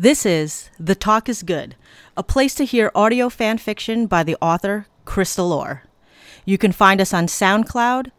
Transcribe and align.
This 0.00 0.24
is 0.24 0.70
The 0.78 0.94
Talk 0.94 1.28
is 1.28 1.42
Good, 1.42 1.74
a 2.16 2.22
place 2.22 2.54
to 2.54 2.64
hear 2.64 2.92
audio 2.94 3.28
fan 3.28 3.58
fiction 3.58 4.06
by 4.06 4.22
the 4.22 4.36
author 4.40 4.86
Crystal 5.04 5.52
Orr. 5.52 5.82
You 6.44 6.56
can 6.56 6.70
find 6.70 7.00
us 7.00 7.12
on 7.12 7.26
SoundCloud, 7.26 8.12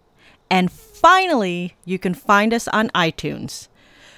and 0.51 0.69
finally, 0.69 1.77
you 1.85 1.97
can 1.97 2.13
find 2.13 2.53
us 2.53 2.67
on 2.67 2.89
iTunes. 2.89 3.69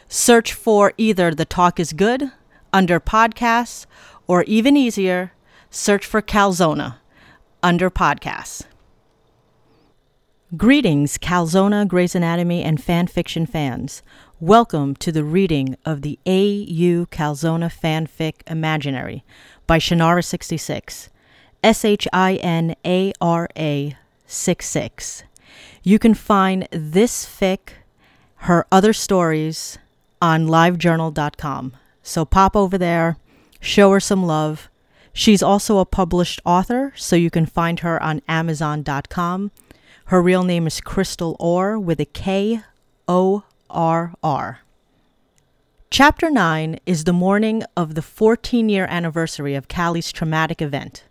Search 0.07 0.53
for 0.53 0.93
either 0.97 1.35
The 1.35 1.45
Talk 1.45 1.79
is 1.79 1.93
Good 1.93 2.31
under 2.73 2.99
podcasts, 2.99 3.85
or 4.25 4.41
even 4.45 4.75
easier, 4.75 5.33
search 5.69 6.03
for 6.03 6.23
Calzona 6.23 6.95
under 7.61 7.91
podcasts. 7.91 8.63
Greetings, 10.57 11.19
Calzona, 11.19 11.87
Grey's 11.87 12.15
Anatomy, 12.15 12.63
and 12.63 12.81
fan 12.81 13.05
fiction 13.05 13.45
fans. 13.45 14.01
Welcome 14.41 14.95
to 14.95 15.11
the 15.11 15.23
reading 15.23 15.77
of 15.85 16.01
the 16.01 16.17
A.U. 16.25 17.05
Calzona 17.11 17.71
Fanfic 17.71 18.41
Imaginary 18.47 19.23
by 19.67 19.77
Shinara66. 19.77 21.09
S 21.63 21.85
H 21.85 22.07
I 22.11 22.37
N 22.37 22.75
A 22.83 23.13
R 23.21 23.47
A 23.55 23.95
66. 24.25 25.25
You 25.83 25.99
can 25.99 26.15
find 26.15 26.67
this 26.71 27.23
fic, 27.23 27.73
her 28.37 28.65
other 28.71 28.93
stories, 28.93 29.77
on 30.19 30.47
livejournal.com. 30.47 31.73
So 32.01 32.25
pop 32.25 32.55
over 32.55 32.79
there, 32.79 33.17
show 33.59 33.91
her 33.91 33.99
some 33.99 34.25
love. 34.25 34.71
She's 35.13 35.43
also 35.43 35.77
a 35.77 35.85
published 35.85 36.41
author, 36.45 36.93
so 36.95 37.15
you 37.15 37.29
can 37.29 37.45
find 37.45 37.81
her 37.81 38.01
on 38.01 38.23
amazon.com. 38.27 39.51
Her 40.05 40.19
real 40.19 40.43
name 40.43 40.65
is 40.65 40.81
Crystal 40.81 41.35
Orr 41.39 41.77
with 41.77 41.99
a 41.99 42.05
K 42.05 42.61
O 43.07 43.43
R 43.71 44.13
R. 44.23 44.59
Chapter 45.89 46.29
9 46.29 46.79
is 46.85 47.03
the 47.03 47.13
morning 47.13 47.63
of 47.75 47.95
the 47.95 48.01
14 48.01 48.69
year 48.69 48.85
anniversary 48.89 49.55
of 49.55 49.67
Callie's 49.67 50.11
traumatic 50.11 50.61
event. 50.61 51.03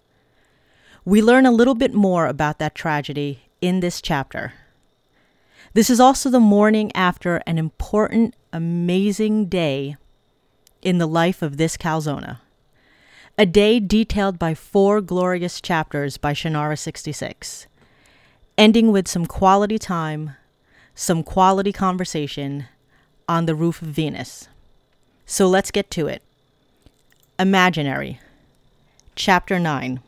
We 1.05 1.21
learn 1.21 1.45
a 1.45 1.51
little 1.51 1.75
bit 1.75 1.93
more 1.93 2.27
about 2.27 2.59
that 2.59 2.75
tragedy 2.75 3.51
in 3.61 3.81
this 3.81 4.01
chapter. 4.01 4.55
This 5.75 5.91
is 5.91 6.01
also 6.01 6.31
the 6.31 6.41
morning 6.41 6.91
after 6.95 7.37
an 7.47 7.59
important, 7.59 8.34
amazing 8.53 9.47
day 9.47 9.97
in 10.83 10.99
the 10.99 11.06
life 11.06 11.43
of 11.43 11.56
this 11.56 11.77
Calzona. 11.77 12.39
A 13.39 13.47
day 13.47 13.81
detailed 13.81 14.39
by 14.39 14.55
four 14.55 15.01
glorious 15.01 15.61
chapters 15.61 16.17
by 16.17 16.33
Shinara 16.33 16.79
66, 16.79 17.67
ending 18.59 18.93
with 18.93 19.09
some 19.09 19.27
quality 19.27 19.79
time 19.79 20.37
some 20.95 21.23
quality 21.23 21.73
conversation 21.73 22.67
on 23.29 23.47
the 23.47 23.55
roof 23.55 23.81
of 23.81 23.89
Venus. 23.89 24.49
So 25.27 25.47
let's 25.47 25.71
get 25.71 25.91
to 25.93 26.07
it. 26.07 26.23
Imaginary, 27.39 28.21
Chapter 29.15 29.59
9. 29.59 30.01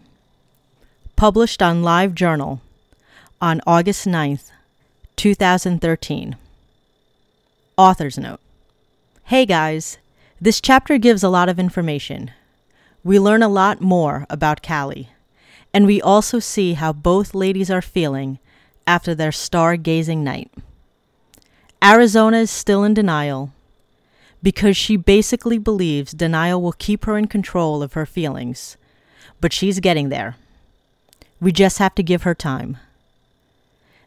Published 1.16 1.62
on 1.62 1.82
Live 1.82 2.14
Journal 2.14 2.60
on 3.40 3.60
August 3.66 4.06
9th, 4.06 4.50
2013. 5.16 6.36
Author's 7.76 8.18
Note 8.18 8.40
Hey 9.24 9.46
guys, 9.46 9.98
this 10.40 10.60
chapter 10.60 10.98
gives 10.98 11.22
a 11.22 11.28
lot 11.28 11.48
of 11.48 11.58
information. 11.58 12.32
We 13.04 13.18
learn 13.18 13.42
a 13.42 13.48
lot 13.48 13.80
more 13.80 14.26
about 14.28 14.62
Callie, 14.62 15.08
and 15.72 15.86
we 15.86 16.02
also 16.02 16.38
see 16.38 16.74
how 16.74 16.92
both 16.92 17.34
ladies 17.34 17.70
are 17.70 17.82
feeling 17.82 18.38
after 18.86 19.14
their 19.14 19.30
stargazing 19.30 20.18
night. 20.18 20.50
Arizona 21.82 22.38
is 22.38 22.50
still 22.50 22.84
in 22.84 22.94
denial 22.94 23.52
because 24.40 24.76
she 24.76 24.96
basically 24.96 25.58
believes 25.58 26.12
denial 26.12 26.62
will 26.62 26.72
keep 26.72 27.04
her 27.06 27.18
in 27.18 27.26
control 27.26 27.82
of 27.82 27.94
her 27.94 28.06
feelings, 28.06 28.76
but 29.40 29.52
she's 29.52 29.80
getting 29.80 30.08
there. 30.08 30.36
We 31.40 31.50
just 31.50 31.78
have 31.78 31.94
to 31.96 32.02
give 32.02 32.22
her 32.22 32.34
time. 32.34 32.78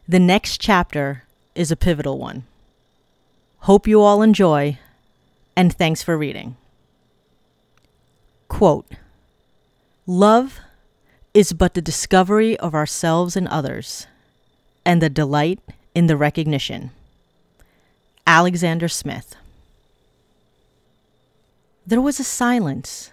The 0.08 0.18
next 0.18 0.58
chapter 0.58 1.24
is 1.54 1.70
a 1.70 1.76
pivotal 1.76 2.18
one. 2.18 2.44
Hope 3.60 3.86
you 3.86 4.00
all 4.00 4.22
enjoy, 4.22 4.78
and 5.54 5.74
thanks 5.74 6.02
for 6.02 6.16
reading. 6.16 6.56
Quote 8.48 8.86
Love 10.06 10.60
is 11.34 11.52
but 11.52 11.74
the 11.74 11.82
discovery 11.82 12.56
of 12.58 12.74
ourselves 12.74 13.36
and 13.36 13.48
others, 13.48 14.06
and 14.84 15.02
the 15.02 15.10
delight 15.10 15.60
in 15.94 16.06
the 16.06 16.16
recognition. 16.16 16.90
Alexander 18.28 18.88
Smith. 18.88 19.36
There 21.86 22.00
was 22.00 22.18
a 22.18 22.24
silence. 22.24 23.12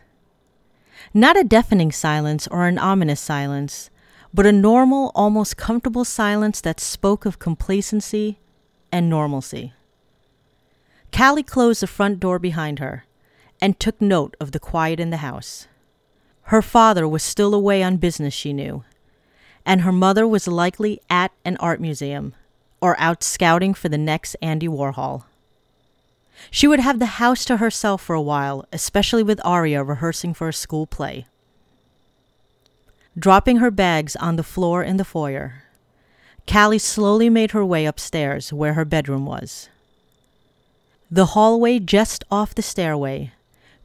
Not 1.14 1.40
a 1.40 1.44
deafening 1.44 1.92
silence 1.92 2.48
or 2.48 2.66
an 2.66 2.80
ominous 2.80 3.22
silence, 3.22 3.92
but 4.34 4.48
a 4.48 4.52
normal, 4.52 5.12
almost 5.14 5.56
comfortable 5.56 6.04
silence 6.04 6.60
that 6.62 6.80
spoke 6.80 7.28
of 7.28 7.38
complacency 7.38 8.40
and 8.92 9.08
normalcy. 9.08 9.74
Callie 11.16 11.44
closed 11.44 11.84
the 11.84 11.88
front 11.88 12.20
door 12.20 12.40
behind 12.40 12.80
her 12.80 13.06
and 13.62 13.80
took 13.80 14.02
note 14.02 14.36
of 14.40 14.52
the 14.52 14.60
quiet 14.60 15.00
in 15.00 15.12
the 15.12 15.18
house. 15.18 15.68
Her 16.44 16.64
father 16.64 17.08
was 17.08 17.22
still 17.22 17.54
away 17.54 17.84
on 17.84 17.98
business, 17.98 18.34
she 18.34 18.52
knew, 18.52 18.84
and 19.64 19.82
her 19.82 19.92
mother 19.92 20.28
was 20.28 20.48
likely 20.48 21.00
at 21.08 21.32
an 21.46 21.56
art 21.58 21.80
museum 21.80 22.34
or 22.84 23.00
out 23.00 23.24
scouting 23.24 23.74
for 23.74 23.88
the 23.88 23.98
next 23.98 24.36
Andy 24.42 24.68
Warhol. 24.68 25.24
She 26.52 26.68
would 26.68 26.82
have 26.82 27.00
the 27.00 27.16
house 27.24 27.46
to 27.46 27.56
herself 27.56 28.02
for 28.02 28.14
a 28.14 28.22
while, 28.22 28.66
especially 28.74 29.24
with 29.24 29.40
Aria 29.46 29.82
rehearsing 29.82 30.34
for 30.34 30.50
a 30.50 30.54
school 30.54 30.86
play. 30.86 31.26
Dropping 33.18 33.58
her 33.58 33.72
bags 33.72 34.18
on 34.18 34.36
the 34.36 34.44
floor 34.44 34.84
in 34.84 34.98
the 34.98 35.06
foyer, 35.06 35.64
Callie 36.46 36.78
slowly 36.78 37.30
made 37.30 37.52
her 37.52 37.64
way 37.64 37.86
upstairs 37.86 38.52
where 38.52 38.74
her 38.74 38.84
bedroom 38.84 39.26
was. 39.26 39.70
The 41.10 41.28
hallway 41.28 41.80
just 41.80 42.26
off 42.30 42.54
the 42.54 42.62
stairway 42.62 43.32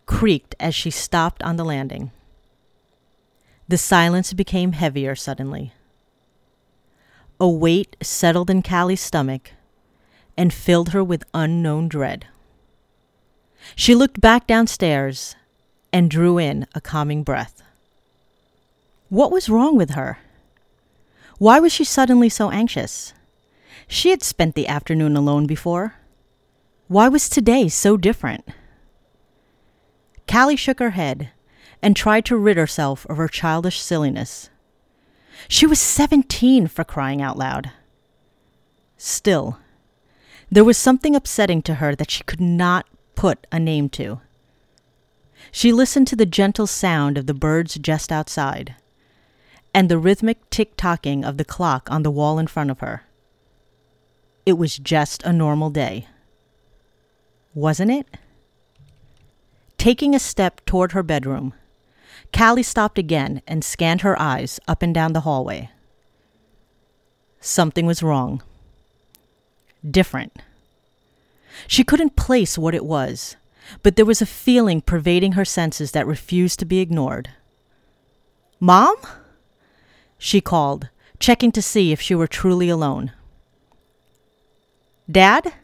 creaked 0.06 0.56
as 0.58 0.75
she 0.75 0.91
stopped 0.91 1.41
on 1.44 1.54
the 1.54 1.64
landing. 1.64 2.10
The 3.69 3.78
silence 3.78 4.32
became 4.32 4.72
heavier 4.72 5.14
suddenly. 5.14 5.72
A 7.41 7.49
weight 7.49 7.97
settled 8.03 8.50
in 8.50 8.62
Callie's 8.62 9.00
stomach 9.00 9.53
and 10.37 10.53
filled 10.53 10.91
her 10.91 11.04
with 11.04 11.25
unknown 11.32 11.88
dread. 11.88 12.26
She 13.76 13.94
looked 13.94 14.21
back 14.21 14.47
downstairs 14.47 15.37
and 15.93 16.10
drew 16.10 16.38
in 16.38 16.66
a 16.75 16.81
calming 16.81 17.22
breath. 17.22 17.62
What 19.09 19.31
was 19.31 19.49
wrong 19.49 19.76
with 19.76 19.91
her? 19.91 20.19
Why 21.38 21.60
was 21.60 21.72
she 21.72 21.84
suddenly 21.84 22.28
so 22.28 22.50
anxious? 22.50 23.15
She 23.87 24.10
had 24.10 24.22
spent 24.22 24.55
the 24.55 24.66
afternoon 24.66 25.16
alone 25.16 25.47
before. 25.47 25.94
Why 26.88 27.09
was 27.09 27.28
today 27.28 27.69
so 27.69 27.97
different? 27.97 28.49
Callie 30.26 30.56
shook 30.56 30.81
her 30.81 30.91
head 30.91 31.31
and 31.81 31.94
tried 31.94 32.25
to 32.26 32.37
rid 32.37 32.56
herself 32.56 33.06
of 33.06 33.16
her 33.16 33.28
childish 33.28 33.81
silliness. 33.81 34.50
She 35.47 35.66
was 35.66 35.78
17 35.78 36.66
for 36.66 36.84
crying 36.84 37.22
out 37.22 37.38
loud. 37.38 37.71
Still, 38.97 39.59
there 40.50 40.65
was 40.65 40.76
something 40.76 41.15
upsetting 41.15 41.62
to 41.62 41.75
her 41.75 41.94
that 41.94 42.10
she 42.10 42.25
could 42.25 42.41
not 42.41 42.87
put 43.15 43.47
a 43.53 43.60
name 43.60 43.88
to. 43.91 44.21
She 45.53 45.72
listened 45.72 46.09
to 46.09 46.16
the 46.16 46.26
gentle 46.26 46.66
sound 46.66 47.16
of 47.16 47.26
the 47.26 47.34
birds 47.34 47.75
just 47.76 48.10
outside 48.10 48.75
and 49.75 49.88
the 49.88 49.99
rhythmic 49.99 50.50
tick 50.50 50.76
tocking 50.76 51.25
of 51.25 51.37
the 51.37 51.44
clock 51.44 51.88
on 51.91 52.03
the 52.03 52.10
wall 52.10 52.38
in 52.38 52.47
front 52.47 52.70
of 52.70 52.81
her. 52.81 53.05
It 54.47 54.55
was 54.55 54.78
just 54.78 55.22
a 55.22 55.32
normal 55.32 55.70
day. 55.70 56.09
Wasn't 57.55 57.91
it? 57.91 58.06
Taking 59.76 60.15
a 60.15 60.19
step 60.19 60.64
toward 60.64 60.93
her 60.93 61.02
bedroom, 61.02 61.55
Callie 62.36 62.62
stopped 62.62 62.98
again 62.98 63.42
and 63.46 63.64
scanned 63.64 64.02
her 64.02 64.20
eyes 64.20 64.60
up 64.69 64.82
and 64.82 64.94
down 64.94 65.12
the 65.12 65.20
hallway. 65.20 65.70
Something 67.40 67.86
was 67.86 68.02
wrong. 68.02 68.42
Different. 69.88 70.36
She 71.66 71.84
couldn't 71.84 72.16
place 72.16 72.58
what 72.58 72.75
it 72.75 72.84
was, 72.84 73.36
but 73.82 73.96
there 73.96 74.04
was 74.04 74.22
a 74.22 74.26
feeling 74.26 74.80
pervading 74.80 75.32
her 75.32 75.44
senses 75.44 75.92
that 75.92 76.06
refused 76.06 76.58
to 76.58 76.64
be 76.64 76.80
ignored. 76.80 77.30
Mom? 78.60 78.96
She 80.19 80.40
called, 80.40 80.88
checking 81.19 81.52
to 81.52 81.62
see 81.62 81.92
if 81.92 82.00
she 82.00 82.14
were 82.14 82.26
truly 82.26 82.69
alone. 82.69 83.12
Dad? 85.10 85.54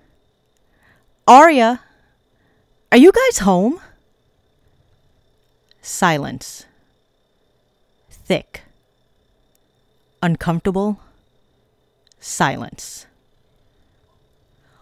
Aria? 1.26 1.82
Are 2.92 2.98
you 2.98 3.12
guys 3.12 3.38
home? 3.38 3.80
Silence. 5.86 6.64
Thick. 8.08 8.62
Uncomfortable. 10.22 10.98
Silence. 12.18 13.04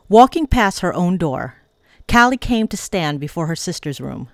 Walking 0.09 0.47
past 0.47 0.79
her 0.79 0.95
own 0.95 1.17
door, 1.19 1.57
Callie 2.09 2.37
came 2.37 2.69
to 2.69 2.77
stand 2.77 3.19
before 3.19 3.49
her 3.49 3.57
sister's 3.57 4.01
room. 4.01 4.29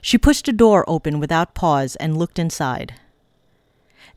She 0.00 0.16
pushed 0.16 0.46
the 0.46 0.52
door 0.52 0.84
open 0.86 1.18
without 1.18 1.56
pause 1.56 1.96
and 1.96 2.16
looked 2.16 2.38
inside. 2.38 2.94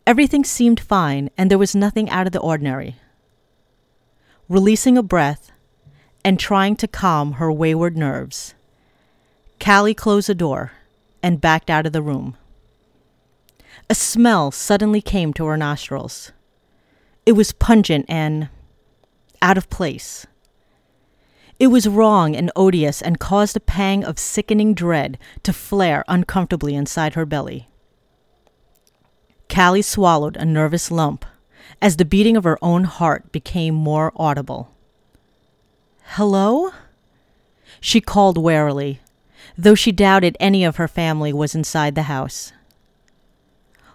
Everything 0.05 0.43
seemed 0.43 0.79
fine, 0.79 1.31
and 1.35 1.49
there 1.49 1.57
was 1.57 1.75
nothing 1.75 2.11
out 2.11 2.27
of 2.27 2.31
the 2.31 2.39
ordinary. 2.39 2.97
Releasing 4.47 4.99
a 4.99 5.03
breath 5.03 5.51
and 6.23 6.39
trying 6.39 6.75
to 6.75 6.87
calm 6.87 7.33
her 7.33 7.51
wayward 7.51 7.97
nerves, 7.97 8.53
Callie 9.59 9.95
closed 9.95 10.29
the 10.29 10.35
door 10.35 10.73
and 11.21 11.41
backed 11.41 11.69
out 11.69 11.85
of 11.85 11.93
the 11.93 12.01
room. 12.01 12.37
A 13.89 13.95
smell 13.95 14.51
suddenly 14.51 15.01
came 15.01 15.33
to 15.33 15.45
her 15.45 15.57
nostrils. 15.57 16.31
It 17.25 17.33
was 17.33 17.51
pungent 17.51 18.05
and 18.07 18.49
out 19.41 19.57
of 19.57 19.69
place. 19.69 20.25
It 21.59 21.67
was 21.67 21.87
wrong 21.87 22.35
and 22.35 22.51
odious 22.55 23.01
and 23.01 23.19
caused 23.19 23.57
a 23.57 23.59
pang 23.59 24.03
of 24.03 24.17
sickening 24.17 24.73
dread 24.73 25.17
to 25.43 25.51
flare 25.51 26.05
uncomfortably 26.07 26.73
inside 26.73 27.15
her 27.15 27.25
belly. 27.25 27.67
Callie 29.53 29.81
swallowed 29.81 30.37
a 30.37 30.45
nervous 30.45 30.89
lump 30.89 31.25
as 31.81 31.97
the 31.97 32.05
beating 32.05 32.37
of 32.37 32.43
her 32.43 32.57
own 32.61 32.85
heart 32.85 33.31
became 33.31 33.73
more 33.73 34.13
audible. 34.15 34.73
Hello? 36.13 36.71
She 37.81 38.01
called 38.01 38.37
warily, 38.37 38.99
though 39.61 39.75
she 39.75 39.91
doubted 39.91 40.37
any 40.39 40.63
of 40.63 40.77
her 40.77 40.87
family 40.87 41.33
was 41.33 41.53
inside 41.53 41.93
the 41.93 42.03
house. 42.03 42.53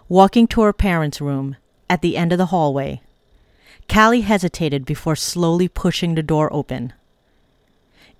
Walking 0.07 0.45
to 0.49 0.61
her 0.61 0.71
parents' 0.71 1.19
room 1.19 1.55
at 1.89 2.03
the 2.03 2.17
end 2.17 2.31
of 2.31 2.37
the 2.37 2.47
hallway, 2.47 3.01
Callie 3.91 4.21
hesitated 4.21 4.85
before 4.85 5.15
slowly 5.15 5.67
pushing 5.67 6.13
the 6.13 6.21
door 6.21 6.53
open. 6.53 6.93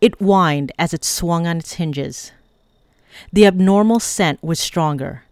It 0.02 0.20
whined 0.20 0.72
as 0.80 0.92
it 0.92 1.04
swung 1.06 1.46
on 1.46 1.58
its 1.58 1.74
hinges. 1.74 2.32
The 3.32 3.46
abnormal 3.46 4.00
scent 4.00 4.44
was 4.44 4.60
stronger, 4.60 5.24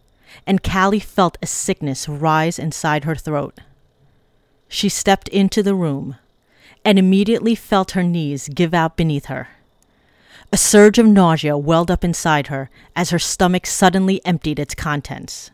and 0.46 0.62
Callie 0.62 1.00
felt 1.00 1.36
a 1.42 1.48
sickness 1.48 2.08
rise 2.08 2.60
inside 2.60 3.02
her 3.02 3.16
throat. 3.16 3.58
She 4.68 4.88
stepped 4.88 5.26
into 5.28 5.64
the 5.64 5.74
room 5.74 6.16
and 6.84 6.96
immediately 6.96 7.56
felt 7.56 7.92
her 7.92 8.04
knees 8.04 8.48
give 8.48 8.72
out 8.72 8.96
beneath 8.96 9.26
her. 9.26 9.48
A 10.54 10.56
surge 10.56 11.00
of 11.00 11.06
nausea 11.06 11.58
welled 11.58 11.90
up 11.90 12.04
inside 12.04 12.46
her 12.46 12.70
as 12.94 13.10
her 13.10 13.18
stomach 13.18 13.66
suddenly 13.66 14.24
emptied 14.24 14.60
its 14.60 14.72
contents. 14.72 15.50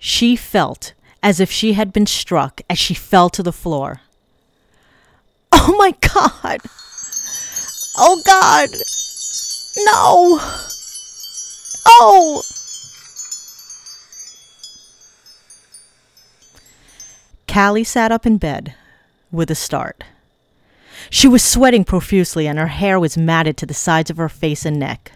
She 0.00 0.34
felt 0.34 0.92
as 1.22 1.38
if 1.38 1.52
she 1.52 1.74
had 1.74 1.92
been 1.92 2.04
struck 2.04 2.60
as 2.68 2.80
she 2.80 2.94
fell 2.94 3.30
to 3.30 3.44
the 3.44 3.52
floor. 3.52 4.00
Oh 5.52 5.76
my 5.78 5.92
God! 6.00 6.62
Oh 7.96 8.20
God! 8.26 8.70
No! 9.84 10.40
Oh! 11.86 12.42
Callie 17.46 17.84
sat 17.84 18.10
up 18.10 18.26
in 18.26 18.36
bed 18.38 18.74
with 19.30 19.48
a 19.48 19.54
start. 19.54 20.02
She 21.10 21.28
was 21.28 21.42
sweating 21.42 21.84
profusely 21.84 22.46
and 22.46 22.58
her 22.58 22.66
hair 22.66 22.98
was 22.98 23.16
matted 23.16 23.56
to 23.58 23.66
the 23.66 23.74
sides 23.74 24.10
of 24.10 24.16
her 24.16 24.28
face 24.28 24.64
and 24.64 24.78
neck. 24.78 25.12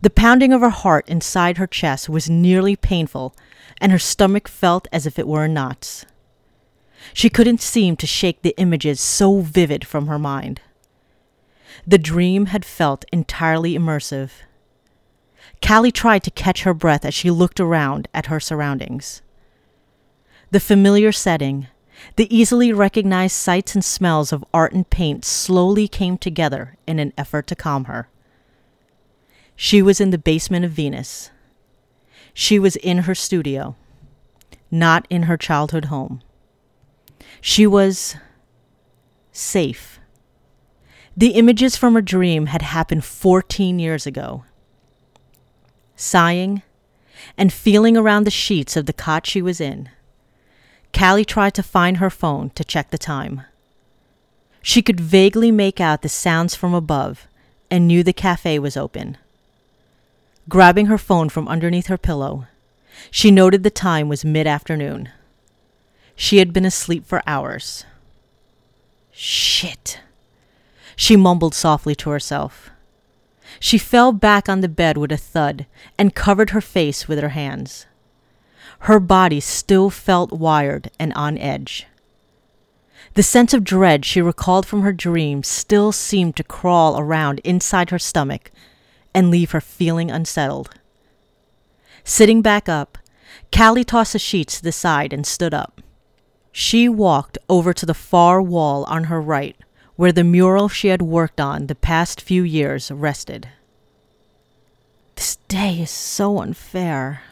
The 0.00 0.10
pounding 0.10 0.52
of 0.52 0.60
her 0.60 0.70
heart 0.70 1.08
inside 1.08 1.58
her 1.58 1.66
chest 1.66 2.08
was 2.08 2.28
nearly 2.28 2.76
painful, 2.76 3.34
and 3.80 3.90
her 3.90 3.98
stomach 3.98 4.48
felt 4.48 4.88
as 4.92 5.06
if 5.06 5.18
it 5.18 5.26
were 5.26 5.46
in 5.46 5.54
knots. 5.54 6.04
She 7.12 7.30
couldn't 7.30 7.60
seem 7.60 7.96
to 7.96 8.06
shake 8.06 8.42
the 8.42 8.54
images 8.56 9.00
so 9.00 9.40
vivid 9.40 9.86
from 9.86 10.06
her 10.06 10.18
mind. 10.18 10.60
The 11.86 11.98
dream 11.98 12.46
had 12.46 12.64
felt 12.64 13.04
entirely 13.12 13.74
immersive. 13.74 14.30
Callie 15.66 15.92
tried 15.92 16.22
to 16.24 16.30
catch 16.30 16.62
her 16.62 16.74
breath 16.74 17.04
as 17.04 17.14
she 17.14 17.30
looked 17.30 17.60
around 17.60 18.08
at 18.14 18.26
her 18.26 18.40
surroundings. 18.40 19.22
The 20.50 20.60
familiar 20.60 21.12
setting, 21.12 21.68
the 22.16 22.34
easily 22.34 22.72
recognized 22.72 23.36
sights 23.36 23.74
and 23.74 23.84
smells 23.84 24.32
of 24.32 24.44
art 24.52 24.72
and 24.72 24.88
paint 24.88 25.24
slowly 25.24 25.88
came 25.88 26.18
together 26.18 26.76
in 26.86 26.98
an 26.98 27.12
effort 27.16 27.46
to 27.48 27.56
calm 27.56 27.84
her. 27.84 28.08
She 29.56 29.82
was 29.82 30.00
in 30.00 30.10
the 30.10 30.18
basement 30.18 30.64
of 30.64 30.72
Venus. 30.72 31.30
She 32.32 32.58
was 32.58 32.76
in 32.76 32.98
her 32.98 33.14
studio, 33.14 33.76
not 34.70 35.06
in 35.08 35.24
her 35.24 35.36
childhood 35.36 35.86
home. 35.86 36.20
She 37.40 37.66
was 37.66 38.16
safe. 39.32 40.00
The 41.16 41.30
images 41.30 41.76
from 41.76 41.94
her 41.94 42.02
dream 42.02 42.46
had 42.46 42.62
happened 42.62 43.04
14 43.04 43.78
years 43.78 44.06
ago. 44.06 44.44
Sighing 45.94 46.62
and 47.38 47.52
feeling 47.52 47.96
around 47.96 48.24
the 48.24 48.30
sheets 48.30 48.76
of 48.76 48.86
the 48.86 48.92
cot 48.92 49.26
she 49.26 49.40
was 49.40 49.60
in, 49.60 49.88
Callie 50.96 51.24
tried 51.24 51.54
to 51.54 51.62
find 51.62 51.96
her 51.96 52.10
phone 52.10 52.50
to 52.50 52.64
check 52.64 52.90
the 52.90 52.98
time. 52.98 53.42
She 54.62 54.80
could 54.80 55.00
vaguely 55.00 55.50
make 55.50 55.80
out 55.80 56.02
the 56.02 56.08
sounds 56.08 56.54
from 56.54 56.72
above 56.72 57.26
and 57.70 57.86
knew 57.86 58.02
the 58.02 58.12
cafe 58.12 58.58
was 58.58 58.76
open. 58.76 59.18
Grabbing 60.48 60.86
her 60.86 60.98
phone 60.98 61.28
from 61.28 61.48
underneath 61.48 61.86
her 61.88 61.98
pillow, 61.98 62.46
she 63.10 63.30
noted 63.30 63.62
the 63.62 63.70
time 63.70 64.08
was 64.08 64.24
mid 64.24 64.46
afternoon. 64.46 65.10
She 66.14 66.38
had 66.38 66.52
been 66.52 66.64
asleep 66.64 67.04
for 67.06 67.22
hours. 67.26 67.84
Shit 69.10 70.00
she 70.96 71.16
mumbled 71.16 71.54
softly 71.54 71.94
to 71.96 72.10
herself. 72.10 72.70
She 73.60 73.78
fell 73.78 74.12
back 74.12 74.48
on 74.48 74.60
the 74.60 74.68
bed 74.68 74.96
with 74.96 75.12
a 75.12 75.16
thud 75.16 75.66
and 75.98 76.14
covered 76.14 76.50
her 76.50 76.60
face 76.60 77.08
with 77.08 77.20
her 77.20 77.30
hands. 77.30 77.86
Her 78.84 79.00
body 79.00 79.40
still 79.40 79.88
felt 79.88 80.30
wired 80.30 80.90
and 80.98 81.12
on 81.14 81.38
edge. 81.38 81.86
The 83.14 83.22
sense 83.22 83.54
of 83.54 83.64
dread 83.64 84.04
she 84.04 84.20
recalled 84.20 84.66
from 84.66 84.82
her 84.82 84.92
dream 84.92 85.42
still 85.42 85.90
seemed 85.90 86.36
to 86.36 86.44
crawl 86.44 87.00
around 87.00 87.40
inside 87.44 87.88
her 87.88 87.98
stomach 87.98 88.50
and 89.14 89.30
leave 89.30 89.52
her 89.52 89.60
feeling 89.62 90.10
unsettled. 90.10 90.68
Sitting 92.04 92.42
back 92.42 92.68
up, 92.68 92.98
Callie 93.50 93.84
tossed 93.84 94.12
the 94.12 94.18
sheets 94.18 94.58
to 94.58 94.62
the 94.62 94.70
side 94.70 95.14
and 95.14 95.26
stood 95.26 95.54
up. 95.54 95.80
She 96.52 96.86
walked 96.86 97.38
over 97.48 97.72
to 97.72 97.86
the 97.86 97.94
far 97.94 98.42
wall 98.42 98.84
on 98.84 99.04
her 99.04 99.20
right 99.20 99.56
where 99.96 100.12
the 100.12 100.24
mural 100.24 100.68
she 100.68 100.88
had 100.88 101.00
worked 101.00 101.40
on 101.40 101.68
the 101.68 101.74
past 101.74 102.20
few 102.20 102.42
years 102.42 102.90
rested. 102.90 103.48
This 105.14 105.36
day 105.48 105.80
is 105.80 105.90
so 105.90 106.40
unfair, 106.40 107.22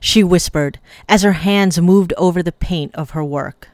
she 0.00 0.24
whispered 0.24 0.80
as 1.08 1.22
her 1.22 1.34
hands 1.34 1.80
moved 1.80 2.12
over 2.16 2.42
the 2.42 2.52
paint 2.52 2.94
of 2.94 3.10
her 3.10 3.22
work. 3.22 3.68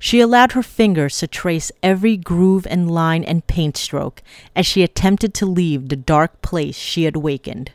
She 0.00 0.20
allowed 0.20 0.52
her 0.52 0.62
fingers 0.62 1.18
to 1.18 1.26
trace 1.26 1.72
every 1.82 2.16
groove 2.16 2.66
and 2.68 2.90
line 2.90 3.24
and 3.24 3.46
paint 3.46 3.76
stroke 3.76 4.22
as 4.54 4.66
she 4.66 4.82
attempted 4.82 5.34
to 5.34 5.46
leave 5.46 5.88
the 5.88 5.96
dark 5.96 6.42
place 6.42 6.76
she 6.76 7.04
had 7.04 7.16
wakened. 7.16 7.72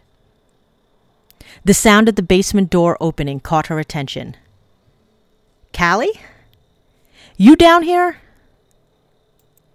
The 1.66 1.74
sound 1.74 2.10
of 2.10 2.16
the 2.16 2.24
basement 2.24 2.70
door 2.70 2.98
opening 3.00 3.40
caught 3.40 3.68
her 3.68 3.80
attention. 3.80 4.36
Callie? 5.76 6.20
You 7.36 7.56
down 7.56 7.84
here? 7.84 8.18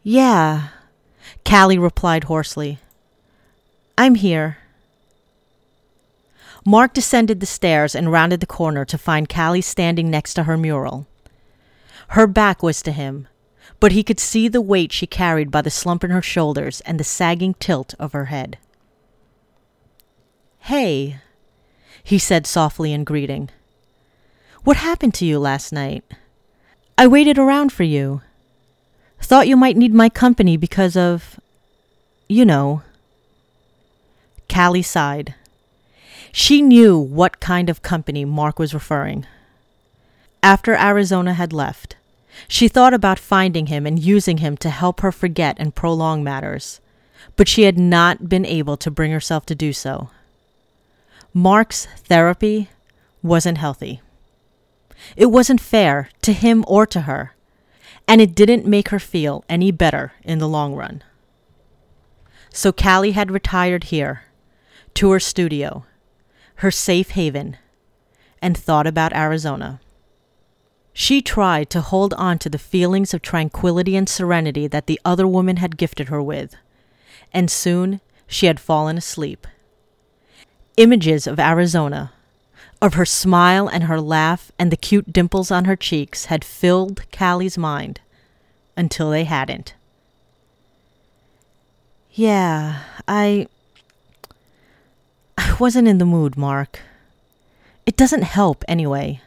Yeah, 0.02 0.68
Callie 1.44 1.78
replied 1.78 2.24
hoarsely. 2.24 2.78
I'm 3.96 4.14
here. 4.14 4.58
Mark 6.68 6.92
descended 6.92 7.40
the 7.40 7.46
stairs 7.46 7.94
and 7.94 8.12
rounded 8.12 8.40
the 8.40 8.46
corner 8.46 8.84
to 8.84 8.98
find 8.98 9.26
Callie 9.26 9.62
standing 9.62 10.10
next 10.10 10.34
to 10.34 10.42
her 10.42 10.58
mural. 10.58 11.06
Her 12.08 12.26
back 12.26 12.62
was 12.62 12.82
to 12.82 12.92
him, 12.92 13.26
but 13.80 13.92
he 13.92 14.04
could 14.04 14.20
see 14.20 14.48
the 14.48 14.60
weight 14.60 14.92
she 14.92 15.06
carried 15.06 15.50
by 15.50 15.62
the 15.62 15.70
slump 15.70 16.04
in 16.04 16.10
her 16.10 16.20
shoulders 16.20 16.82
and 16.82 17.00
the 17.00 17.04
sagging 17.04 17.54
tilt 17.54 17.94
of 17.98 18.12
her 18.12 18.26
head. 18.26 18.58
Hey, 20.58 21.20
he 22.04 22.18
said 22.18 22.46
softly 22.46 22.92
in 22.92 23.02
greeting. 23.02 23.48
What 24.64 24.76
happened 24.76 25.14
to 25.14 25.24
you 25.24 25.38
last 25.38 25.72
night? 25.72 26.04
I 26.98 27.06
waited 27.06 27.38
around 27.38 27.72
for 27.72 27.84
you. 27.84 28.20
Thought 29.22 29.48
you 29.48 29.56
might 29.56 29.78
need 29.78 29.94
my 29.94 30.10
company 30.10 30.58
because 30.58 30.98
of, 30.98 31.40
you 32.28 32.44
know. 32.44 32.82
Callie 34.50 34.82
sighed. 34.82 35.34
She 36.38 36.62
knew 36.62 36.96
what 36.96 37.40
kind 37.40 37.68
of 37.68 37.82
company 37.82 38.24
Mark 38.24 38.60
was 38.60 38.72
referring. 38.72 39.26
After 40.40 40.76
Arizona 40.76 41.34
had 41.34 41.52
left, 41.52 41.96
she 42.46 42.68
thought 42.68 42.94
about 42.94 43.18
finding 43.18 43.66
him 43.66 43.84
and 43.88 43.98
using 43.98 44.38
him 44.38 44.56
to 44.58 44.70
help 44.70 45.00
her 45.00 45.10
forget 45.10 45.56
and 45.58 45.74
prolong 45.74 46.22
matters, 46.22 46.80
but 47.34 47.48
she 47.48 47.64
had 47.64 47.76
not 47.76 48.28
been 48.28 48.46
able 48.46 48.76
to 48.76 48.88
bring 48.88 49.10
herself 49.10 49.46
to 49.46 49.56
do 49.56 49.72
so. 49.72 50.10
Mark's 51.34 51.88
therapy 52.04 52.70
wasn't 53.20 53.58
healthy. 53.58 54.00
It 55.16 55.32
wasn't 55.32 55.60
fair 55.60 56.08
to 56.22 56.32
him 56.32 56.64
or 56.68 56.86
to 56.86 57.00
her 57.00 57.34
and 58.06 58.20
it 58.20 58.36
didn't 58.36 58.64
make 58.64 58.90
her 58.90 59.00
feel 59.00 59.44
any 59.48 59.72
better 59.72 60.12
in 60.22 60.38
the 60.38 60.48
long 60.48 60.76
run. 60.76 61.02
So 62.50 62.70
Callie 62.70 63.10
had 63.10 63.32
retired 63.32 63.84
here 63.90 64.22
to 64.94 65.10
her 65.10 65.18
studio, 65.18 65.84
her 66.58 66.70
safe 66.70 67.10
haven, 67.10 67.56
and 68.42 68.56
thought 68.56 68.86
about 68.86 69.14
Arizona. 69.14 69.80
She 70.92 71.22
tried 71.22 71.70
to 71.70 71.80
hold 71.80 72.12
on 72.14 72.38
to 72.40 72.48
the 72.48 72.58
feelings 72.58 73.14
of 73.14 73.22
tranquility 73.22 73.96
and 73.96 74.08
serenity 74.08 74.66
that 74.66 74.86
the 74.86 75.00
other 75.04 75.26
woman 75.26 75.58
had 75.58 75.76
gifted 75.76 76.08
her 76.08 76.20
with, 76.20 76.56
and 77.32 77.50
soon 77.50 78.00
she 78.26 78.46
had 78.46 78.58
fallen 78.58 78.98
asleep. 78.98 79.46
Images 80.76 81.26
of 81.26 81.38
Arizona, 81.38 82.12
of 82.82 82.94
her 82.94 83.04
smile 83.04 83.68
and 83.68 83.84
her 83.84 84.00
laugh 84.00 84.52
and 84.58 84.70
the 84.72 84.76
cute 84.76 85.12
dimples 85.12 85.50
on 85.50 85.64
her 85.64 85.76
cheeks 85.76 86.26
had 86.26 86.44
filled 86.44 87.08
Callie's 87.10 87.58
mind 87.58 88.00
until 88.76 89.10
they 89.10 89.24
hadn't. 89.24 89.74
Yeah, 92.12 92.82
I. 93.06 93.46
I 95.38 95.54
wasn't 95.60 95.86
in 95.86 95.98
the 95.98 96.04
mood, 96.04 96.36
Mark. 96.36 96.80
It 97.86 97.96
doesn't 97.96 98.22
help 98.22 98.64
anyway. 98.66 99.20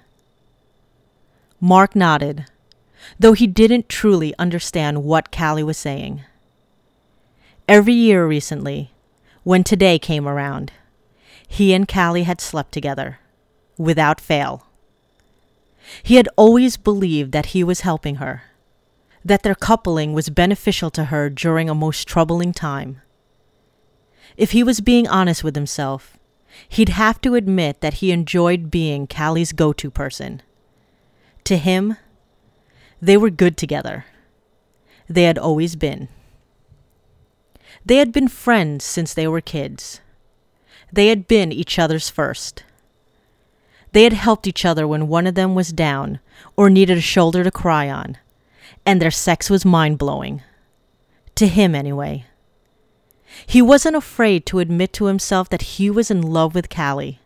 Mark 1.61 1.95
nodded, 1.95 2.47
though 3.17 3.31
he 3.31 3.47
didn't 3.47 3.87
truly 3.87 4.33
understand 4.37 5.05
what 5.05 5.31
Callie 5.31 5.63
was 5.63 5.77
saying. 5.77 6.25
Every 7.65 7.93
year 7.93 8.27
recently, 8.27 8.91
when 9.43 9.63
today 9.63 9.97
came 9.97 10.27
around, 10.27 10.73
he 11.47 11.73
and 11.73 11.87
Callie 11.87 12.23
had 12.23 12.41
slept 12.41 12.73
together, 12.73 13.19
without 13.77 14.19
fail. 14.19 14.67
He 16.03 16.15
had 16.15 16.27
always 16.35 16.75
believed 16.75 17.31
that 17.31 17.47
he 17.47 17.63
was 17.63 17.81
helping 17.81 18.15
her, 18.15 18.43
that 19.23 19.43
their 19.43 19.55
coupling 19.55 20.11
was 20.11 20.29
beneficial 20.29 20.91
to 20.91 21.05
her 21.05 21.29
during 21.29 21.69
a 21.69 21.73
most 21.73 22.05
troubling 22.05 22.51
time. 22.51 23.01
If 24.37 24.51
he 24.51 24.63
was 24.63 24.81
being 24.81 25.07
honest 25.07 25.43
with 25.43 25.55
himself, 25.55 26.17
he'd 26.69 26.89
have 26.89 27.21
to 27.21 27.35
admit 27.35 27.81
that 27.81 27.95
he 27.95 28.11
enjoyed 28.11 28.71
being 28.71 29.07
Callie's 29.07 29.51
go 29.51 29.73
to 29.73 29.91
person. 29.91 30.41
To 31.45 31.57
him, 31.57 31.97
they 33.01 33.17
were 33.17 33.29
good 33.29 33.57
together. 33.57 34.05
They 35.07 35.23
had 35.23 35.37
always 35.37 35.75
been. 35.75 36.07
They 37.85 37.97
had 37.97 38.11
been 38.11 38.27
friends 38.27 38.85
since 38.85 39.13
they 39.13 39.27
were 39.27 39.41
kids. 39.41 40.01
They 40.93 41.07
had 41.07 41.27
been 41.27 41.51
each 41.51 41.79
other's 41.79 42.09
first. 42.09 42.63
They 43.91 44.03
had 44.03 44.13
helped 44.13 44.47
each 44.47 44.65
other 44.65 44.87
when 44.87 45.07
one 45.07 45.27
of 45.27 45.35
them 45.35 45.55
was 45.55 45.73
down 45.73 46.19
or 46.55 46.69
needed 46.69 46.97
a 46.97 47.01
shoulder 47.01 47.43
to 47.43 47.51
cry 47.51 47.89
on, 47.89 48.17
and 48.85 49.01
their 49.01 49.11
sex 49.11 49.49
was 49.49 49.65
mind 49.65 49.97
blowing. 49.97 50.41
To 51.35 51.47
him, 51.47 51.75
anyway. 51.75 52.25
He 53.45 53.61
wasn't 53.61 53.95
afraid 53.95 54.45
to 54.47 54.59
admit 54.59 54.93
to 54.93 55.05
himself 55.05 55.49
that 55.49 55.61
he 55.61 55.89
was 55.89 56.11
in 56.11 56.21
love 56.21 56.55
with 56.55 56.69
Callie. 56.69 57.19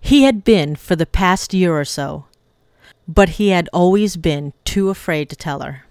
He 0.00 0.24
had 0.24 0.44
been 0.44 0.76
for 0.76 0.96
the 0.96 1.06
past 1.06 1.54
year 1.54 1.78
or 1.78 1.84
so, 1.84 2.26
but 3.06 3.30
he 3.30 3.48
had 3.48 3.68
always 3.72 4.16
been 4.16 4.52
too 4.64 4.90
afraid 4.90 5.30
to 5.30 5.36
tell 5.36 5.60
her. 5.60 5.84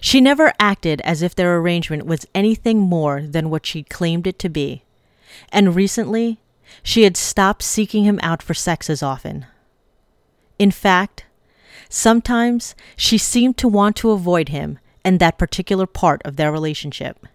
She 0.00 0.20
never 0.20 0.52
acted 0.58 1.00
as 1.02 1.22
if 1.22 1.34
their 1.34 1.56
arrangement 1.56 2.06
was 2.06 2.26
anything 2.34 2.80
more 2.80 3.22
than 3.22 3.50
what 3.50 3.66
she'd 3.66 3.90
claimed 3.90 4.26
it 4.26 4.38
to 4.40 4.48
be, 4.48 4.82
and 5.50 5.74
recently 5.74 6.38
she 6.82 7.02
had 7.02 7.16
stopped 7.16 7.62
seeking 7.62 8.04
him 8.04 8.18
out 8.22 8.42
for 8.42 8.54
sex 8.54 8.88
as 8.88 9.02
often. 9.02 9.46
In 10.58 10.70
fact, 10.70 11.24
sometimes 11.88 12.74
she 12.96 13.18
seemed 13.18 13.56
to 13.58 13.68
want 13.68 13.96
to 13.96 14.10
avoid 14.10 14.48
him 14.48 14.78
and 15.04 15.20
that 15.20 15.38
particular 15.38 15.86
part 15.86 16.22
of 16.24 16.36
their 16.36 16.50
relationship. 16.50 17.26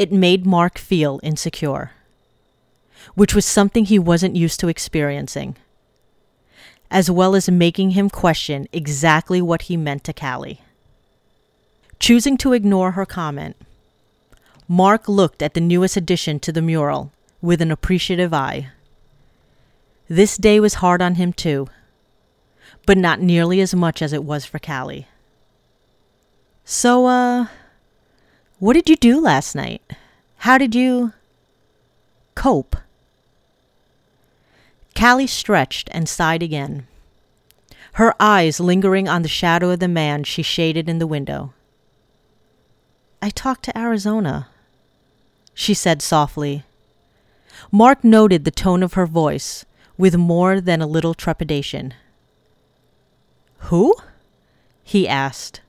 It 0.00 0.10
made 0.10 0.46
Mark 0.46 0.78
feel 0.78 1.20
insecure, 1.22 1.90
which 3.14 3.34
was 3.34 3.44
something 3.44 3.84
he 3.84 3.98
wasn't 3.98 4.34
used 4.34 4.58
to 4.60 4.68
experiencing, 4.68 5.56
as 6.90 7.10
well 7.10 7.34
as 7.34 7.50
making 7.50 7.90
him 7.90 8.08
question 8.08 8.66
exactly 8.72 9.42
what 9.42 9.68
he 9.68 9.76
meant 9.76 10.02
to 10.04 10.14
Callie. 10.14 10.62
Choosing 11.98 12.38
to 12.38 12.54
ignore 12.54 12.92
her 12.92 13.04
comment, 13.04 13.56
Mark 14.66 15.06
looked 15.06 15.42
at 15.42 15.52
the 15.52 15.60
newest 15.60 15.98
addition 15.98 16.40
to 16.40 16.50
the 16.50 16.62
mural 16.62 17.12
with 17.42 17.60
an 17.60 17.70
appreciative 17.70 18.32
eye. 18.32 18.70
This 20.08 20.38
day 20.38 20.60
was 20.60 20.80
hard 20.80 21.02
on 21.02 21.16
him 21.16 21.34
too, 21.34 21.68
but 22.86 22.96
not 22.96 23.20
nearly 23.20 23.60
as 23.60 23.74
much 23.74 24.00
as 24.00 24.14
it 24.14 24.24
was 24.24 24.46
for 24.46 24.58
Callie. 24.58 25.08
So, 26.64 27.04
uh, 27.04 27.48
what 28.60 28.74
did 28.74 28.88
you 28.88 28.96
do 28.96 29.20
last 29.20 29.54
night? 29.54 29.82
How 30.36 30.58
did 30.58 30.74
you 30.74 31.12
cope? 32.34 32.76
Callie 34.94 35.26
stretched 35.26 35.88
and 35.92 36.06
sighed 36.06 36.42
again, 36.42 36.86
her 37.94 38.14
eyes 38.20 38.60
lingering 38.60 39.08
on 39.08 39.22
the 39.22 39.28
shadow 39.28 39.70
of 39.70 39.80
the 39.80 39.88
man 39.88 40.24
she 40.24 40.42
shaded 40.42 40.88
in 40.90 40.98
the 40.98 41.06
window. 41.06 41.54
I 43.22 43.30
talked 43.30 43.64
to 43.64 43.78
Arizona, 43.78 44.48
she 45.54 45.72
said 45.72 46.02
softly. 46.02 46.64
Mark 47.72 48.04
noted 48.04 48.44
the 48.44 48.50
tone 48.50 48.82
of 48.82 48.92
her 48.92 49.06
voice 49.06 49.64
with 49.96 50.16
more 50.16 50.60
than 50.60 50.82
a 50.82 50.86
little 50.86 51.14
trepidation. 51.14 51.94
Who? 53.70 53.94
he 54.84 55.08
asked. 55.08 55.60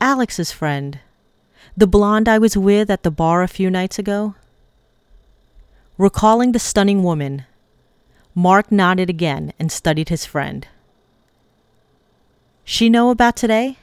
Alex's 0.00 0.52
friend. 0.52 1.00
The 1.78 1.86
blonde 1.86 2.28
I 2.28 2.38
was 2.38 2.56
with 2.56 2.90
at 2.90 3.04
the 3.04 3.10
bar 3.12 3.44
a 3.44 3.46
few 3.46 3.70
nights 3.70 4.00
ago. 4.00 4.34
Recalling 5.96 6.50
the 6.50 6.58
stunning 6.58 7.04
woman, 7.04 7.44
Mark 8.34 8.72
nodded 8.72 9.08
again 9.08 9.52
and 9.60 9.70
studied 9.70 10.08
his 10.08 10.24
friend. 10.24 10.66
She 12.64 12.90
know 12.90 13.10
about 13.10 13.36
today? 13.36 13.76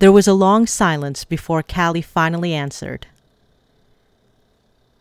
There 0.00 0.12
was 0.12 0.28
a 0.28 0.34
long 0.34 0.66
silence 0.66 1.24
before 1.24 1.62
Callie 1.62 2.02
finally 2.02 2.52
answered. 2.52 3.06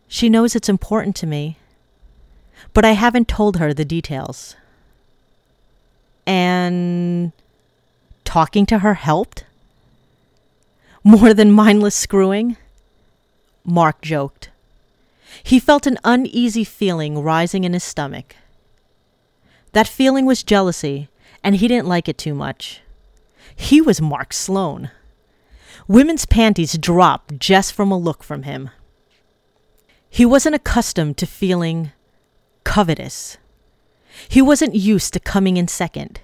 She 0.08 0.30
knows 0.30 0.56
it's 0.56 0.70
important 0.70 1.18
to 1.18 1.28
me, 1.28 1.58
but 2.74 2.86
I 2.86 2.92
haven't 2.92 3.28
told 3.28 3.58
her 3.58 3.74
the 3.74 3.84
details. 3.84 4.56
And 6.26 7.34
talking 8.24 8.66
to 8.68 8.80
her 8.80 8.94
helped? 8.94 9.44
More 11.10 11.34
than 11.34 11.52
mindless 11.52 11.96
screwing? 11.96 12.56
Mark 13.66 14.00
joked. 14.00 14.52
He 15.42 15.60
felt 15.60 15.88
an 15.88 15.98
uneasy 16.04 16.64
feeling 16.64 17.24
rising 17.24 17.64
in 17.64 17.74
his 17.74 17.84
stomach. 17.84 18.36
That 19.72 19.88
feeling 19.88 20.28
was 20.28 20.44
jealousy, 20.44 21.10
and 21.44 21.56
he 21.56 21.68
didn't 21.68 21.88
like 21.88 22.08
it 22.08 22.20
too 22.20 22.36
much. 22.36 22.82
He 23.56 23.82
was 23.82 24.00
Mark 24.00 24.34
Sloan. 24.34 24.92
Women's 25.88 26.28
panties 26.28 26.78
dropped 26.78 27.40
just 27.40 27.74
from 27.74 27.92
a 27.92 27.98
look 27.98 28.22
from 28.22 28.44
him. 28.44 28.70
He 30.12 30.28
wasn't 30.28 30.54
accustomed 30.54 31.18
to 31.18 31.26
feeling 31.26 31.92
covetous. 32.64 33.40
He 34.28 34.44
wasn't 34.44 34.76
used 34.76 35.14
to 35.14 35.20
coming 35.20 35.58
in 35.58 35.70
second. 35.70 36.20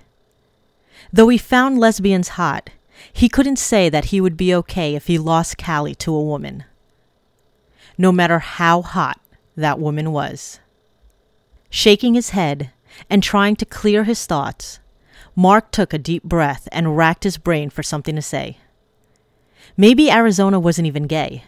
Though 1.11 1.29
he 1.29 1.39
found 1.39 1.79
lesbians 1.79 2.37
hot, 2.37 2.69
he 3.11 3.29
couldn't 3.29 3.57
say 3.57 3.89
that 3.89 4.05
he 4.05 4.21
would 4.21 4.37
be 4.37 4.53
okay 4.55 4.95
if 4.95 5.07
he 5.07 5.17
lost 5.17 5.57
Callie 5.57 5.95
to 5.95 6.13
a 6.13 6.23
woman, 6.23 6.63
no 7.97 8.11
matter 8.11 8.39
how 8.39 8.81
hot 8.81 9.19
that 9.55 9.79
woman 9.79 10.11
was. 10.11 10.59
Shaking 11.69 12.13
his 12.13 12.29
head 12.29 12.71
and 13.09 13.21
trying 13.21 13.55
to 13.57 13.65
clear 13.65 14.03
his 14.03 14.25
thoughts, 14.25 14.79
Mark 15.35 15.71
took 15.71 15.93
a 15.93 15.97
deep 15.97 16.23
breath 16.23 16.67
and 16.71 16.95
racked 16.95 17.23
his 17.25 17.37
brain 17.37 17.69
for 17.69 17.83
something 17.83 18.15
to 18.15 18.21
say. 18.21 18.57
Maybe 19.75 20.09
Arizona 20.09 20.59
wasn't 20.59 20.87
even 20.87 21.03
gay, 21.03 21.43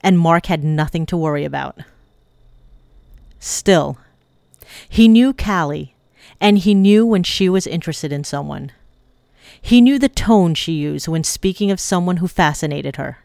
and 0.00 0.18
Mark 0.18 0.46
had 0.46 0.64
nothing 0.64 1.04
to 1.06 1.16
worry 1.16 1.44
about. 1.44 1.78
Still, 3.38 3.98
he 4.88 5.08
knew 5.08 5.34
Callie, 5.34 5.94
and 6.40 6.58
he 6.58 6.74
knew 6.74 7.04
when 7.04 7.22
she 7.22 7.48
was 7.48 7.66
interested 7.66 8.12
in 8.12 8.24
someone. 8.24 8.72
He 9.64 9.80
knew 9.80 9.98
the 9.98 10.10
tone 10.10 10.54
she 10.54 10.72
used 10.72 11.08
when 11.08 11.24
speaking 11.24 11.70
of 11.70 11.80
someone 11.80 12.18
who 12.18 12.28
fascinated 12.28 12.96
her. 12.96 13.20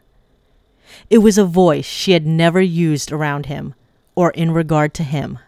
It 1.10 1.18
was 1.18 1.36
a 1.36 1.44
voice 1.44 1.84
she 1.84 2.12
had 2.12 2.26
never 2.26 2.62
used 2.62 3.12
around 3.12 3.44
him 3.44 3.74
or 4.14 4.30
in 4.30 4.50
regard 4.50 4.94
to 4.94 5.02
him. 5.02 5.38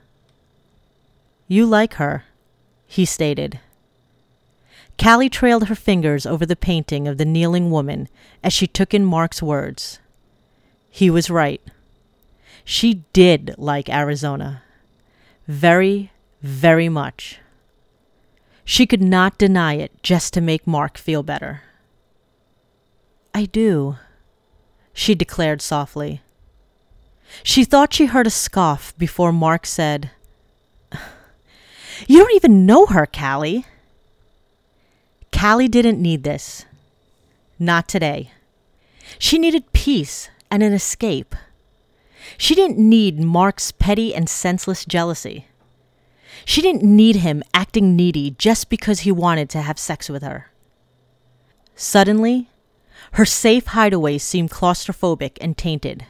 You 1.49 1.65
like 1.65 1.95
her, 1.95 2.25
he 2.87 3.07
stated. 3.07 3.59
Callie 5.03 5.31
trailed 5.31 5.69
her 5.69 5.75
fingers 5.75 6.27
over 6.27 6.45
the 6.45 6.57
painting 6.57 7.09
of 7.09 7.17
the 7.17 7.25
kneeling 7.25 7.71
woman 7.71 8.07
as 8.45 8.53
she 8.53 8.67
took 8.67 8.93
in 8.93 9.03
Mark's 9.03 9.43
words. 9.43 9.99
He 10.91 11.09
was 11.09 11.31
right. 11.31 11.63
She 12.67 13.05
did 13.15 13.55
like 13.57 13.89
Arizona. 13.89 14.63
Very, 15.49 16.13
very 16.43 16.91
much. 16.91 17.39
She 18.64 18.87
could 18.87 19.02
not 19.02 19.38
deny 19.38 19.75
it 19.75 19.92
just 20.02 20.33
to 20.35 20.40
make 20.40 20.66
Mark 20.66 20.97
feel 20.97 21.23
better. 21.23 21.62
I 23.35 23.47
do, 23.47 23.97
she 24.92 25.14
declared 25.14 25.62
softly. 25.62 26.21
She 27.42 27.64
thought 27.64 27.95
she 27.95 28.07
heard 28.07 28.26
a 28.26 28.31
scoff 28.31 28.97
before 28.99 29.33
Mark 29.33 29.66
said, 29.66 30.11
You 32.07 32.19
don't 32.19 32.35
even 32.35 32.66
know 32.66 32.87
her, 32.87 33.07
Callie. 33.07 33.64
Callie 35.33 35.69
didn't 35.69 36.00
need 36.00 36.25
this. 36.25 36.66
Not 37.59 37.88
today. 37.88 38.33
She 39.19 39.38
needed 39.38 39.73
peace 39.73 40.28
and 40.50 40.62
an 40.62 40.73
escape. 40.73 41.35
She 42.37 42.54
didn't 42.54 42.78
need 42.78 43.19
Mark's 43.19 43.73
petty 43.73 44.14
and 44.14 44.28
senseless 44.28 44.85
jealousy. 44.85 45.47
She 46.45 46.62
didn't 46.62 46.83
need 46.83 47.17
him 47.17 47.43
acting 47.55 47.97
needy 47.97 48.33
just 48.39 48.69
because 48.69 49.01
he 49.01 49.12
wanted 49.12 49.49
to 49.51 49.62
have 49.62 49.79
sex 49.79 50.09
with 50.09 50.23
her. 50.23 50.51
Suddenly, 51.75 52.49
her 53.12 53.25
safe 53.25 53.67
hideaway 53.67 54.19
seemed 54.19 54.51
claustrophobic 54.51 55.39
and 55.41 55.57
tainted. 55.57 56.07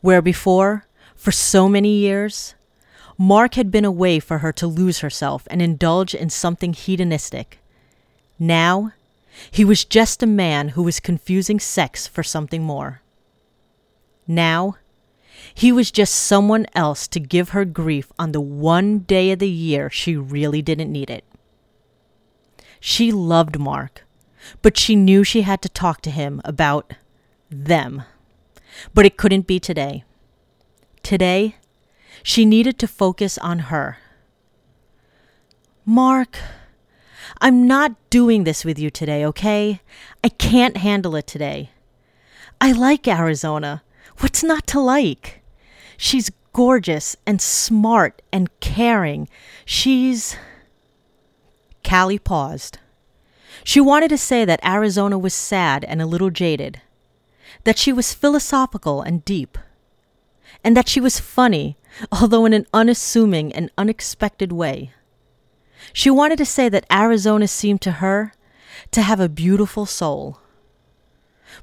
Where 0.00 0.22
before, 0.22 0.86
for 1.14 1.32
so 1.32 1.68
many 1.68 1.96
years, 1.96 2.54
Mark 3.16 3.54
had 3.54 3.70
been 3.70 3.84
a 3.84 3.90
way 3.90 4.20
for 4.20 4.38
her 4.38 4.52
to 4.52 4.66
lose 4.66 5.00
herself 5.00 5.48
and 5.50 5.60
indulge 5.60 6.14
in 6.14 6.30
something 6.30 6.72
hedonistic. 6.72 7.58
Now, 8.38 8.92
he 9.50 9.64
was 9.64 9.84
just 9.84 10.22
a 10.22 10.26
man 10.26 10.70
who 10.70 10.82
was 10.82 11.00
confusing 11.00 11.58
sex 11.58 12.06
for 12.06 12.22
something 12.22 12.62
more. 12.62 13.02
Now, 14.26 14.76
he 15.54 15.72
was 15.72 15.90
just 15.90 16.14
someone 16.14 16.66
else 16.74 17.08
to 17.08 17.20
give 17.20 17.50
her 17.50 17.64
grief 17.64 18.12
on 18.18 18.32
the 18.32 18.40
one 18.40 19.00
day 19.00 19.32
of 19.32 19.38
the 19.38 19.48
year 19.48 19.90
she 19.90 20.16
really 20.16 20.62
didn't 20.62 20.92
need 20.92 21.10
it. 21.10 21.24
She 22.80 23.10
loved 23.12 23.58
Mark, 23.58 24.04
but 24.62 24.76
she 24.76 24.94
knew 24.96 25.24
she 25.24 25.42
had 25.42 25.62
to 25.62 25.68
talk 25.68 26.00
to 26.02 26.10
him 26.10 26.40
about 26.44 26.94
them. 27.50 28.02
But 28.94 29.06
it 29.06 29.16
couldn't 29.16 29.46
be 29.46 29.58
today. 29.58 30.04
Today, 31.02 31.56
she 32.22 32.44
needed 32.44 32.78
to 32.78 32.86
focus 32.86 33.38
on 33.38 33.70
her. 33.70 33.98
Mark, 35.84 36.38
I'm 37.40 37.66
not 37.66 37.96
doing 38.10 38.44
this 38.44 38.64
with 38.64 38.78
you 38.78 38.90
today, 38.90 39.24
okay? 39.24 39.80
I 40.22 40.28
can't 40.28 40.76
handle 40.76 41.16
it 41.16 41.26
today. 41.26 41.70
I 42.60 42.72
like 42.72 43.06
Arizona. 43.08 43.82
What's 44.20 44.42
not 44.42 44.66
to 44.68 44.80
like? 44.80 45.42
She's 45.96 46.30
gorgeous 46.52 47.16
and 47.26 47.40
smart 47.40 48.22
and 48.32 48.48
caring. 48.60 49.28
She's. 49.64 50.36
Callie 51.84 52.18
paused. 52.18 52.78
She 53.64 53.80
wanted 53.80 54.08
to 54.08 54.18
say 54.18 54.44
that 54.44 54.64
Arizona 54.64 55.18
was 55.18 55.34
sad 55.34 55.84
and 55.84 56.00
a 56.02 56.06
little 56.06 56.30
jaded, 56.30 56.80
that 57.64 57.78
she 57.78 57.92
was 57.92 58.14
philosophical 58.14 59.02
and 59.02 59.24
deep, 59.24 59.58
and 60.64 60.76
that 60.76 60.88
she 60.88 61.00
was 61.00 61.20
funny, 61.20 61.76
although 62.12 62.44
in 62.44 62.52
an 62.52 62.66
unassuming 62.72 63.52
and 63.52 63.70
unexpected 63.78 64.52
way. 64.52 64.92
She 65.92 66.10
wanted 66.10 66.38
to 66.38 66.46
say 66.46 66.68
that 66.68 66.86
Arizona 66.90 67.48
seemed 67.48 67.80
to 67.82 67.92
her 67.92 68.32
to 68.90 69.02
have 69.02 69.20
a 69.20 69.28
beautiful 69.28 69.86
soul. 69.86 70.40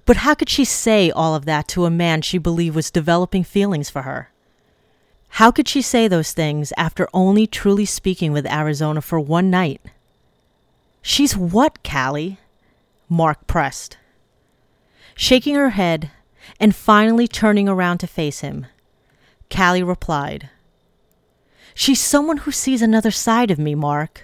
But 0.03 0.17
how 0.17 0.35
could 0.35 0.49
she 0.49 0.65
say 0.65 1.09
all 1.09 1.35
of 1.35 1.45
that 1.45 1.67
to 1.69 1.85
a 1.85 1.89
man 1.89 2.21
she 2.21 2.37
believed 2.37 2.75
was 2.75 2.91
developing 2.91 3.43
feelings 3.43 3.89
for 3.89 4.01
her? 4.01 4.29
How 5.29 5.51
could 5.51 5.67
she 5.67 5.81
say 5.81 6.07
those 6.07 6.33
things 6.33 6.73
after 6.77 7.07
only 7.13 7.47
truly 7.47 7.85
speaking 7.85 8.31
with 8.31 8.45
Arizona 8.51 9.01
for 9.01 9.19
one 9.19 9.49
night? 9.49 9.81
She's 11.01 11.37
what, 11.37 11.83
Callie? 11.83 12.39
Mark 13.09 13.45
pressed. 13.47 13.97
Shaking 15.15 15.55
her 15.55 15.71
head 15.71 16.11
and 16.59 16.75
finally 16.75 17.27
turning 17.27 17.69
around 17.69 17.99
to 17.99 18.07
face 18.07 18.39
him, 18.39 18.67
Callie 19.49 19.83
replied, 19.83 20.49
She's 21.73 21.99
someone 21.99 22.37
who 22.37 22.51
sees 22.51 22.81
another 22.81 23.11
side 23.11 23.51
of 23.51 23.59
me, 23.59 23.75
Mark. 23.75 24.23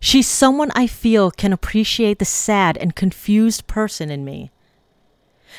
She's 0.00 0.28
someone 0.28 0.70
I 0.74 0.86
feel 0.86 1.30
can 1.30 1.52
appreciate 1.52 2.18
the 2.18 2.24
sad 2.24 2.76
and 2.76 2.94
confused 2.94 3.66
person 3.66 4.10
in 4.10 4.24
me. 4.24 4.50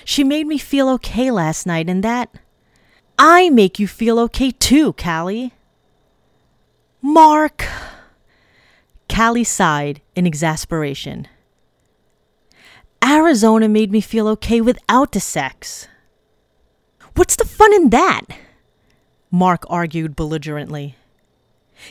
She 0.06 0.24
made 0.24 0.48
me 0.48 0.58
feel 0.58 0.90
okay 0.90 1.32
last 1.32 1.66
night, 1.66 1.90
and 1.90 2.04
that. 2.04 2.30
I 3.18 3.50
make 3.50 3.80
you 3.80 3.88
feel 3.88 4.20
okay 4.20 4.52
too, 4.52 4.94
Callie. 4.94 5.54
Mark! 7.02 7.66
Callie 9.14 9.44
sighed 9.44 10.02
in 10.16 10.26
exasperation. 10.26 11.28
Arizona 13.04 13.68
made 13.68 13.92
me 13.92 14.02
feel 14.02 14.28
okay 14.28 14.62
without 14.62 15.12
the 15.12 15.20
sex. 15.20 15.88
What's 17.16 17.36
the 17.36 17.46
fun 17.46 17.74
in 17.74 17.90
that? 17.90 18.26
Mark 19.32 19.64
argued 19.70 20.16
belligerently. 20.16 20.96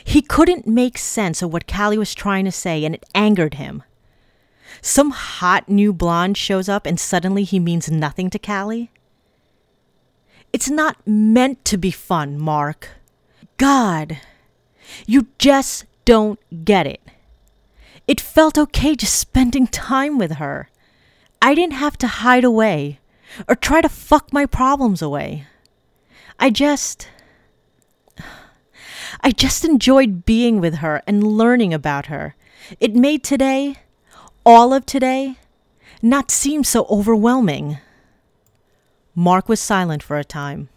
He 0.03 0.21
couldn't 0.21 0.67
make 0.67 0.97
sense 0.97 1.41
of 1.41 1.51
what 1.51 1.67
Callie 1.67 1.97
was 1.97 2.13
trying 2.13 2.45
to 2.45 2.51
say, 2.51 2.85
and 2.85 2.95
it 2.95 3.05
angered 3.15 3.55
him. 3.55 3.83
Some 4.81 5.11
hot 5.11 5.67
new 5.67 5.93
blonde 5.93 6.37
shows 6.37 6.69
up 6.69 6.85
and 6.85 6.99
suddenly 6.99 7.43
he 7.43 7.59
means 7.59 7.91
nothing 7.91 8.29
to 8.29 8.39
Callie? 8.39 8.91
It's 10.51 10.69
not 10.69 11.05
meant 11.05 11.63
to 11.65 11.77
be 11.77 11.91
fun, 11.91 12.39
Mark. 12.39 12.89
God, 13.57 14.17
you 15.05 15.27
just 15.37 15.85
don't 16.05 16.39
get 16.65 16.87
it. 16.87 17.01
It 18.07 18.19
felt 18.19 18.57
okay 18.57 18.95
just 18.95 19.19
spending 19.19 19.67
time 19.67 20.17
with 20.17 20.33
her. 20.33 20.69
I 21.41 21.53
didn't 21.53 21.75
have 21.75 21.97
to 21.99 22.07
hide 22.07 22.43
away 22.43 22.99
or 23.47 23.55
try 23.55 23.81
to 23.81 23.89
fuck 23.89 24.33
my 24.33 24.45
problems 24.45 25.01
away. 25.01 25.45
I 26.39 26.49
just. 26.49 27.07
I 29.21 29.31
just 29.31 29.65
enjoyed 29.65 30.25
being 30.25 30.59
with 30.59 30.75
her 30.75 31.01
and 31.05 31.23
learning 31.23 31.73
about 31.73 32.07
her. 32.07 32.35
It 32.79 32.95
made 32.95 33.23
today, 33.23 33.75
all 34.49 34.73
of 34.73 34.83
today, 34.83 35.35
not 36.01 36.31
seem 36.31 36.63
so 36.63 36.87
overwhelming. 36.89 37.77
Mark 39.13 39.47
was 39.47 39.59
silent 39.59 40.01
for 40.01 40.17
a 40.17 40.23
time, 40.23 40.69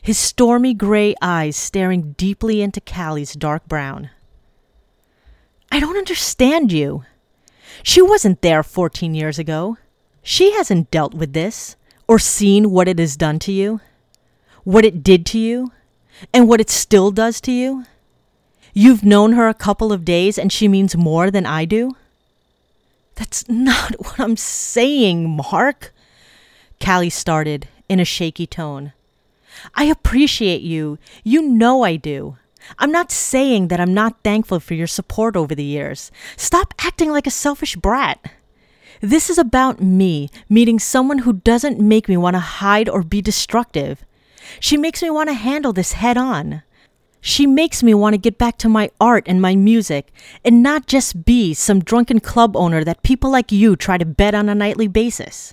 his 0.00 0.16
stormy 0.16 0.72
gray 0.72 1.14
eyes 1.20 1.56
staring 1.56 2.12
deeply 2.12 2.62
into 2.62 2.80
Callie's 2.80 3.34
dark 3.34 3.68
brown. 3.68 4.08
I 5.70 5.78
don't 5.78 5.98
understand 5.98 6.72
you. 6.72 7.04
She 7.82 8.00
wasn't 8.00 8.40
there 8.40 8.62
14 8.62 9.14
years 9.14 9.38
ago. 9.38 9.76
She 10.22 10.52
hasn't 10.52 10.90
dealt 10.90 11.12
with 11.12 11.34
this 11.34 11.76
or 12.08 12.18
seen 12.18 12.70
what 12.70 12.88
it 12.88 12.98
has 12.98 13.18
done 13.18 13.38
to 13.40 13.52
you, 13.52 13.82
what 14.64 14.86
it 14.86 15.02
did 15.02 15.26
to 15.26 15.38
you, 15.38 15.70
and 16.32 16.48
what 16.48 16.62
it 16.62 16.70
still 16.70 17.10
does 17.10 17.42
to 17.42 17.52
you? 17.52 17.84
You've 18.72 19.04
known 19.04 19.32
her 19.32 19.48
a 19.48 19.54
couple 19.54 19.92
of 19.92 20.02
days 20.02 20.38
and 20.38 20.50
she 20.50 20.66
means 20.66 20.96
more 20.96 21.30
than 21.30 21.44
I 21.44 21.66
do? 21.66 21.92
That's 23.16 23.48
not 23.48 23.92
what 23.98 24.20
I'm 24.20 24.36
saying, 24.36 25.28
Mark. 25.28 25.92
Callie 26.82 27.10
started 27.10 27.68
in 27.88 28.00
a 28.00 28.04
shaky 28.04 28.46
tone. 28.46 28.92
I 29.74 29.84
appreciate 29.84 30.62
you. 30.62 30.98
You 31.24 31.42
know 31.42 31.82
I 31.82 31.96
do. 31.96 32.36
I'm 32.78 32.90
not 32.92 33.12
saying 33.12 33.68
that 33.68 33.80
I'm 33.80 33.94
not 33.94 34.22
thankful 34.22 34.60
for 34.60 34.74
your 34.74 34.86
support 34.86 35.36
over 35.36 35.54
the 35.54 35.64
years. 35.64 36.10
Stop 36.36 36.74
acting 36.80 37.10
like 37.10 37.26
a 37.26 37.30
selfish 37.30 37.76
brat. 37.76 38.20
This 39.00 39.30
is 39.30 39.38
about 39.38 39.80
me 39.80 40.30
meeting 40.48 40.78
someone 40.78 41.18
who 41.18 41.34
doesn't 41.34 41.80
make 41.80 42.08
me 42.08 42.16
want 42.16 42.34
to 42.34 42.40
hide 42.40 42.88
or 42.88 43.02
be 43.02 43.22
destructive. 43.22 44.04
She 44.58 44.76
makes 44.76 45.02
me 45.02 45.10
want 45.10 45.28
to 45.28 45.34
handle 45.34 45.72
this 45.72 45.92
head 45.92 46.16
on. 46.16 46.62
She 47.26 47.44
makes 47.44 47.82
me 47.82 47.92
want 47.92 48.14
to 48.14 48.18
get 48.18 48.38
back 48.38 48.56
to 48.58 48.68
my 48.68 48.88
art 49.00 49.24
and 49.26 49.42
my 49.42 49.56
music 49.56 50.12
and 50.44 50.62
not 50.62 50.86
just 50.86 51.24
be 51.24 51.54
some 51.54 51.80
drunken 51.80 52.20
club 52.20 52.56
owner 52.56 52.84
that 52.84 53.02
people 53.02 53.30
like 53.30 53.50
you 53.50 53.74
try 53.74 53.98
to 53.98 54.04
bet 54.04 54.32
on 54.32 54.48
a 54.48 54.54
nightly 54.54 54.86
basis. 54.86 55.52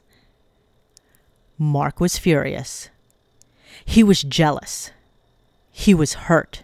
Mark 1.57 1.99
was 1.99 2.19
furious. 2.19 2.91
He 3.85 4.03
was 4.03 4.21
jealous. 4.21 4.91
He 5.71 5.95
was 5.95 6.13
hurt. 6.29 6.61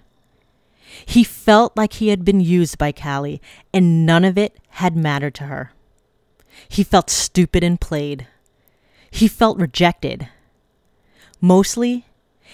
He 1.08 1.24
felt 1.24 1.76
like 1.76 1.94
he 1.94 2.10
had 2.10 2.24
been 2.24 2.40
used 2.40 2.78
by 2.78 2.92
Callie 2.92 3.42
and 3.74 4.06
none 4.06 4.24
of 4.24 4.38
it 4.38 4.60
had 4.74 4.96
mattered 4.96 5.34
to 5.36 5.46
her. 5.46 5.72
He 6.68 6.84
felt 6.84 7.10
stupid 7.10 7.64
and 7.64 7.82
played. 7.82 8.28
He 9.10 9.28
felt 9.28 9.58
rejected. 9.58 10.30
Mostly, 11.42 12.06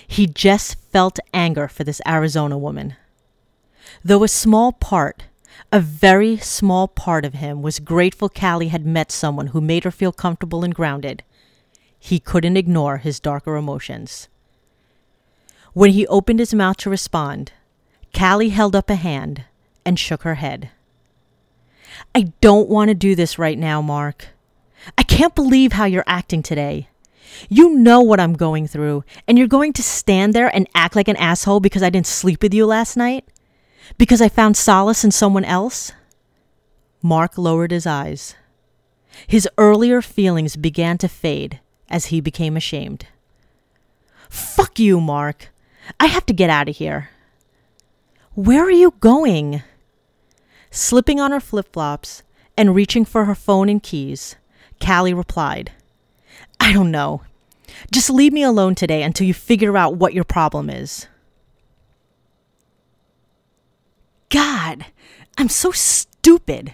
he 0.07 0.27
just 0.27 0.75
felt 0.91 1.19
anger 1.33 1.67
for 1.67 1.83
this 1.83 2.01
Arizona 2.07 2.57
woman. 2.57 2.95
Though 4.03 4.23
a 4.23 4.27
small 4.27 4.71
part, 4.71 5.25
a 5.71 5.79
very 5.79 6.37
small 6.37 6.87
part 6.87 7.25
of 7.25 7.33
him 7.33 7.61
was 7.61 7.79
grateful 7.79 8.29
Callie 8.29 8.69
had 8.69 8.85
met 8.85 9.11
someone 9.11 9.47
who 9.47 9.61
made 9.61 9.83
her 9.83 9.91
feel 9.91 10.11
comfortable 10.11 10.63
and 10.63 10.73
grounded, 10.73 11.23
he 11.99 12.19
couldn't 12.19 12.57
ignore 12.57 12.97
his 12.97 13.19
darker 13.19 13.55
emotions. 13.55 14.27
When 15.73 15.91
he 15.91 16.07
opened 16.07 16.39
his 16.39 16.53
mouth 16.53 16.77
to 16.77 16.89
respond, 16.89 17.51
Callie 18.13 18.49
held 18.49 18.75
up 18.75 18.89
a 18.89 18.95
hand 18.95 19.43
and 19.83 19.99
shook 19.99 20.21
her 20.21 20.35
head. 20.35 20.69
I 22.13 22.33
don't 22.41 22.69
want 22.69 22.89
to 22.89 22.95
do 22.95 23.15
this 23.15 23.39
right 23.39 23.57
now, 23.57 23.81
Mark. 23.81 24.27
I 24.97 25.03
can't 25.03 25.35
believe 25.35 25.73
how 25.73 25.85
you're 25.85 26.03
acting 26.07 26.43
today. 26.43 26.89
You 27.49 27.75
know 27.75 28.01
what 28.01 28.19
I'm 28.19 28.33
going 28.33 28.67
through, 28.67 29.03
and 29.27 29.37
you're 29.37 29.47
going 29.47 29.73
to 29.73 29.83
stand 29.83 30.33
there 30.33 30.53
and 30.53 30.67
act 30.75 30.95
like 30.95 31.07
an 31.07 31.17
asshole 31.17 31.59
because 31.59 31.83
I 31.83 31.89
didn't 31.89 32.07
sleep 32.07 32.41
with 32.41 32.53
you 32.53 32.65
last 32.65 32.95
night? 32.97 33.25
Because 33.97 34.21
I 34.21 34.29
found 34.29 34.57
solace 34.57 35.03
in 35.03 35.11
someone 35.11 35.45
else? 35.45 35.91
Mark 37.01 37.37
lowered 37.37 37.71
his 37.71 37.85
eyes. 37.85 38.35
His 39.27 39.47
earlier 39.57 40.01
feelings 40.01 40.55
began 40.55 40.97
to 40.99 41.07
fade 41.07 41.59
as 41.89 42.07
he 42.07 42.19
became 42.19 42.57
ashamed. 42.57 43.07
Fuck 44.29 44.79
you, 44.79 44.99
Mark. 44.99 45.53
I 45.99 46.07
have 46.07 46.25
to 46.25 46.33
get 46.33 46.49
out 46.49 46.69
of 46.69 46.77
here. 46.77 47.09
Where 48.33 48.63
are 48.63 48.71
you 48.71 48.95
going? 48.99 49.63
Slipping 50.71 51.19
on 51.19 51.31
her 51.31 51.39
flip 51.39 51.71
flops 51.71 52.23
and 52.57 52.75
reaching 52.75 53.05
for 53.05 53.25
her 53.25 53.35
phone 53.35 53.69
and 53.69 53.81
keys, 53.81 54.35
Callie 54.83 55.13
replied, 55.13 55.71
I 56.59 56.73
don't 56.73 56.91
know. 56.91 57.21
Just 57.91 58.09
leave 58.09 58.33
me 58.33 58.43
alone 58.43 58.75
today 58.75 59.03
until 59.03 59.27
you 59.27 59.33
figure 59.33 59.77
out 59.77 59.97
what 59.97 60.13
your 60.13 60.23
problem 60.23 60.69
is. 60.69 61.07
God, 64.29 64.85
I'm 65.37 65.49
so 65.49 65.71
stupid. 65.71 66.73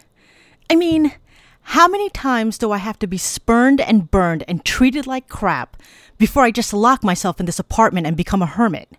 I 0.69 0.75
mean, 0.75 1.13
how 1.61 1.87
many 1.87 2.09
times 2.09 2.57
do 2.57 2.71
I 2.71 2.77
have 2.77 2.99
to 2.99 3.07
be 3.07 3.17
spurned 3.17 3.81
and 3.81 4.09
burned 4.09 4.43
and 4.47 4.63
treated 4.65 5.07
like 5.07 5.29
crap 5.29 5.77
before 6.17 6.43
I 6.43 6.51
just 6.51 6.73
lock 6.73 7.03
myself 7.03 7.39
in 7.39 7.45
this 7.45 7.59
apartment 7.59 8.07
and 8.07 8.17
become 8.17 8.41
a 8.41 8.47
hermit? 8.47 8.89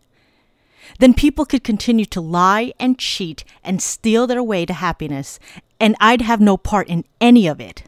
Then 0.98 1.14
people 1.14 1.44
could 1.44 1.64
continue 1.64 2.04
to 2.06 2.20
lie 2.20 2.72
and 2.78 2.98
cheat 2.98 3.44
and 3.64 3.80
steal 3.80 4.26
their 4.26 4.42
way 4.42 4.66
to 4.66 4.72
happiness, 4.72 5.38
and 5.80 5.96
I'd 6.00 6.22
have 6.22 6.40
no 6.40 6.56
part 6.56 6.88
in 6.88 7.04
any 7.20 7.46
of 7.46 7.60
it. 7.60 7.84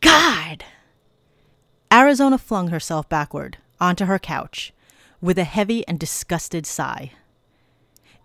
God! 0.00 0.64
Arizona 1.92 2.36
flung 2.36 2.68
herself 2.68 3.08
backward 3.08 3.58
onto 3.80 4.04
her 4.04 4.18
couch 4.18 4.72
with 5.20 5.38
a 5.38 5.44
heavy 5.44 5.86
and 5.88 5.98
disgusted 5.98 6.66
sigh. 6.66 7.12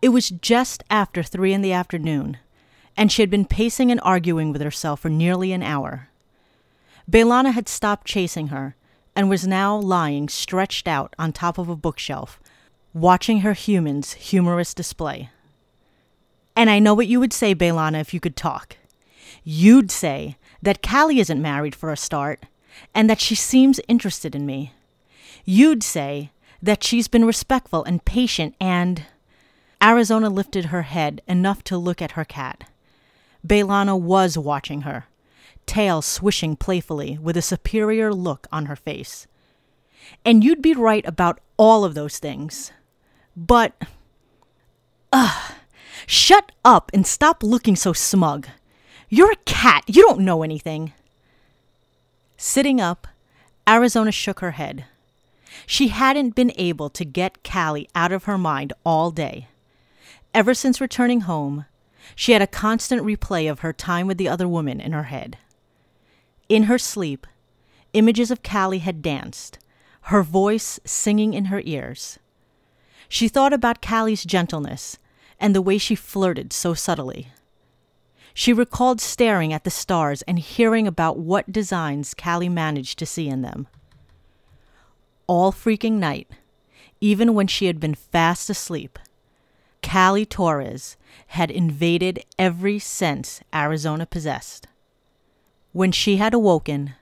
It 0.01 0.09
was 0.09 0.29
just 0.29 0.83
after 0.89 1.23
three 1.23 1.53
in 1.53 1.61
the 1.61 1.71
afternoon, 1.71 2.37
and 2.97 3.11
she 3.11 3.21
had 3.21 3.29
been 3.29 3.45
pacing 3.45 3.89
and 3.89 4.01
arguing 4.03 4.51
with 4.51 4.61
herself 4.61 4.99
for 4.99 5.09
nearly 5.09 5.53
an 5.53 5.63
hour. 5.63 6.09
Belana 7.09 7.53
had 7.53 7.69
stopped 7.69 8.05
chasing 8.05 8.47
her 8.47 8.75
and 9.15 9.29
was 9.29 9.47
now 9.47 9.75
lying 9.75 10.27
stretched 10.27 10.87
out 10.87 11.15
on 11.17 11.31
top 11.31 11.57
of 11.57 11.69
a 11.69 11.75
bookshelf, 11.75 12.39
watching 12.93 13.39
her 13.39 13.53
human's 13.53 14.13
humorous 14.13 14.73
display. 14.73 15.29
And 16.55 16.69
I 16.69 16.79
know 16.79 16.93
what 16.93 17.07
you 17.07 17.19
would 17.19 17.33
say, 17.33 17.55
Belana, 17.55 18.01
if 18.01 18.13
you 18.13 18.19
could 18.19 18.35
talk. 18.35 18.77
You'd 19.43 19.89
say 19.89 20.37
that 20.61 20.83
Callie 20.83 21.19
isn't 21.19 21.41
married 21.41 21.75
for 21.75 21.91
a 21.91 21.97
start, 21.97 22.45
and 22.93 23.09
that 23.09 23.19
she 23.19 23.35
seems 23.35 23.79
interested 23.87 24.35
in 24.35 24.45
me. 24.45 24.73
You'd 25.45 25.83
say 25.83 26.31
that 26.61 26.83
she's 26.83 27.07
been 27.07 27.25
respectful 27.25 27.83
and 27.83 28.05
patient 28.05 28.55
and. 28.59 29.03
Arizona 29.81 30.29
lifted 30.29 30.65
her 30.65 30.83
head 30.83 31.21
enough 31.27 31.61
to 31.65 31.77
look 31.77 32.01
at 32.01 32.11
her 32.11 32.23
cat. 32.23 32.63
Belana 33.45 33.99
was 33.99 34.37
watching 34.37 34.81
her, 34.81 35.07
tail 35.65 36.01
swishing 36.01 36.55
playfully 36.55 37.17
with 37.17 37.35
a 37.35 37.41
superior 37.41 38.13
look 38.13 38.47
on 38.49 38.67
her 38.67 38.77
face. 38.77 39.27
And 40.23 40.43
you'd 40.43 40.61
be 40.61 40.73
right 40.73 41.05
about 41.05 41.41
all 41.57 41.83
of 41.83 41.95
those 41.95 42.17
things. 42.17 42.71
But. 43.35 43.73
Ugh. 45.11 45.53
Shut 46.07 46.51
up 46.63 46.89
and 46.93 47.05
stop 47.05 47.43
looking 47.43 47.75
so 47.75 47.93
smug. 47.93 48.47
You're 49.09 49.31
a 49.31 49.43
cat. 49.45 49.83
You 49.87 50.03
don't 50.03 50.21
know 50.21 50.43
anything. 50.43 50.93
Sitting 52.45 52.81
up, 52.81 53.07
Arizona 53.69 54.11
shook 54.11 54.41
her 54.41 54.51
head. 54.51 54.83
She 55.65 55.87
hadn't 55.87 56.35
been 56.35 56.51
able 56.57 56.89
to 56.89 57.05
get 57.05 57.41
Callie 57.41 57.87
out 57.95 58.11
of 58.11 58.25
her 58.25 58.37
mind 58.37 58.73
all 58.85 59.11
day. 59.11 59.47
Ever 60.33 60.53
since 60.53 60.81
returning 60.81 61.21
home, 61.21 61.67
she 62.17 62.33
had 62.33 62.41
a 62.41 62.45
constant 62.45 63.01
replay 63.01 63.49
of 63.49 63.59
her 63.59 63.71
time 63.71 64.07
with 64.07 64.17
the 64.17 64.27
other 64.27 64.45
woman 64.45 64.81
in 64.81 64.91
her 64.91 65.03
head. 65.03 65.37
In 66.49 66.63
her 66.63 66.77
sleep, 66.77 67.25
images 67.93 68.29
of 68.29 68.43
Callie 68.43 68.79
had 68.79 69.01
danced, 69.01 69.57
her 70.11 70.21
voice 70.21 70.81
singing 70.83 71.33
in 71.33 71.45
her 71.45 71.61
ears. 71.63 72.19
She 73.07 73.29
thought 73.29 73.53
about 73.53 73.81
Callie's 73.81 74.25
gentleness 74.25 74.97
and 75.39 75.55
the 75.55 75.61
way 75.61 75.77
she 75.77 75.95
flirted 75.95 76.51
so 76.51 76.73
subtly. 76.73 77.29
She 78.33 78.51
recalled 78.53 78.99
staring 78.99 79.53
at 79.53 79.63
the 79.63 79.69
stars 79.69 80.21
and 80.23 80.39
hearing 80.39 80.87
about 80.87 81.19
what 81.19 81.51
designs 81.51 82.13
Callie 82.13 82.49
managed 82.49 82.97
to 82.99 83.05
see 83.05 83.27
in 83.27 83.41
them. 83.41 83.67
All 85.27 85.51
freaking 85.51 85.93
night, 85.93 86.29
even 86.99 87.33
when 87.33 87.47
she 87.47 87.67
had 87.67 87.79
been 87.79 87.95
fast 87.95 88.49
asleep, 88.49 88.97
Callie 89.83 90.25
Torres 90.25 90.97
had 91.27 91.51
invaded 91.51 92.23
every 92.39 92.79
sense 92.79 93.41
Arizona 93.53 94.05
possessed. 94.05 94.67
When 95.73 95.91
she 95.91 96.17
had 96.17 96.33
awoken, 96.33 96.95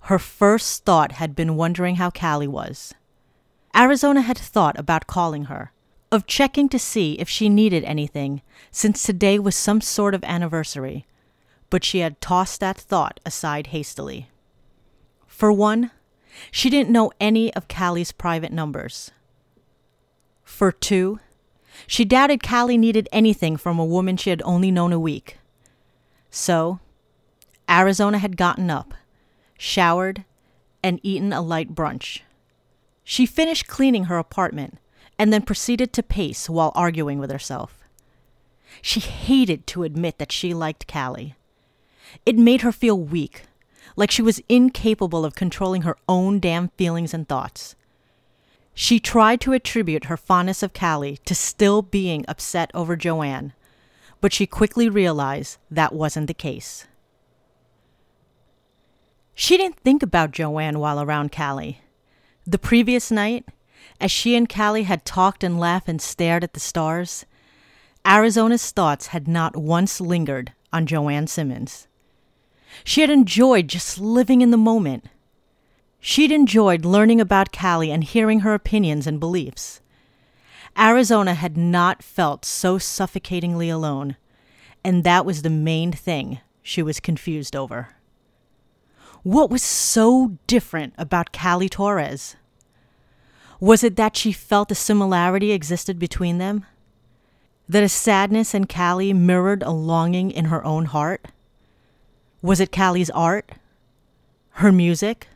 her 0.00 0.18
first 0.18 0.84
thought 0.84 1.12
had 1.12 1.36
been 1.36 1.56
wondering 1.56 1.96
how 1.96 2.10
Callie 2.10 2.48
was. 2.48 2.94
Arizona 3.76 4.22
had 4.22 4.38
thought 4.38 4.78
about 4.78 5.06
calling 5.06 5.44
her, 5.44 5.72
of 6.14 6.26
checking 6.26 6.68
to 6.68 6.78
see 6.78 7.14
if 7.14 7.28
she 7.28 7.48
needed 7.48 7.84
anything, 7.84 8.40
since 8.70 9.02
today 9.02 9.38
was 9.38 9.56
some 9.56 9.80
sort 9.80 10.14
of 10.14 10.24
anniversary, 10.24 11.04
but 11.70 11.84
she 11.84 11.98
had 11.98 12.20
tossed 12.20 12.60
that 12.60 12.78
thought 12.78 13.20
aside 13.26 13.68
hastily. 13.68 14.28
For 15.26 15.52
one, 15.52 15.90
she 16.50 16.70
didn't 16.70 16.92
know 16.92 17.12
any 17.20 17.52
of 17.54 17.68
Callie's 17.68 18.12
private 18.12 18.52
numbers. 18.52 19.10
For 20.44 20.70
two, 20.70 21.18
she 21.86 22.04
doubted 22.04 22.42
Callie 22.42 22.78
needed 22.78 23.08
anything 23.10 23.56
from 23.56 23.78
a 23.78 23.84
woman 23.84 24.16
she 24.16 24.30
had 24.30 24.42
only 24.44 24.70
known 24.70 24.92
a 24.92 25.00
week. 25.00 25.38
So, 26.30 26.78
Arizona 27.68 28.18
had 28.18 28.36
gotten 28.36 28.70
up, 28.70 28.94
showered, 29.58 30.24
and 30.82 31.00
eaten 31.02 31.32
a 31.32 31.40
light 31.42 31.74
brunch. 31.74 32.20
She 33.02 33.26
finished 33.26 33.66
cleaning 33.66 34.04
her 34.04 34.18
apartment 34.18 34.78
and 35.18 35.32
then 35.32 35.42
proceeded 35.42 35.92
to 35.92 36.02
pace 36.02 36.48
while 36.48 36.72
arguing 36.74 37.18
with 37.18 37.30
herself. 37.30 37.78
She 38.82 39.00
hated 39.00 39.66
to 39.68 39.84
admit 39.84 40.18
that 40.18 40.32
she 40.32 40.52
liked 40.52 40.92
Callie. 40.92 41.34
It 42.26 42.36
made 42.36 42.62
her 42.62 42.72
feel 42.72 42.98
weak, 42.98 43.42
like 43.96 44.10
she 44.10 44.22
was 44.22 44.42
incapable 44.48 45.24
of 45.24 45.34
controlling 45.34 45.82
her 45.82 45.96
own 46.08 46.40
damn 46.40 46.68
feelings 46.70 47.14
and 47.14 47.28
thoughts. 47.28 47.76
She 48.74 48.98
tried 48.98 49.40
to 49.42 49.52
attribute 49.52 50.06
her 50.06 50.16
fondness 50.16 50.62
of 50.62 50.74
Callie 50.74 51.18
to 51.24 51.34
still 51.34 51.80
being 51.80 52.24
upset 52.26 52.70
over 52.74 52.96
Joanne, 52.96 53.52
but 54.20 54.32
she 54.32 54.46
quickly 54.46 54.88
realized 54.88 55.58
that 55.70 55.92
wasn't 55.92 56.26
the 56.26 56.34
case. 56.34 56.86
She 59.34 59.56
didn't 59.56 59.80
think 59.80 60.02
about 60.02 60.32
Joanne 60.32 60.78
while 60.78 61.00
around 61.00 61.32
Callie. 61.32 61.80
The 62.46 62.58
previous 62.58 63.10
night, 63.10 63.44
as 64.00 64.10
she 64.10 64.36
and 64.36 64.48
Callie 64.48 64.84
had 64.84 65.04
talked 65.04 65.44
and 65.44 65.58
laughed 65.58 65.88
and 65.88 66.00
stared 66.00 66.44
at 66.44 66.52
the 66.52 66.60
stars, 66.60 67.24
Arizona's 68.06 68.70
thoughts 68.70 69.08
had 69.08 69.26
not 69.26 69.56
once 69.56 70.00
lingered 70.00 70.52
on 70.72 70.86
Joanne 70.86 71.26
Simmons. 71.26 71.88
She 72.82 73.00
had 73.00 73.10
enjoyed 73.10 73.68
just 73.68 73.98
living 73.98 74.40
in 74.40 74.50
the 74.50 74.56
moment. 74.56 75.06
She'd 76.00 76.32
enjoyed 76.32 76.84
learning 76.84 77.20
about 77.20 77.52
Callie 77.52 77.92
and 77.92 78.04
hearing 78.04 78.40
her 78.40 78.52
opinions 78.52 79.06
and 79.06 79.20
beliefs. 79.20 79.80
Arizona 80.76 81.34
had 81.34 81.56
not 81.56 82.02
felt 82.02 82.44
so 82.44 82.78
suffocatingly 82.78 83.68
alone, 83.68 84.16
and 84.82 85.04
that 85.04 85.24
was 85.24 85.42
the 85.42 85.50
main 85.50 85.92
thing 85.92 86.40
she 86.62 86.82
was 86.82 87.00
confused 87.00 87.54
over. 87.54 87.90
What 89.22 89.50
was 89.50 89.62
so 89.62 90.36
different 90.46 90.94
about 90.98 91.32
Callie 91.32 91.68
Torres? 91.68 92.36
Was 93.64 93.82
it 93.82 93.96
that 93.96 94.14
she 94.14 94.30
felt 94.30 94.70
a 94.70 94.74
similarity 94.74 95.50
existed 95.50 95.98
between 95.98 96.36
them? 96.36 96.66
That 97.66 97.82
a 97.82 97.88
sadness 97.88 98.52
in 98.52 98.66
Callie 98.66 99.14
mirrored 99.14 99.62
a 99.62 99.70
longing 99.70 100.30
in 100.30 100.44
her 100.52 100.62
own 100.66 100.84
heart? 100.84 101.28
Was 102.42 102.60
it 102.60 102.70
Callie's 102.70 103.08
art? 103.08 103.52
Her 104.60 104.70
music? 104.70 105.28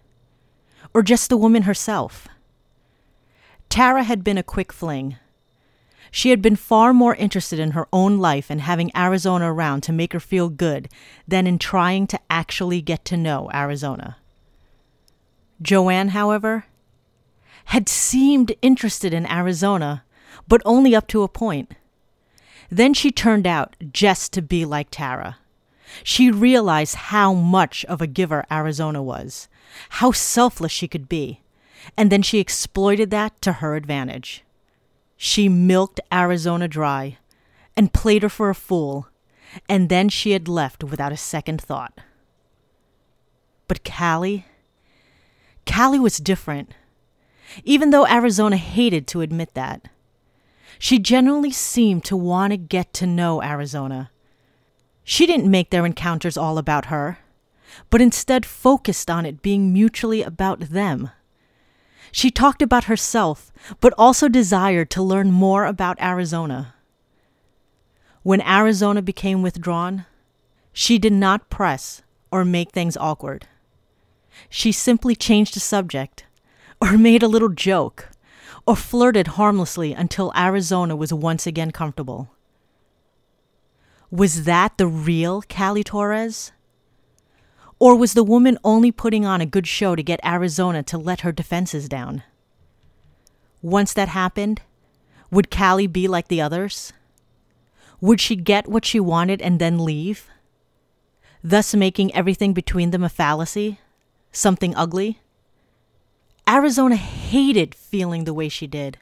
Or 0.92 1.02
just 1.02 1.30
the 1.30 1.38
woman 1.38 1.62
herself? 1.62 2.28
Tara 3.70 4.02
had 4.02 4.22
been 4.22 4.36
a 4.36 4.42
quick 4.42 4.74
fling. 4.74 5.16
She 6.10 6.28
had 6.28 6.42
been 6.42 6.54
far 6.54 6.92
more 6.92 7.14
interested 7.14 7.58
in 7.58 7.70
her 7.70 7.88
own 7.94 8.18
life 8.18 8.50
and 8.50 8.60
having 8.60 8.94
Arizona 8.94 9.50
around 9.50 9.84
to 9.84 9.92
make 9.92 10.12
her 10.12 10.20
feel 10.20 10.50
good 10.50 10.90
than 11.26 11.46
in 11.46 11.58
trying 11.58 12.06
to 12.08 12.20
actually 12.28 12.82
get 12.82 13.06
to 13.06 13.16
know 13.16 13.50
Arizona. 13.54 14.18
Joanne, 15.62 16.08
however, 16.08 16.66
had 17.68 17.86
seemed 17.86 18.56
interested 18.62 19.12
in 19.12 19.30
Arizona, 19.30 20.02
but 20.48 20.62
only 20.64 20.94
up 20.94 21.06
to 21.06 21.22
a 21.22 21.28
point. 21.28 21.74
Then 22.70 22.94
she 22.94 23.10
turned 23.10 23.46
out 23.46 23.76
just 23.92 24.32
to 24.32 24.40
be 24.40 24.64
like 24.64 24.88
Tara. 24.90 25.36
She 26.02 26.30
realized 26.30 26.94
how 26.94 27.34
much 27.34 27.84
of 27.84 28.00
a 28.00 28.06
giver 28.06 28.46
Arizona 28.50 29.02
was, 29.02 29.48
how 29.90 30.12
selfless 30.12 30.72
she 30.72 30.88
could 30.88 31.10
be, 31.10 31.42
and 31.94 32.10
then 32.10 32.22
she 32.22 32.38
exploited 32.38 33.10
that 33.10 33.38
to 33.42 33.52
her 33.54 33.76
advantage. 33.76 34.44
She 35.18 35.50
milked 35.50 36.00
Arizona 36.10 36.68
dry 36.68 37.18
and 37.76 37.92
played 37.92 38.22
her 38.22 38.30
for 38.30 38.48
a 38.48 38.54
fool, 38.54 39.08
and 39.68 39.90
then 39.90 40.08
she 40.08 40.30
had 40.30 40.48
left 40.48 40.82
without 40.82 41.12
a 41.12 41.18
second 41.18 41.60
thought. 41.60 42.00
But 43.66 43.84
Callie, 43.84 44.46
Callie 45.66 45.98
was 45.98 46.16
different, 46.16 46.72
even 47.64 47.90
though 47.90 48.06
Arizona 48.06 48.56
hated 48.56 49.06
to 49.08 49.20
admit 49.20 49.54
that. 49.54 49.88
She 50.78 50.98
generally 50.98 51.50
seemed 51.50 52.04
to 52.04 52.16
want 52.16 52.52
to 52.52 52.56
get 52.56 52.92
to 52.94 53.06
know 53.06 53.42
Arizona. 53.42 54.10
She 55.02 55.26
didn't 55.26 55.50
make 55.50 55.70
their 55.70 55.86
encounters 55.86 56.36
all 56.36 56.58
about 56.58 56.86
her, 56.86 57.18
but 57.90 58.00
instead 58.00 58.46
focused 58.46 59.10
on 59.10 59.26
it 59.26 59.42
being 59.42 59.72
mutually 59.72 60.22
about 60.22 60.60
them. 60.60 61.10
She 62.12 62.30
talked 62.30 62.62
about 62.62 62.84
herself, 62.84 63.52
but 63.80 63.94
also 63.98 64.28
desired 64.28 64.90
to 64.90 65.02
learn 65.02 65.30
more 65.30 65.64
about 65.64 66.00
Arizona. 66.00 66.74
When 68.22 68.40
Arizona 68.42 69.02
became 69.02 69.42
withdrawn, 69.42 70.06
she 70.72 70.98
did 70.98 71.12
not 71.12 71.50
press 71.50 72.02
or 72.30 72.44
make 72.44 72.72
things 72.72 72.96
awkward. 72.96 73.46
She 74.48 74.70
simply 74.70 75.16
changed 75.16 75.54
the 75.54 75.60
subject, 75.60 76.24
or 76.80 76.96
made 76.96 77.22
a 77.22 77.28
little 77.28 77.48
joke, 77.48 78.08
or 78.66 78.76
flirted 78.76 79.28
harmlessly 79.28 79.92
until 79.92 80.32
Arizona 80.36 80.94
was 80.94 81.12
once 81.12 81.46
again 81.46 81.70
comfortable. 81.70 82.30
Was 84.10 84.44
that 84.44 84.78
the 84.78 84.86
real 84.86 85.42
Callie 85.42 85.84
Torres? 85.84 86.52
Or 87.78 87.94
was 87.94 88.14
the 88.14 88.24
woman 88.24 88.58
only 88.64 88.90
putting 88.90 89.24
on 89.24 89.40
a 89.40 89.46
good 89.46 89.66
show 89.66 89.94
to 89.94 90.02
get 90.02 90.24
Arizona 90.24 90.82
to 90.84 90.98
let 90.98 91.20
her 91.20 91.32
defenses 91.32 91.88
down? 91.88 92.22
Once 93.62 93.92
that 93.92 94.08
happened, 94.08 94.62
would 95.30 95.50
Callie 95.50 95.86
be 95.86 96.08
like 96.08 96.28
the 96.28 96.40
others? 96.40 96.92
Would 98.00 98.20
she 98.20 98.36
get 98.36 98.68
what 98.68 98.84
she 98.84 99.00
wanted 99.00 99.42
and 99.42 99.58
then 99.58 99.84
leave? 99.84 100.28
Thus 101.42 101.74
making 101.74 102.14
everything 102.14 102.52
between 102.52 102.90
them 102.90 103.04
a 103.04 103.08
fallacy? 103.08 103.78
Something 104.32 104.74
ugly? 104.74 105.20
Arizona 106.48 106.96
hated 106.96 107.74
feeling 107.74 108.24
the 108.24 108.32
way 108.32 108.48
she 108.48 108.66
did. 108.66 108.96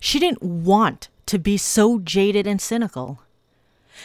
She 0.00 0.18
didn't 0.18 0.42
want 0.42 1.08
to 1.26 1.38
be 1.38 1.56
so 1.56 1.98
jaded 1.98 2.46
and 2.46 2.60
cynical. 2.60 3.20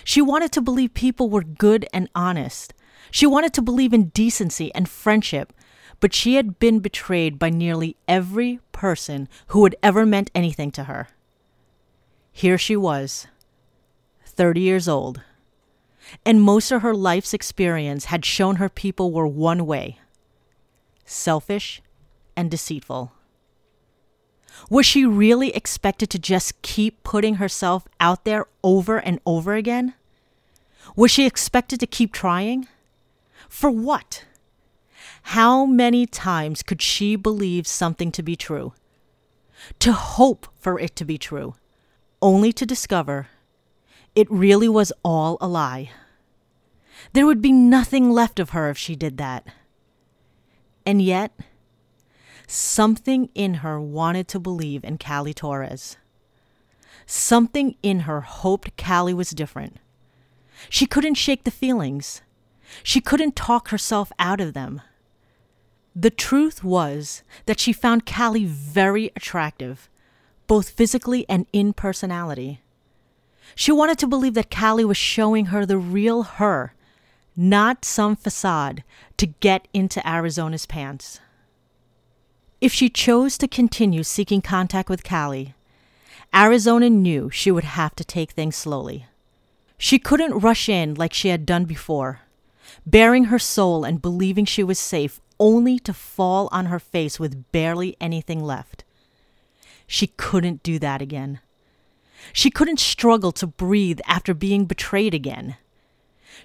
She 0.04 0.22
wanted 0.22 0.52
to 0.54 0.62
believe 0.62 0.94
people 0.94 1.30
were 1.30 1.44
good 1.44 1.86
and 1.94 2.10
honest, 2.16 2.74
she 3.12 3.28
wanted 3.28 3.54
to 3.54 3.62
believe 3.62 3.94
in 3.94 4.06
decency 4.10 4.74
and 4.74 4.90
friendship, 4.90 5.54
but 6.00 6.16
she 6.16 6.34
had 6.34 6.58
been 6.58 6.80
betrayed 6.80 7.38
by 7.38 7.52
nearly 7.52 7.96
every 8.08 8.60
person 8.72 9.30
who 9.48 9.64
had 9.66 9.76
ever 9.84 10.04
meant 10.04 10.32
anything 10.34 10.72
to 10.72 10.86
her. 10.86 11.10
Here 12.32 12.58
she 12.58 12.76
was, 12.76 13.28
30 14.26 14.62
years 14.62 14.88
old, 14.88 15.22
and 16.26 16.42
most 16.42 16.72
of 16.72 16.82
her 16.82 16.96
life's 16.96 17.36
experience 17.36 18.06
had 18.06 18.26
shown 18.26 18.56
her 18.56 18.70
people 18.70 19.12
were 19.12 19.28
one 19.28 19.68
way 19.68 20.00
selfish 21.06 21.82
and 22.36 22.50
deceitful. 22.50 23.12
Was 24.70 24.86
she 24.86 25.06
really 25.06 25.50
expected 25.56 26.10
to 26.12 26.20
just 26.20 26.62
keep 26.62 27.04
putting 27.04 27.36
herself 27.36 27.88
out 28.00 28.24
there 28.24 28.46
over 28.64 28.98
and 28.98 29.20
over 29.26 29.56
again? 29.56 29.94
Was 30.96 31.12
she 31.12 31.26
expected 31.26 31.80
to 31.80 31.88
keep 31.88 32.14
trying? 32.14 32.68
For 33.50 33.72
what? 33.72 34.26
How 35.24 35.66
many 35.66 36.06
times 36.06 36.64
could 36.64 36.82
she 36.82 37.16
believe 37.16 37.66
something 37.66 38.12
to 38.12 38.24
be 38.24 38.36
true? 38.36 38.74
To 39.80 39.94
hope 39.94 40.48
for 40.60 40.80
it 40.80 40.96
to 40.98 41.06
be 41.06 41.18
true, 41.18 41.56
only 42.22 42.52
to 42.54 42.66
discover 42.66 43.28
it 44.16 44.30
really 44.30 44.70
was 44.70 44.94
all 45.04 45.38
a 45.42 45.48
lie. 45.48 45.92
There 47.14 47.26
would 47.26 47.42
be 47.42 47.52
nothing 47.52 48.12
left 48.12 48.40
of 48.40 48.52
her 48.52 48.70
if 48.70 48.78
she 48.78 48.96
did 48.96 49.18
that. 49.18 49.48
And 50.86 51.02
yet, 51.02 51.32
something 52.54 53.30
in 53.34 53.56
her 53.56 53.80
wanted 53.82 54.28
to 54.30 54.40
believe 54.40 54.84
in 54.84 54.98
Callie 54.98 55.34
Torres. 55.34 55.98
Something 57.06 57.76
in 57.82 58.02
her 58.02 58.22
hoped 58.22 58.78
Callie 58.78 59.14
was 59.14 59.32
different. 59.32 59.78
She 60.70 60.86
couldn't 60.86 61.16
shake 61.16 61.44
the 61.44 61.52
feelings. 61.52 62.22
She 62.84 63.02
couldn't 63.02 63.36
talk 63.36 63.70
herself 63.70 64.12
out 64.20 64.40
of 64.40 64.54
them. 64.54 64.82
The 65.96 66.10
truth 66.10 66.64
was 66.64 67.24
that 67.46 67.60
she 67.60 67.74
found 67.74 68.06
Callie 68.06 68.46
very 68.46 69.12
attractive, 69.16 69.90
both 70.48 70.70
physically 70.70 71.26
and 71.28 71.46
in 71.54 71.74
personality. 71.74 72.62
She 73.56 73.72
wanted 73.72 74.00
to 74.00 74.08
believe 74.08 74.34
that 74.36 74.50
Callie 74.50 74.86
was 74.86 74.98
showing 74.98 75.48
her 75.48 75.66
the 75.66 75.78
real 75.78 76.24
her, 76.24 76.74
not 77.36 77.84
some 77.84 78.16
facade 78.16 78.84
to 79.18 79.28
get 79.28 79.68
into 79.74 80.08
Arizona's 80.08 80.66
pants. 80.66 81.20
If 82.64 82.72
she 82.72 82.88
chose 82.88 83.38
to 83.40 83.48
continue 83.50 84.04
seeking 84.04 84.42
contact 84.42 84.88
with 84.88 85.04
Callie, 85.04 85.54
Arizona 86.34 86.90
knew 86.90 87.30
she 87.30 87.52
would 87.52 87.66
have 87.66 87.94
to 87.96 88.06
take 88.06 88.32
things 88.32 88.56
slowly. 88.56 89.06
She 89.78 90.00
couldn't 90.00 90.40
rush 90.40 90.70
in 90.70 90.94
like 90.94 91.14
she 91.14 91.28
had 91.28 91.46
done 91.46 91.66
before 91.66 92.22
baring 92.86 93.26
her 93.26 93.38
soul 93.38 93.84
and 93.84 94.02
believing 94.02 94.46
she 94.46 94.64
was 94.64 94.80
safe, 94.80 95.20
only 95.42 95.78
to 95.80 95.94
fall 95.94 96.48
on 96.54 96.68
her 96.68 96.80
face 96.80 97.20
with 97.20 97.52
barely 97.52 97.98
anything 98.00 98.42
left. 98.42 98.86
She 99.86 100.08
couldn't 100.08 100.64
do 100.64 100.80
that 100.80 101.02
again. 101.02 101.42
She 102.32 102.50
couldn't 102.50 102.80
struggle 102.80 103.34
to 103.34 103.46
breathe 103.46 104.00
after 104.08 104.34
being 104.34 104.64
betrayed 104.68 105.14
again. 105.14 105.58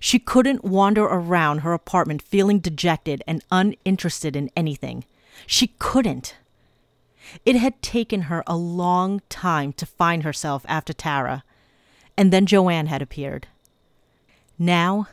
She 0.01 0.19
couldn't 0.19 0.65
wander 0.65 1.05
around 1.05 1.59
her 1.59 1.75
apartment 1.75 2.23
feeling 2.23 2.59
dejected 2.59 3.23
and 3.25 3.45
uninterested 3.53 4.35
in 4.35 4.51
anything. 4.57 5.05
She 5.47 5.69
couldn't. 5.79 6.37
It 7.45 7.57
had 7.57 7.83
taken 7.83 8.23
her 8.23 8.43
a 8.47 8.57
long 8.57 9.21
time 9.29 9.73
to 9.75 9.87
find 9.87 10.23
herself 10.23 10.65
after 10.69 10.93
Tara, 10.93 11.45
and 12.17 12.33
then 12.33 12.47
Joanne 12.47 12.87
had 12.87 13.03
appeared. 13.03 13.49
Now 14.59 15.09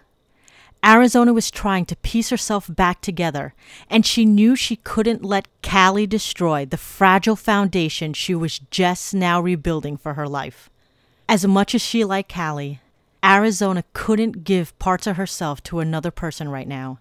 Arizona 0.85 1.33
was 1.33 1.49
trying 1.49 1.85
to 1.85 1.95
piece 1.95 2.29
herself 2.29 2.67
back 2.69 3.01
together, 3.01 3.55
and 3.89 4.05
she 4.05 4.23
knew 4.23 4.55
she 4.55 4.75
couldn't 4.75 5.25
let 5.25 5.47
Callie 5.63 6.05
destroy 6.05 6.63
the 6.63 6.77
fragile 6.77 7.35
foundation 7.35 8.13
she 8.13 8.35
was 8.35 8.59
just 8.69 9.11
now 9.15 9.41
rebuilding 9.41 9.97
for 9.97 10.13
her 10.13 10.27
life. 10.27 10.69
As 11.27 11.47
much 11.47 11.73
as 11.73 11.81
she 11.81 12.05
liked 12.05 12.31
Callie, 12.31 12.81
Arizona 13.23 13.83
couldn't 13.93 14.43
give 14.43 14.77
parts 14.77 15.07
of 15.07 15.17
herself 15.17 15.63
to 15.63 15.79
another 15.79 16.11
person 16.11 16.49
right 16.49 16.67
now. 16.67 16.99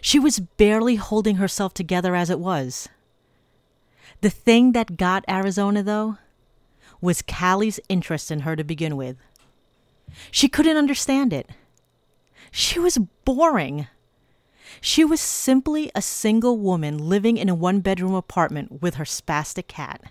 She 0.00 0.18
was 0.18 0.40
barely 0.40 0.96
holding 0.96 1.36
herself 1.36 1.74
together 1.74 2.14
as 2.14 2.30
it 2.30 2.38
was. 2.38 2.88
The 4.20 4.30
thing 4.30 4.72
that 4.72 4.96
got 4.96 5.24
Arizona, 5.28 5.82
though, 5.82 6.18
was 7.00 7.22
Callie's 7.22 7.80
interest 7.88 8.30
in 8.30 8.40
her 8.40 8.56
to 8.56 8.64
begin 8.64 8.96
with. 8.96 9.16
She 10.30 10.48
couldn't 10.48 10.76
understand 10.76 11.32
it. 11.32 11.48
She 12.50 12.78
was 12.78 12.98
boring. 13.24 13.86
She 14.80 15.04
was 15.04 15.20
simply 15.20 15.90
a 15.94 16.02
single 16.02 16.58
woman 16.58 16.98
living 16.98 17.36
in 17.36 17.48
a 17.48 17.54
one 17.54 17.80
bedroom 17.80 18.14
apartment 18.14 18.82
with 18.82 18.94
her 18.94 19.04
spastic 19.04 19.66
cat. 19.66 20.02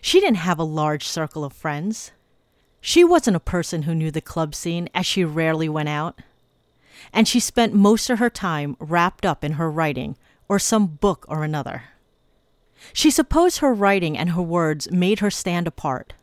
She 0.00 0.20
didn't 0.20 0.36
have 0.36 0.58
a 0.58 0.64
large 0.64 1.06
circle 1.06 1.44
of 1.44 1.52
friends. 1.52 2.12
She 2.80 3.04
wasn't 3.04 3.36
a 3.36 3.40
person 3.40 3.82
who 3.82 3.94
knew 3.94 4.10
the 4.10 4.20
club 4.20 4.54
scene, 4.54 4.88
as 4.94 5.06
she 5.06 5.24
rarely 5.24 5.68
went 5.68 5.88
out. 5.88 6.20
And 7.12 7.26
she 7.26 7.40
spent 7.40 7.74
most 7.74 8.10
of 8.10 8.18
her 8.18 8.30
time 8.30 8.76
wrapped 8.78 9.26
up 9.26 9.44
in 9.44 9.52
her 9.52 9.70
writing 9.70 10.16
or 10.48 10.58
some 10.58 10.86
book 10.86 11.24
or 11.28 11.44
another. 11.44 11.84
She 12.92 13.10
supposed 13.10 13.58
her 13.58 13.72
writing 13.72 14.18
and 14.18 14.30
her 14.30 14.42
words 14.42 14.90
made 14.90 15.20
her 15.20 15.30
stand 15.30 15.66
apart 15.66 16.14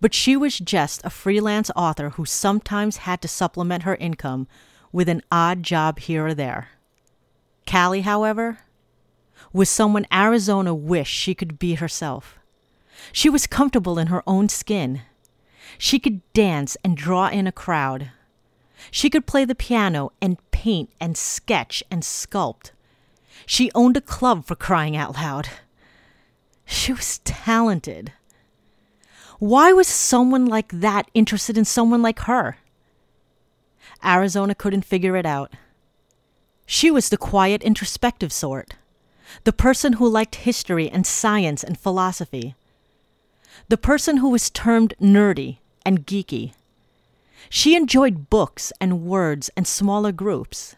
but 0.00 0.14
she 0.14 0.36
was 0.36 0.58
just 0.58 1.04
a 1.04 1.10
freelance 1.10 1.70
author 1.74 2.10
who 2.10 2.24
sometimes 2.24 2.98
had 2.98 3.22
to 3.22 3.28
supplement 3.28 3.84
her 3.84 3.96
income 3.96 4.46
with 4.92 5.08
an 5.08 5.22
odd 5.30 5.62
job 5.62 5.98
here 5.98 6.26
or 6.26 6.34
there. 6.34 6.68
Callie, 7.70 8.02
however, 8.02 8.58
was 9.52 9.68
someone 9.68 10.06
Arizona 10.12 10.74
wished 10.74 11.14
she 11.14 11.34
could 11.34 11.58
be 11.58 11.74
herself. 11.74 12.38
She 13.12 13.28
was 13.28 13.46
comfortable 13.46 13.98
in 13.98 14.08
her 14.08 14.22
own 14.26 14.48
skin. 14.48 15.02
She 15.78 15.98
could 15.98 16.20
dance 16.32 16.76
and 16.84 16.96
draw 16.96 17.28
in 17.28 17.46
a 17.46 17.52
crowd. 17.52 18.10
She 18.90 19.10
could 19.10 19.26
play 19.26 19.44
the 19.44 19.54
piano 19.54 20.12
and 20.20 20.38
paint 20.50 20.90
and 21.00 21.16
sketch 21.16 21.82
and 21.90 22.02
sculpt. 22.02 22.72
She 23.46 23.70
owned 23.74 23.96
a 23.96 24.00
club 24.00 24.44
for 24.44 24.54
crying 24.56 24.96
out 24.96 25.14
loud. 25.16 25.48
She 26.64 26.92
was 26.92 27.18
talented. 27.18 28.12
Why 29.38 29.72
was 29.72 29.86
someone 29.86 30.46
like 30.46 30.72
that 30.72 31.10
interested 31.14 31.58
in 31.58 31.64
someone 31.64 32.02
like 32.02 32.20
her? 32.20 32.58
Arizona 34.04 34.54
couldn't 34.54 34.84
figure 34.84 35.16
it 35.16 35.26
out. 35.26 35.52
She 36.64 36.90
was 36.90 37.08
the 37.08 37.16
quiet, 37.16 37.62
introspective 37.62 38.32
sort, 38.32 38.74
the 39.44 39.52
person 39.52 39.94
who 39.94 40.08
liked 40.08 40.36
history 40.36 40.88
and 40.90 41.06
science 41.06 41.62
and 41.62 41.78
philosophy, 41.78 42.56
the 43.68 43.76
person 43.76 44.18
who 44.18 44.30
was 44.30 44.50
termed 44.50 44.94
nerdy 45.00 45.58
and 45.84 46.06
geeky. 46.06 46.52
She 47.48 47.76
enjoyed 47.76 48.28
books 48.30 48.72
and 48.80 49.02
words 49.02 49.50
and 49.56 49.66
smaller 49.66 50.12
groups. 50.12 50.76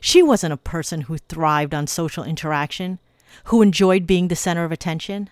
She 0.00 0.22
wasn't 0.22 0.52
a 0.52 0.58
person 0.58 1.02
who 1.02 1.18
thrived 1.18 1.74
on 1.74 1.86
social 1.86 2.24
interaction, 2.24 2.98
who 3.44 3.62
enjoyed 3.62 4.06
being 4.06 4.28
the 4.28 4.36
center 4.36 4.64
of 4.64 4.72
attention. 4.72 5.30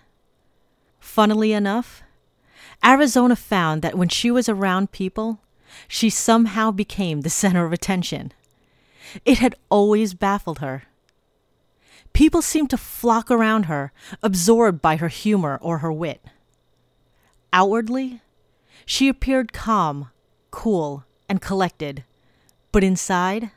Funnily 0.99 1.53
enough, 1.53 2.03
Arizona 2.83 3.35
found 3.35 3.81
that 3.81 3.97
when 3.97 4.09
she 4.09 4.31
was 4.31 4.49
around 4.49 4.91
people, 4.91 5.39
she 5.87 6.09
somehow 6.09 6.71
became 6.71 7.21
the 7.21 7.29
center 7.29 7.65
of 7.65 7.73
attention. 7.73 8.33
It 9.25 9.39
had 9.39 9.55
always 9.69 10.13
baffled 10.13 10.59
her. 10.59 10.83
People 12.13 12.41
seemed 12.41 12.69
to 12.71 12.77
flock 12.77 13.29
around 13.29 13.63
her, 13.63 13.91
absorbed 14.23 14.81
by 14.81 14.95
her 14.95 15.07
humor 15.07 15.59
or 15.61 15.79
her 15.79 15.91
wit. 15.91 16.23
Outwardly, 17.53 18.21
she 18.87 19.09
appeared 19.09 19.51
calm, 19.51 20.09
cool, 20.49 21.03
and 21.27 21.41
collected, 21.41 22.05
but 22.71 22.85
inside, 22.85 23.51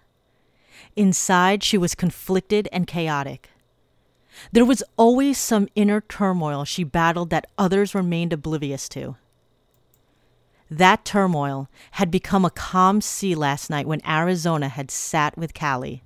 inside 0.96 1.62
she 1.62 1.78
was 1.78 1.94
conflicted 1.94 2.68
and 2.72 2.88
chaotic. 2.88 3.48
There 4.50 4.64
was 4.64 4.82
always 4.96 5.38
some 5.38 5.68
inner 5.76 6.00
turmoil 6.00 6.64
she 6.64 6.82
battled 6.82 7.30
that 7.30 7.48
others 7.56 7.94
remained 7.94 8.32
oblivious 8.32 8.88
to. 8.90 9.16
That 10.68 11.04
turmoil 11.04 11.68
had 11.92 12.10
become 12.10 12.44
a 12.44 12.50
calm 12.50 13.00
sea 13.00 13.36
last 13.36 13.70
night 13.70 13.86
when 13.86 14.04
Arizona 14.04 14.68
had 14.68 14.90
sat 14.90 15.38
with 15.38 15.54
Callie. 15.54 16.02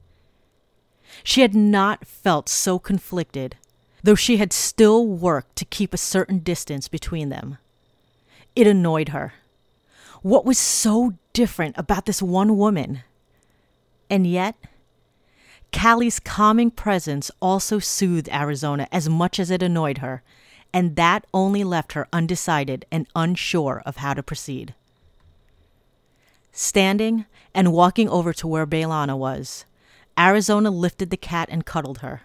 She 1.23 1.41
had 1.41 1.55
not 1.55 2.07
felt 2.07 2.51
so 2.51 2.79
conflicted, 2.79 3.57
though 4.03 4.15
she 4.15 4.37
had 4.37 4.53
still 4.53 5.07
worked 5.07 5.57
to 5.57 5.65
keep 5.65 5.95
a 5.95 5.99
certain 5.99 6.41
distance 6.41 6.89
between 6.89 7.31
them. 7.31 7.57
It 8.57 8.67
annoyed 8.67 9.09
her. 9.09 9.35
What 10.23 10.45
was 10.45 10.59
so 10.59 11.15
different 11.33 11.77
about 11.77 12.07
this 12.07 12.23
one 12.23 12.57
woman? 12.57 13.03
And 14.09 14.27
yet, 14.27 14.57
Callie's 15.73 16.21
calming 16.21 16.71
presence 16.71 17.31
also 17.43 17.79
soothed 17.81 18.29
Arizona 18.29 18.87
as 18.93 19.09
much 19.09 19.41
as 19.41 19.51
it 19.51 19.63
annoyed 19.63 19.99
her, 19.99 20.23
and 20.73 20.95
that 20.97 21.27
only 21.35 21.65
left 21.65 21.93
her 21.93 22.07
undecided 22.13 22.87
and 22.93 23.09
unsure 23.17 23.83
of 23.85 23.97
how 23.97 24.15
to 24.15 24.23
proceed. 24.23 24.75
Standing 26.53 27.27
and 27.53 27.73
walking 27.73 28.09
over 28.09 28.33
to 28.35 28.47
where 28.47 28.67
Bailana 28.67 29.19
was, 29.19 29.65
Arizona 30.17 30.71
lifted 30.71 31.11
the 31.11 31.17
cat 31.17 31.49
and 31.51 31.67
cuddled 31.67 31.99
her. 31.99 32.23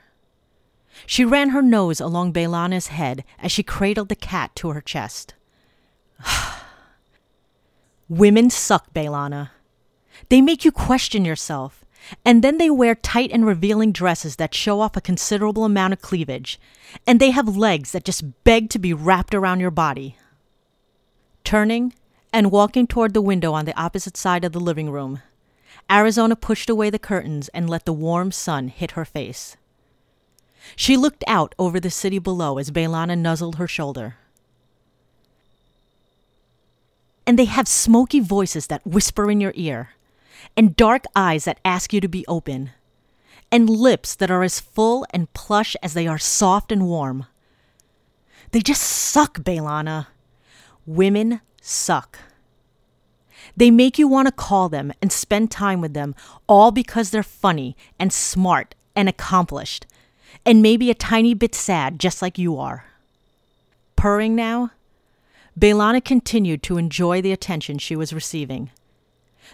She 1.07 1.25
ran 1.25 1.49
her 1.49 1.63
nose 1.63 1.99
along 1.99 2.33
Bailana's 2.33 2.87
head 2.87 3.23
as 3.39 3.51
she 3.51 3.63
cradled 3.63 4.09
the 4.09 4.15
cat 4.15 4.55
to 4.57 4.69
her 4.69 4.81
chest. 4.81 5.33
Women 8.09 8.49
suck, 8.49 8.93
Bailana. 8.93 9.51
They 10.29 10.41
make 10.41 10.65
you 10.65 10.71
question 10.71 11.25
yourself, 11.25 11.85
and 12.25 12.43
then 12.43 12.57
they 12.57 12.69
wear 12.69 12.95
tight 12.95 13.31
and 13.31 13.45
revealing 13.45 13.91
dresses 13.91 14.35
that 14.35 14.53
show 14.53 14.81
off 14.81 14.95
a 14.97 15.01
considerable 15.01 15.65
amount 15.65 15.93
of 15.93 16.01
cleavage, 16.01 16.59
and 17.07 17.19
they 17.19 17.31
have 17.31 17.57
legs 17.57 17.91
that 17.91 18.05
just 18.05 18.43
beg 18.43 18.69
to 18.71 18.79
be 18.79 18.93
wrapped 18.93 19.33
around 19.33 19.59
your 19.59 19.71
body. 19.71 20.17
Turning 21.43 21.93
and 22.31 22.51
walking 22.51 22.85
toward 22.85 23.13
the 23.13 23.21
window 23.21 23.53
on 23.53 23.65
the 23.65 23.79
opposite 23.79 24.17
side 24.17 24.43
of 24.43 24.51
the 24.51 24.59
living 24.59 24.89
room, 24.89 25.21
Arizona 25.89 26.35
pushed 26.35 26.69
away 26.69 26.89
the 26.89 26.99
curtains 26.99 27.47
and 27.49 27.69
let 27.69 27.85
the 27.85 27.93
warm 27.93 28.31
sun 28.31 28.67
hit 28.67 28.91
her 28.91 29.05
face. 29.05 29.57
She 30.75 30.97
looked 30.97 31.23
out 31.25 31.55
over 31.57 31.79
the 31.79 31.89
city 31.89 32.19
below 32.19 32.57
as 32.57 32.69
Bailana 32.69 33.17
nuzzled 33.17 33.55
her 33.55 33.67
shoulder. 33.67 34.17
And 37.29 37.37
they 37.37 37.45
have 37.45 37.67
smoky 37.67 38.19
voices 38.19 38.65
that 38.67 38.87
whisper 38.87 39.29
in 39.29 39.39
your 39.39 39.53
ear 39.53 39.89
and 40.57 40.75
dark 40.75 41.03
eyes 41.15 41.45
that 41.45 41.59
ask 41.63 41.93
you 41.93 42.01
to 42.01 42.07
be 42.07 42.25
open, 42.27 42.71
and 43.51 43.69
lips 43.69 44.15
that 44.15 44.31
are 44.31 44.41
as 44.41 44.59
full 44.59 45.05
and 45.11 45.31
plush 45.33 45.75
as 45.83 45.93
they 45.93 46.07
are 46.07 46.17
soft 46.17 46.71
and 46.71 46.87
warm. 46.87 47.27
They 48.49 48.61
just 48.61 48.81
suck, 48.81 49.41
Bailana. 49.41 50.07
Women 50.87 51.41
suck. 51.61 52.17
They 53.55 53.69
make 53.69 53.99
you 53.99 54.07
want 54.07 54.27
to 54.27 54.31
call 54.31 54.67
them 54.67 54.91
and 54.99 55.11
spend 55.11 55.51
time 55.51 55.81
with 55.81 55.93
them, 55.93 56.15
all 56.47 56.71
because 56.71 57.11
they're 57.11 57.21
funny 57.21 57.77
and 57.99 58.11
smart 58.11 58.73
and 58.95 59.07
accomplished, 59.07 59.85
and 60.47 60.63
maybe 60.63 60.89
a 60.89 60.95
tiny 60.95 61.35
bit 61.35 61.53
sad, 61.53 61.99
just 61.99 62.23
like 62.23 62.39
you 62.39 62.57
are. 62.57 62.85
Purring 63.95 64.33
now, 64.33 64.71
Bailana 65.59 66.03
continued 66.03 66.63
to 66.63 66.77
enjoy 66.77 67.21
the 67.21 67.33
attention 67.33 67.77
she 67.77 67.95
was 67.95 68.13
receiving 68.13 68.71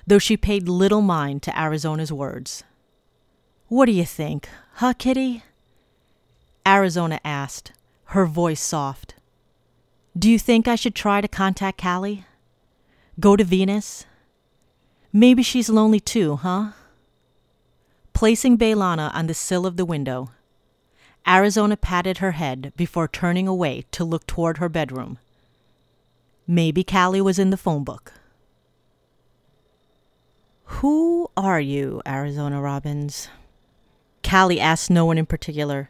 though 0.05 0.19
she 0.19 0.37
paid 0.37 0.67
little 0.67 1.01
mind 1.01 1.43
to 1.43 1.59
Arizona's 1.59 2.11
words. 2.11 2.63
What 3.67 3.85
do 3.85 3.91
you 3.91 4.05
think, 4.05 4.49
huh, 4.75 4.93
Kitty? 4.97 5.43
Arizona 6.67 7.19
asked, 7.23 7.71
her 8.05 8.25
voice 8.25 8.61
soft. 8.61 9.15
Do 10.17 10.29
you 10.29 10.39
think 10.39 10.67
I 10.67 10.75
should 10.75 10.95
try 10.95 11.21
to 11.21 11.27
contact 11.27 11.81
Callie? 11.81 12.25
Go 13.19 13.35
to 13.35 13.43
Venus? 13.43 14.05
Maybe 15.11 15.43
she's 15.43 15.69
lonely 15.69 15.99
too, 15.99 16.37
huh? 16.37 16.71
Placing 18.13 18.57
Bailana 18.57 19.13
on 19.13 19.27
the 19.27 19.33
sill 19.33 19.65
of 19.65 19.77
the 19.77 19.85
window, 19.85 20.29
Arizona 21.27 21.75
patted 21.75 22.19
her 22.19 22.31
head 22.31 22.71
before 22.77 23.07
turning 23.07 23.47
away 23.47 23.85
to 23.91 24.05
look 24.05 24.27
toward 24.27 24.57
her 24.57 24.69
bedroom. 24.69 25.17
Maybe 26.47 26.83
Callie 26.83 27.21
was 27.21 27.39
in 27.39 27.49
the 27.49 27.57
phone 27.57 27.83
book. 27.83 28.13
Who 30.65 31.31
are 31.35 31.59
you, 31.59 32.03
Arizona 32.05 32.61
Robbins? 32.61 33.29
Callie 34.23 34.59
asked 34.59 34.91
no 34.91 35.05
one 35.05 35.17
in 35.17 35.25
particular, 35.25 35.89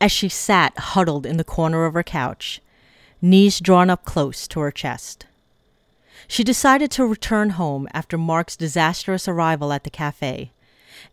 as 0.00 0.10
she 0.10 0.28
sat 0.28 0.76
huddled 0.76 1.24
in 1.24 1.36
the 1.36 1.44
corner 1.44 1.84
of 1.84 1.94
her 1.94 2.02
couch, 2.02 2.60
knees 3.20 3.60
drawn 3.60 3.90
up 3.90 4.04
close 4.04 4.48
to 4.48 4.60
her 4.60 4.72
chest. 4.72 5.26
She 6.26 6.42
decided 6.42 6.90
to 6.92 7.06
return 7.06 7.50
home 7.50 7.86
after 7.92 8.18
Mark's 8.18 8.56
disastrous 8.56 9.28
arrival 9.28 9.72
at 9.72 9.84
the 9.84 9.90
cafe, 9.90 10.50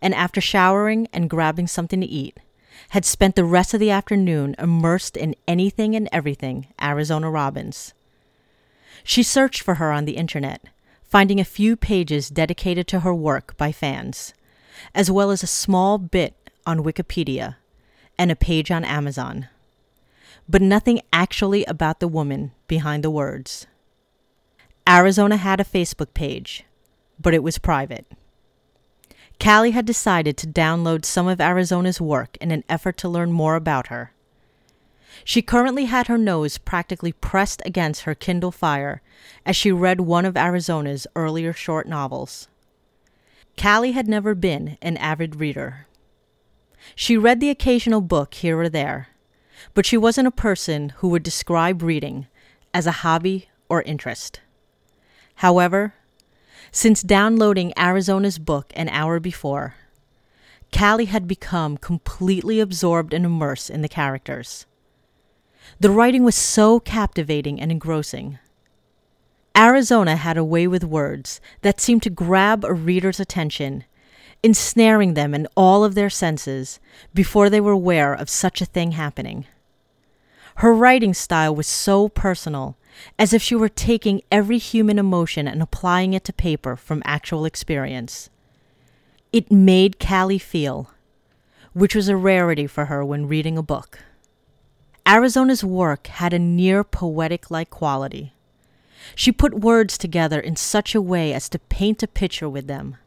and 0.01 0.15
after 0.15 0.41
showering 0.41 1.07
and 1.13 1.29
grabbing 1.29 1.67
something 1.67 2.01
to 2.01 2.07
eat, 2.07 2.39
had 2.89 3.05
spent 3.05 3.35
the 3.35 3.43
rest 3.43 3.73
of 3.73 3.79
the 3.79 3.91
afternoon 3.91 4.55
immersed 4.57 5.15
in 5.15 5.35
anything 5.47 5.95
and 5.95 6.09
everything 6.11 6.67
Arizona 6.81 7.29
Robbins. 7.29 7.93
She 9.03 9.23
searched 9.23 9.61
for 9.61 9.75
her 9.75 9.91
on 9.91 10.05
the 10.05 10.17
internet 10.17 10.63
finding 11.09 11.39
a 11.39 11.45
few 11.45 11.75
pages 11.75 12.29
dedicated 12.29 12.87
to 12.87 12.99
her 12.99 13.13
work 13.13 13.57
by 13.57 13.71
fans, 13.71 14.33
as 14.93 15.09
well 15.09 15.31
as 15.31 15.41
a 15.41 15.47
small 15.47 15.97
bit 15.97 16.35
on 16.67 16.83
Wikipedia 16.83 17.55
and 18.17 18.31
a 18.31 18.35
page 18.35 18.69
on 18.69 18.85
Amazon, 18.85 19.47
but 20.47 20.61
nothing 20.61 21.01
actually 21.11 21.65
about 21.65 21.99
the 21.99 22.07
woman 22.07 22.51
behind 22.67 23.03
the 23.03 23.09
words. 23.09 23.65
Arizona 24.87 25.37
had 25.37 25.59
a 25.59 25.63
Facebook 25.65 26.13
page, 26.13 26.63
but 27.19 27.33
it 27.33 27.41
was 27.41 27.57
private. 27.57 28.05
Callie 29.43 29.71
had 29.71 29.85
decided 29.85 30.37
to 30.37 30.47
download 30.47 31.05
some 31.05 31.27
of 31.27 31.41
Arizona's 31.41 31.99
work 31.99 32.37
in 32.39 32.51
an 32.51 32.63
effort 32.69 32.97
to 32.97 33.09
learn 33.09 33.31
more 33.31 33.55
about 33.55 33.87
her. 33.87 34.13
She 35.23 35.41
currently 35.41 35.85
had 35.85 36.07
her 36.07 36.17
nose 36.17 36.57
practically 36.57 37.11
pressed 37.11 37.61
against 37.65 38.03
her 38.03 38.15
Kindle 38.15 38.51
Fire 38.51 39.01
as 39.45 39.55
she 39.55 39.71
read 39.71 40.01
one 40.01 40.25
of 40.25 40.37
Arizona's 40.37 41.07
earlier 41.15 41.53
short 41.53 41.87
novels. 41.87 42.47
Callie 43.57 43.91
had 43.91 44.07
never 44.07 44.35
been 44.35 44.77
an 44.81 44.97
avid 44.97 45.35
reader. 45.35 45.87
She 46.95 47.17
read 47.17 47.39
the 47.39 47.49
occasional 47.49 48.01
book 48.01 48.33
here 48.35 48.59
or 48.59 48.69
there, 48.69 49.09
but 49.73 49.85
she 49.85 49.97
wasn't 49.97 50.27
a 50.27 50.31
person 50.31 50.89
who 50.97 51.09
would 51.09 51.23
describe 51.23 51.81
reading 51.81 52.27
as 52.73 52.87
a 52.87 53.03
hobby 53.03 53.49
or 53.67 53.81
interest. 53.81 54.41
However, 55.35 55.93
since 56.71 57.01
downloading 57.01 57.73
Arizona's 57.77 58.39
book 58.39 58.71
an 58.75 58.89
hour 58.89 59.19
before, 59.19 59.75
Callie 60.71 61.05
had 61.05 61.27
become 61.27 61.77
completely 61.77 62.59
absorbed 62.59 63.13
and 63.13 63.25
immersed 63.25 63.69
in 63.69 63.81
the 63.81 63.89
characters. 63.89 64.65
The 65.79 65.89
writing 65.89 66.23
was 66.23 66.35
so 66.35 66.79
captivating 66.79 67.59
and 67.61 67.71
engrossing. 67.71 68.39
Arizona 69.55 70.15
had 70.15 70.37
a 70.37 70.43
way 70.43 70.67
with 70.67 70.83
words 70.83 71.41
that 71.61 71.81
seemed 71.81 72.03
to 72.03 72.09
grab 72.09 72.63
a 72.63 72.73
reader's 72.73 73.19
attention, 73.19 73.83
ensnaring 74.41 75.15
them 75.15 75.33
in 75.33 75.47
all 75.55 75.83
of 75.83 75.95
their 75.95 76.09
senses 76.09 76.79
before 77.13 77.49
they 77.49 77.59
were 77.59 77.71
aware 77.71 78.13
of 78.13 78.29
such 78.29 78.61
a 78.61 78.65
thing 78.65 78.91
happening. 78.91 79.45
Her 80.55 80.73
writing 80.73 81.13
style 81.13 81.55
was 81.55 81.67
so 81.67 82.09
personal, 82.09 82.77
as 83.17 83.33
if 83.33 83.41
she 83.41 83.55
were 83.55 83.69
taking 83.69 84.21
every 84.31 84.57
human 84.57 84.99
emotion 84.99 85.47
and 85.47 85.61
applying 85.61 86.13
it 86.13 86.23
to 86.25 86.33
paper 86.33 86.75
from 86.75 87.01
actual 87.05 87.45
experience. 87.45 88.29
It 89.31 89.51
made 89.51 89.99
Callie 89.99 90.39
feel, 90.39 90.91
which 91.73 91.95
was 91.95 92.09
a 92.09 92.17
rarity 92.17 92.67
for 92.67 92.85
her 92.85 93.05
when 93.05 93.27
reading 93.27 93.57
a 93.57 93.63
book. 93.63 93.99
Arizona's 95.07 95.63
work 95.63 96.07
had 96.07 96.33
a 96.33 96.39
near 96.39 96.83
poetic 96.83 97.49
like 97.49 97.69
quality. 97.69 98.33
She 99.15 99.31
put 99.31 99.59
words 99.59 99.97
together 99.97 100.39
in 100.39 100.55
such 100.55 100.93
a 100.93 101.01
way 101.01 101.33
as 101.33 101.49
to 101.49 101.59
paint 101.59 102.03
a 102.03 102.07
picture 102.07 102.49
with 102.49 102.67
them. 102.67 102.97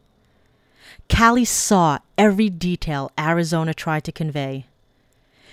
Callie 1.09 1.45
saw 1.45 1.99
every 2.17 2.49
detail 2.49 3.11
Arizona 3.19 3.75
tried 3.75 4.05
to 4.05 4.13
convey. 4.13 4.67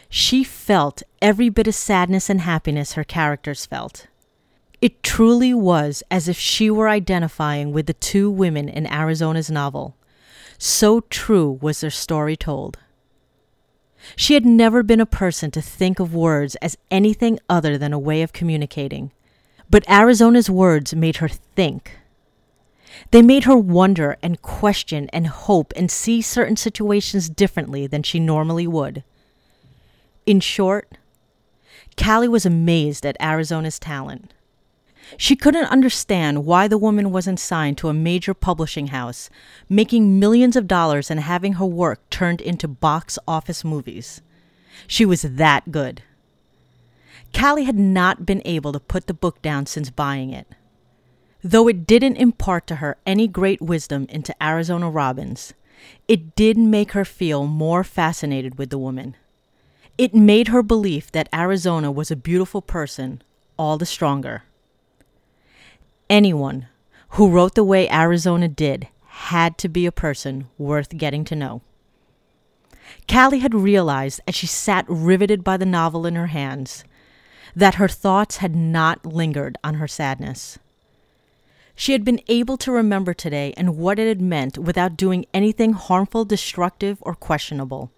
She 0.09 0.43
felt 0.43 1.03
every 1.21 1.49
bit 1.49 1.67
of 1.67 1.75
sadness 1.75 2.29
and 2.29 2.41
happiness 2.41 2.93
her 2.93 3.03
characters 3.03 3.65
felt. 3.65 4.07
It 4.81 5.03
truly 5.03 5.53
was 5.53 6.01
as 6.09 6.27
if 6.27 6.39
she 6.39 6.71
were 6.71 6.89
identifying 6.89 7.73
with 7.73 7.85
the 7.85 7.93
two 7.93 8.31
women 8.31 8.69
in 8.69 8.87
Arizona's 8.87 9.51
novel. 9.51 9.95
So 10.57 11.01
true 11.01 11.59
was 11.61 11.81
their 11.81 11.91
story 11.91 12.35
told. 12.35 12.77
She 14.15 14.33
had 14.33 14.45
never 14.45 14.83
been 14.83 15.01
a 15.01 15.05
person 15.05 15.51
to 15.51 15.61
think 15.61 15.99
of 15.99 16.13
words 16.13 16.55
as 16.55 16.77
anything 16.89 17.39
other 17.49 17.77
than 17.77 17.93
a 17.93 17.99
way 17.99 18.21
of 18.21 18.33
communicating. 18.33 19.11
But 19.69 19.87
Arizona's 19.89 20.49
words 20.49 20.95
made 20.95 21.17
her 21.17 21.27
think. 21.27 21.97
They 23.11 23.21
made 23.21 23.43
her 23.43 23.57
wonder 23.57 24.17
and 24.21 24.41
question 24.41 25.09
and 25.13 25.27
hope 25.27 25.73
and 25.75 25.89
see 25.91 26.21
certain 26.21 26.55
situations 26.55 27.29
differently 27.29 27.87
than 27.87 28.03
she 28.03 28.19
normally 28.19 28.67
would. 28.67 29.03
In 30.25 30.39
short, 30.39 30.97
Callie 31.97 32.27
was 32.27 32.45
amazed 32.45 33.05
at 33.05 33.17
Arizona's 33.21 33.79
talent. 33.79 34.33
She 35.17 35.35
couldn't 35.35 35.65
understand 35.65 36.45
why 36.45 36.67
the 36.67 36.77
woman 36.77 37.11
wasn't 37.11 37.39
signed 37.39 37.77
to 37.79 37.89
a 37.89 37.93
major 37.93 38.33
publishing 38.33 38.87
house, 38.87 39.29
making 39.67 40.19
millions 40.19 40.55
of 40.55 40.67
dollars 40.67 41.09
and 41.09 41.19
having 41.19 41.53
her 41.53 41.65
work 41.65 42.07
turned 42.09 42.41
into 42.41 42.67
box 42.67 43.17
office 43.27 43.63
movies. 43.63 44.21
She 44.87 45.05
was 45.05 45.23
that 45.23 45.71
good. 45.71 46.03
Callie 47.33 47.65
had 47.65 47.77
not 47.77 48.25
been 48.25 48.41
able 48.45 48.71
to 48.71 48.79
put 48.79 49.07
the 49.07 49.13
book 49.13 49.41
down 49.41 49.65
since 49.65 49.89
buying 49.89 50.31
it. 50.31 50.47
Though 51.43 51.67
it 51.67 51.87
didn't 51.87 52.17
impart 52.17 52.67
to 52.67 52.75
her 52.75 52.97
any 53.05 53.27
great 53.27 53.61
wisdom 53.61 54.05
into 54.09 54.35
Arizona 54.43 54.89
Robbins, 54.89 55.53
it 56.07 56.35
did 56.35 56.57
make 56.57 56.91
her 56.91 57.05
feel 57.05 57.45
more 57.45 57.83
fascinated 57.83 58.57
with 58.57 58.69
the 58.69 58.77
woman. 58.77 59.15
It 59.97 60.13
made 60.13 60.49
her 60.49 60.63
belief 60.63 61.11
that 61.11 61.29
Arizona 61.33 61.91
was 61.91 62.11
a 62.11 62.15
beautiful 62.15 62.61
person 62.61 63.21
all 63.57 63.77
the 63.77 63.85
stronger. 63.85 64.43
Anyone 66.09 66.67
who 67.09 67.29
wrote 67.29 67.53
the 67.53 67.63
way 67.63 67.89
Arizona 67.89 68.47
did 68.47 68.87
had 69.05 69.57
to 69.59 69.69
be 69.69 69.85
a 69.85 69.91
person 69.91 70.47
worth 70.57 70.97
getting 70.97 71.23
to 71.25 71.35
know. 71.35 71.61
Callie 73.07 73.39
had 73.39 73.53
realized 73.53 74.19
as 74.27 74.33
she 74.33 74.47
sat 74.47 74.85
riveted 74.87 75.43
by 75.43 75.57
the 75.57 75.65
novel 75.65 76.07
in 76.07 76.15
her 76.15 76.27
hands 76.27 76.83
that 77.55 77.75
her 77.75 77.87
thoughts 77.87 78.37
had 78.37 78.55
not 78.55 79.05
lingered 79.05 79.57
on 79.63 79.75
her 79.75 79.87
sadness. 79.87 80.57
She 81.75 81.91
had 81.91 82.03
been 82.03 82.21
able 82.27 82.57
to 82.57 82.71
remember 82.71 83.13
today 83.13 83.53
and 83.55 83.77
what 83.77 83.99
it 83.99 84.07
had 84.07 84.21
meant 84.21 84.57
without 84.57 84.97
doing 84.97 85.25
anything 85.33 85.73
harmful, 85.73 86.25
destructive, 86.25 86.97
or 87.01 87.15
questionable. 87.15 87.91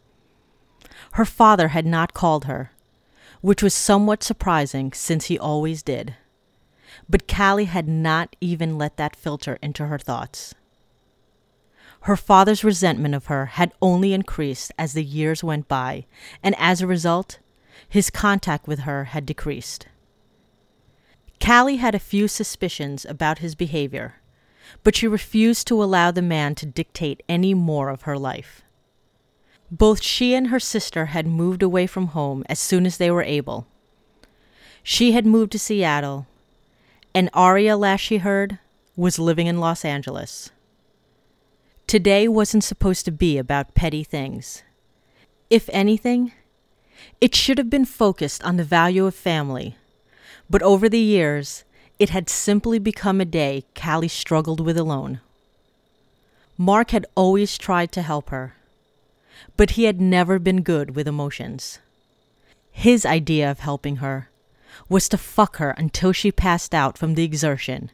Her 1.13 1.25
father 1.25 1.69
had 1.69 1.85
not 1.85 2.13
called 2.13 2.45
her, 2.45 2.71
which 3.41 3.63
was 3.63 3.73
somewhat 3.73 4.21
surprising 4.21 4.91
since 4.93 5.25
he 5.25 5.39
always 5.39 5.81
did. 5.81 6.15
But 7.09 7.27
Callie 7.27 7.65
had 7.65 7.87
not 7.87 8.35
even 8.41 8.77
let 8.77 8.97
that 8.97 9.15
filter 9.15 9.57
into 9.61 9.87
her 9.87 9.97
thoughts. 9.97 10.53
Her 12.01 12.15
father's 12.15 12.63
resentment 12.63 13.13
of 13.13 13.27
her 13.27 13.45
had 13.47 13.73
only 13.81 14.13
increased 14.13 14.71
as 14.77 14.93
the 14.93 15.03
years 15.03 15.43
went 15.43 15.67
by, 15.67 16.05
and 16.41 16.55
as 16.57 16.81
a 16.81 16.87
result, 16.87 17.37
his 17.87 18.09
contact 18.09 18.67
with 18.67 18.79
her 18.79 19.05
had 19.05 19.25
decreased. 19.25 19.87
Callie 21.39 21.77
had 21.77 21.93
a 21.93 21.99
few 21.99 22.27
suspicions 22.27 23.05
about 23.05 23.39
his 23.39 23.53
behavior, 23.55 24.15
but 24.83 24.95
she 24.95 25.07
refused 25.07 25.67
to 25.67 25.81
allow 25.81 26.11
the 26.11 26.21
man 26.21 26.55
to 26.55 26.65
dictate 26.65 27.23
any 27.29 27.53
more 27.53 27.89
of 27.89 28.03
her 28.03 28.17
life. 28.17 28.61
Both 29.69 30.01
she 30.01 30.33
and 30.33 30.47
her 30.47 30.59
sister 30.59 31.07
had 31.07 31.25
moved 31.25 31.63
away 31.63 31.87
from 31.87 32.07
home 32.07 32.43
as 32.49 32.59
soon 32.59 32.85
as 32.85 32.97
they 32.97 33.11
were 33.11 33.23
able. 33.23 33.67
She 34.83 35.11
had 35.11 35.25
moved 35.25 35.51
to 35.53 35.59
Seattle, 35.59 36.27
and 37.13 37.29
Aria, 37.33 37.77
heard, 38.19 38.59
was 38.95 39.19
living 39.19 39.47
in 39.47 39.59
Los 39.59 39.83
Angeles. 39.83 40.51
Today 41.87 42.27
wasn't 42.27 42.63
supposed 42.63 43.05
to 43.05 43.11
be 43.11 43.37
about 43.37 43.75
petty 43.75 44.03
things. 44.03 44.63
If 45.49 45.69
anything, 45.73 46.31
it 47.19 47.35
should 47.35 47.57
have 47.57 47.69
been 47.69 47.85
focused 47.85 48.43
on 48.43 48.55
the 48.55 48.63
value 48.63 49.05
of 49.05 49.15
family, 49.15 49.75
but 50.49 50.61
over 50.61 50.87
the 50.87 50.99
years, 50.99 51.65
it 51.99 52.09
had 52.09 52.29
simply 52.29 52.79
become 52.79 53.19
a 53.19 53.25
day 53.25 53.65
Callie 53.75 54.07
struggled 54.07 54.59
with 54.59 54.77
alone. 54.77 55.19
Mark 56.57 56.91
had 56.91 57.05
always 57.15 57.57
tried 57.57 57.91
to 57.91 58.01
help 58.01 58.29
her, 58.29 58.55
but 59.57 59.71
he 59.71 59.83
had 59.83 59.99
never 59.99 60.39
been 60.39 60.61
good 60.61 60.95
with 60.95 61.07
emotions. 61.07 61.79
His 62.71 63.05
idea 63.05 63.51
of 63.51 63.59
helping 63.59 63.97
her 63.97 64.30
was 64.89 65.09
to 65.09 65.17
fuck 65.17 65.57
her 65.57 65.71
until 65.71 66.11
she 66.11 66.31
passed 66.31 66.73
out 66.73 66.97
from 66.97 67.15
the 67.15 67.23
exertion 67.23 67.91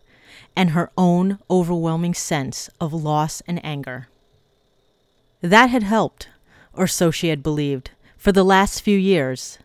and 0.55 0.71
her 0.71 0.91
own 0.97 1.39
overwhelming 1.49 2.13
sense 2.13 2.69
of 2.81 2.93
loss 2.93 3.41
and 3.47 3.63
anger. 3.63 4.07
That 5.41 5.69
had 5.69 5.83
helped, 5.83 6.29
or 6.73 6.87
so 6.87 7.11
she 7.11 7.29
had 7.29 7.43
believed, 7.43 7.91
for 8.17 8.31
the 8.31 8.43
last 8.43 8.81
few 8.81 8.97
years, 8.97 9.59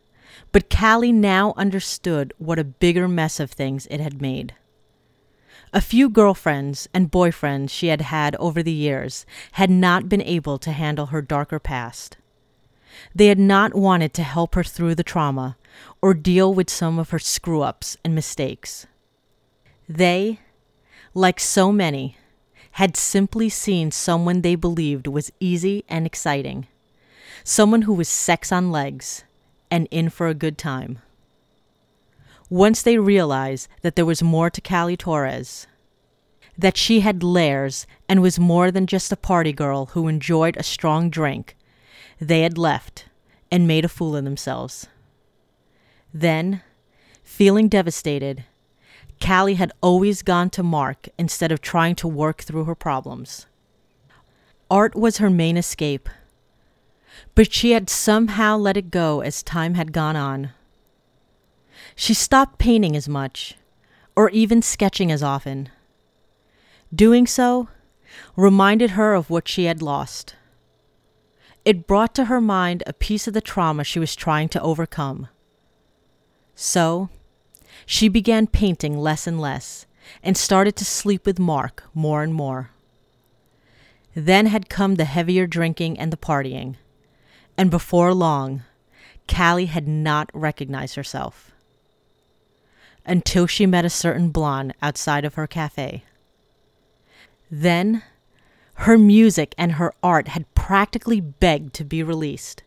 but 0.53 0.69
Callie 0.69 1.13
now 1.13 1.55
understood 1.57 2.33
what 2.39 2.59
a 2.59 2.65
bigger 2.65 3.09
mess 3.09 3.41
of 3.41 3.51
things 3.51 3.87
it 3.91 4.01
had 4.01 4.21
made. 4.21 4.55
A 5.73 5.81
few 5.81 6.11
girlfriends 6.11 6.87
and 6.93 7.11
boyfriends 7.11 7.71
she 7.71 7.87
had 7.87 8.03
had 8.03 8.37
over 8.37 8.63
the 8.63 8.73
years 8.73 9.25
had 9.53 9.71
not 9.71 10.11
been 10.11 10.21
able 10.21 10.59
to 10.59 10.73
handle 10.73 11.07
her 11.07 11.23
darker 11.23 11.59
past. 11.59 12.19
They 13.15 13.29
had 13.29 13.39
not 13.39 13.75
wanted 13.75 14.13
to 14.15 14.23
help 14.23 14.55
her 14.55 14.63
through 14.63 14.97
the 14.97 15.03
trauma 15.03 15.57
or 16.01 16.15
deal 16.15 16.53
with 16.53 16.71
some 16.71 16.99
of 16.99 17.11
her 17.11 17.19
screw 17.19 17.63
ups 17.63 17.97
and 18.05 18.15
mistakes. 18.15 18.87
They, 19.89 20.41
like 21.15 21.41
so 21.41 21.73
many, 21.73 22.17
had 22.73 22.97
simply 22.97 23.49
seen 23.49 23.91
someone 23.91 24.41
they 24.41 24.55
believed 24.55 25.07
was 25.07 25.33
easy 25.41 25.85
and 25.89 26.07
exciting, 26.07 26.67
someone 27.45 27.83
who 27.83 27.93
was 27.93 28.09
sex 28.09 28.51
on 28.51 28.71
legs 28.71 29.25
and 29.71 29.87
in 29.91 30.09
for 30.09 30.29
a 30.29 30.35
good 30.35 30.57
time. 30.57 30.99
Once 32.49 32.83
they 32.83 32.99
realized 32.99 33.69
that 33.83 33.97
there 33.97 34.07
was 34.07 34.23
more 34.23 34.51
to 34.51 34.61
Callie 34.61 34.97
Torres, 34.97 35.67
that 36.57 36.77
she 36.77 37.01
had 37.01 37.23
layers 37.23 37.87
and 38.09 38.21
was 38.21 38.39
more 38.39 38.71
than 38.71 38.87
just 38.87 39.13
a 39.13 39.17
party 39.17 39.53
girl 39.53 39.87
who 39.87 40.09
enjoyed 40.09 40.57
a 40.57 40.63
strong 40.63 41.09
drink, 41.09 41.57
they 42.21 42.43
had 42.43 42.59
left 42.59 43.07
and 43.51 43.67
made 43.67 43.85
a 43.85 43.89
fool 43.89 44.17
of 44.17 44.25
themselves. 44.25 44.87
Then, 46.13 46.63
feeling 47.23 47.69
devastated, 47.69 48.45
Callie 49.21 49.55
had 49.55 49.73
always 49.81 50.23
gone 50.23 50.51
to 50.51 50.63
Mark 50.63 51.09
instead 51.19 51.53
of 51.53 51.61
trying 51.61 51.95
to 51.97 52.09
work 52.09 52.43
through 52.43 52.65
her 52.65 52.75
problems. 52.75 53.47
Art 54.71 54.95
was 54.95 55.19
her 55.19 55.31
main 55.31 55.57
escape 55.57 56.09
but 57.35 57.53
she 57.53 57.73
had 57.73 57.89
somehow 57.89 58.57
let 58.57 58.77
it 58.77 58.91
go 58.91 59.21
as 59.21 59.43
time 59.43 59.75
had 59.75 59.93
gone 59.93 60.17
on. 60.17 60.51
She 61.95 62.15
stopped 62.15 62.59
painting 62.59 62.97
as 62.97 63.09
much, 63.09 63.57
or 64.17 64.31
even 64.31 64.63
sketching 64.63 65.11
as 65.11 65.23
often. 65.23 65.69
Doing 66.95 67.27
so 67.27 67.69
reminded 68.37 68.91
her 68.91 69.15
of 69.15 69.31
what 69.31 69.49
she 69.49 69.65
had 69.65 69.83
lost. 69.83 70.37
It 71.65 71.87
brought 71.87 72.15
to 72.17 72.27
her 72.27 72.41
mind 72.41 72.83
a 72.87 72.93
piece 72.93 73.27
of 73.27 73.35
the 73.35 73.41
trauma 73.41 73.85
she 73.85 73.99
was 73.99 74.17
trying 74.17 74.49
to 74.51 74.63
overcome. 74.63 75.29
So, 76.55 77.09
she 77.87 78.09
began 78.09 78.47
painting 78.47 78.97
less 78.97 79.27
and 79.27 79.41
less 79.41 79.87
and 80.23 80.37
started 80.37 80.77
to 80.77 80.85
sleep 80.85 81.27
with 81.27 81.39
Mark 81.39 81.85
more 81.95 82.23
and 82.23 82.35
more. 82.35 82.71
Then 84.15 84.47
had 84.47 84.69
come 84.69 84.97
the 84.97 85.05
heavier 85.05 85.47
drinking 85.47 85.99
and 85.99 86.13
the 86.13 86.17
partying 86.17 86.77
and 87.57 87.71
before 87.71 88.15
long, 88.15 88.63
Callie 89.29 89.67
had 89.67 89.87
not 89.87 90.31
recognized 90.33 90.97
herself 90.97 91.51
until 93.05 93.47
she 93.47 93.67
met 93.67 93.85
a 93.85 93.91
certain 93.91 94.31
blonde 94.31 94.75
outside 94.81 95.25
of 95.25 95.35
her 95.35 95.47
cafe. 95.47 96.05
Then, 97.51 98.03
her 98.75 98.97
music 98.97 99.55
and 99.59 99.73
her 99.73 99.93
art 100.03 100.29
had 100.29 100.53
practically 100.55 101.21
begged 101.21 101.75
to 101.75 101.85
be 101.85 102.03
released. 102.03 102.63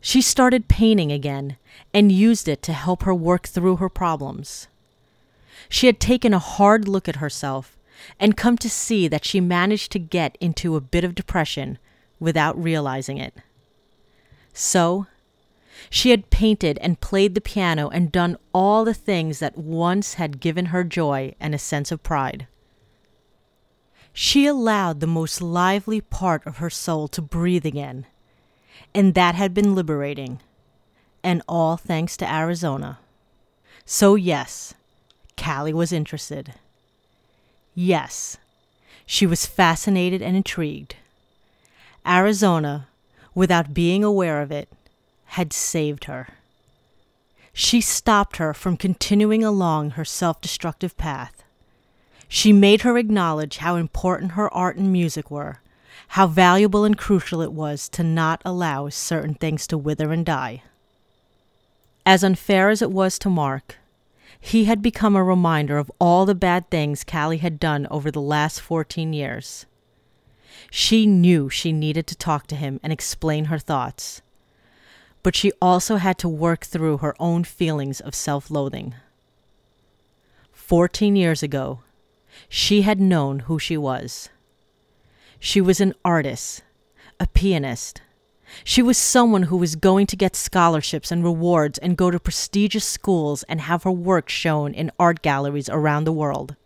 She 0.00 0.22
started 0.22 0.68
painting 0.68 1.10
again 1.10 1.56
and 1.92 2.12
used 2.12 2.48
it 2.48 2.62
to 2.62 2.72
help 2.72 3.02
her 3.02 3.14
work 3.14 3.46
through 3.48 3.76
her 3.76 3.88
problems. 3.88 4.68
She 5.68 5.86
had 5.86 6.00
taken 6.00 6.32
a 6.32 6.38
hard 6.38 6.88
look 6.88 7.08
at 7.08 7.16
herself 7.16 7.76
and 8.18 8.36
come 8.36 8.56
to 8.58 8.70
see 8.70 9.08
that 9.08 9.24
she 9.24 9.40
managed 9.40 9.92
to 9.92 9.98
get 9.98 10.38
into 10.40 10.76
a 10.76 10.80
bit 10.80 11.04
of 11.04 11.14
depression 11.14 11.78
without 12.20 12.60
realizing 12.62 13.18
it. 13.18 13.34
So, 14.52 15.06
she 15.90 16.10
had 16.10 16.30
painted 16.30 16.78
and 16.78 17.00
played 17.00 17.34
the 17.34 17.40
piano 17.40 17.88
and 17.88 18.12
done 18.12 18.36
all 18.52 18.84
the 18.84 18.94
things 18.94 19.38
that 19.38 19.56
once 19.56 20.14
had 20.14 20.40
given 20.40 20.66
her 20.66 20.84
joy 20.84 21.34
and 21.40 21.54
a 21.54 21.58
sense 21.58 21.92
of 21.92 22.02
pride. 22.02 22.46
She 24.12 24.46
allowed 24.46 25.00
the 25.00 25.06
most 25.06 25.40
lively 25.40 26.00
part 26.00 26.44
of 26.46 26.56
her 26.56 26.70
soul 26.70 27.08
to 27.08 27.22
breathe 27.22 27.64
again, 27.64 28.06
and 28.94 29.14
that 29.14 29.34
had 29.34 29.54
been 29.54 29.74
liberating, 29.74 30.40
and 31.22 31.42
all 31.48 31.76
thanks 31.76 32.16
to 32.16 32.32
Arizona. 32.32 32.98
So, 33.84 34.14
yes, 34.14 34.74
Callie 35.36 35.72
was 35.72 35.92
interested. 35.92 36.54
Yes, 37.74 38.36
she 39.06 39.26
was 39.26 39.46
fascinated 39.46 40.20
and 40.20 40.36
intrigued. 40.36 40.96
Arizona, 42.06 42.88
without 43.34 43.72
being 43.74 44.02
aware 44.04 44.42
of 44.42 44.50
it, 44.50 44.68
had 45.26 45.52
saved 45.52 46.04
her. 46.04 46.28
She 47.52 47.80
stopped 47.80 48.36
her 48.36 48.54
from 48.54 48.76
continuing 48.76 49.42
along 49.42 49.90
her 49.90 50.04
self 50.04 50.40
destructive 50.40 50.96
path. 50.96 51.42
She 52.28 52.52
made 52.52 52.82
her 52.82 52.98
acknowledge 52.98 53.56
how 53.58 53.76
important 53.76 54.32
her 54.32 54.52
art 54.52 54.76
and 54.76 54.92
music 54.92 55.30
were, 55.30 55.60
how 56.08 56.26
valuable 56.26 56.84
and 56.84 56.96
crucial 56.96 57.42
it 57.42 57.52
was 57.52 57.88
to 57.90 58.02
not 58.02 58.40
allow 58.44 58.88
certain 58.88 59.34
things 59.34 59.66
to 59.66 59.76
wither 59.76 60.12
and 60.12 60.24
die. 60.24 60.62
As 62.06 62.24
unfair 62.24 62.70
as 62.70 62.80
it 62.80 62.90
was 62.90 63.18
to 63.18 63.28
Mark, 63.28 63.76
he 64.40 64.64
had 64.64 64.80
become 64.80 65.16
a 65.16 65.24
reminder 65.24 65.78
of 65.78 65.90
all 66.00 66.24
the 66.24 66.34
bad 66.34 66.70
things 66.70 67.04
Callie 67.04 67.38
had 67.38 67.60
done 67.60 67.86
over 67.90 68.10
the 68.10 68.20
last 68.20 68.60
14 68.60 69.12
years. 69.12 69.66
She 70.70 71.06
knew 71.06 71.48
she 71.48 71.72
needed 71.72 72.06
to 72.06 72.16
talk 72.16 72.46
to 72.48 72.56
him 72.56 72.80
and 72.82 72.92
explain 72.92 73.46
her 73.46 73.58
thoughts, 73.58 74.22
but 75.22 75.34
she 75.34 75.52
also 75.60 75.96
had 75.96 76.18
to 76.18 76.28
work 76.28 76.64
through 76.64 76.98
her 76.98 77.14
own 77.18 77.44
feelings 77.44 78.00
of 78.00 78.14
self 78.14 78.50
loathing. 78.50 78.94
14 80.52 81.16
years 81.16 81.42
ago, 81.42 81.80
she 82.48 82.82
had 82.82 83.00
known 83.00 83.40
who 83.40 83.58
she 83.58 83.76
was. 83.76 84.28
She 85.40 85.60
was 85.60 85.80
an 85.80 85.94
artist, 86.04 86.62
a 87.20 87.26
pianist, 87.26 88.02
she 88.64 88.82
was 88.82 88.96
someone 88.98 89.44
who 89.44 89.56
was 89.56 89.76
going 89.76 90.06
to 90.06 90.16
get 90.16 90.36
scholarships 90.36 91.10
and 91.10 91.22
rewards 91.22 91.78
and 91.78 91.96
go 91.96 92.10
to 92.10 92.18
prestigious 92.18 92.84
schools 92.84 93.42
and 93.44 93.60
have 93.60 93.82
her 93.82 93.92
work 93.92 94.28
shown 94.28 94.74
in 94.74 94.90
art 94.98 95.22
galleries 95.22 95.68
around 95.68 96.04
the 96.04 96.12
world. 96.12 96.56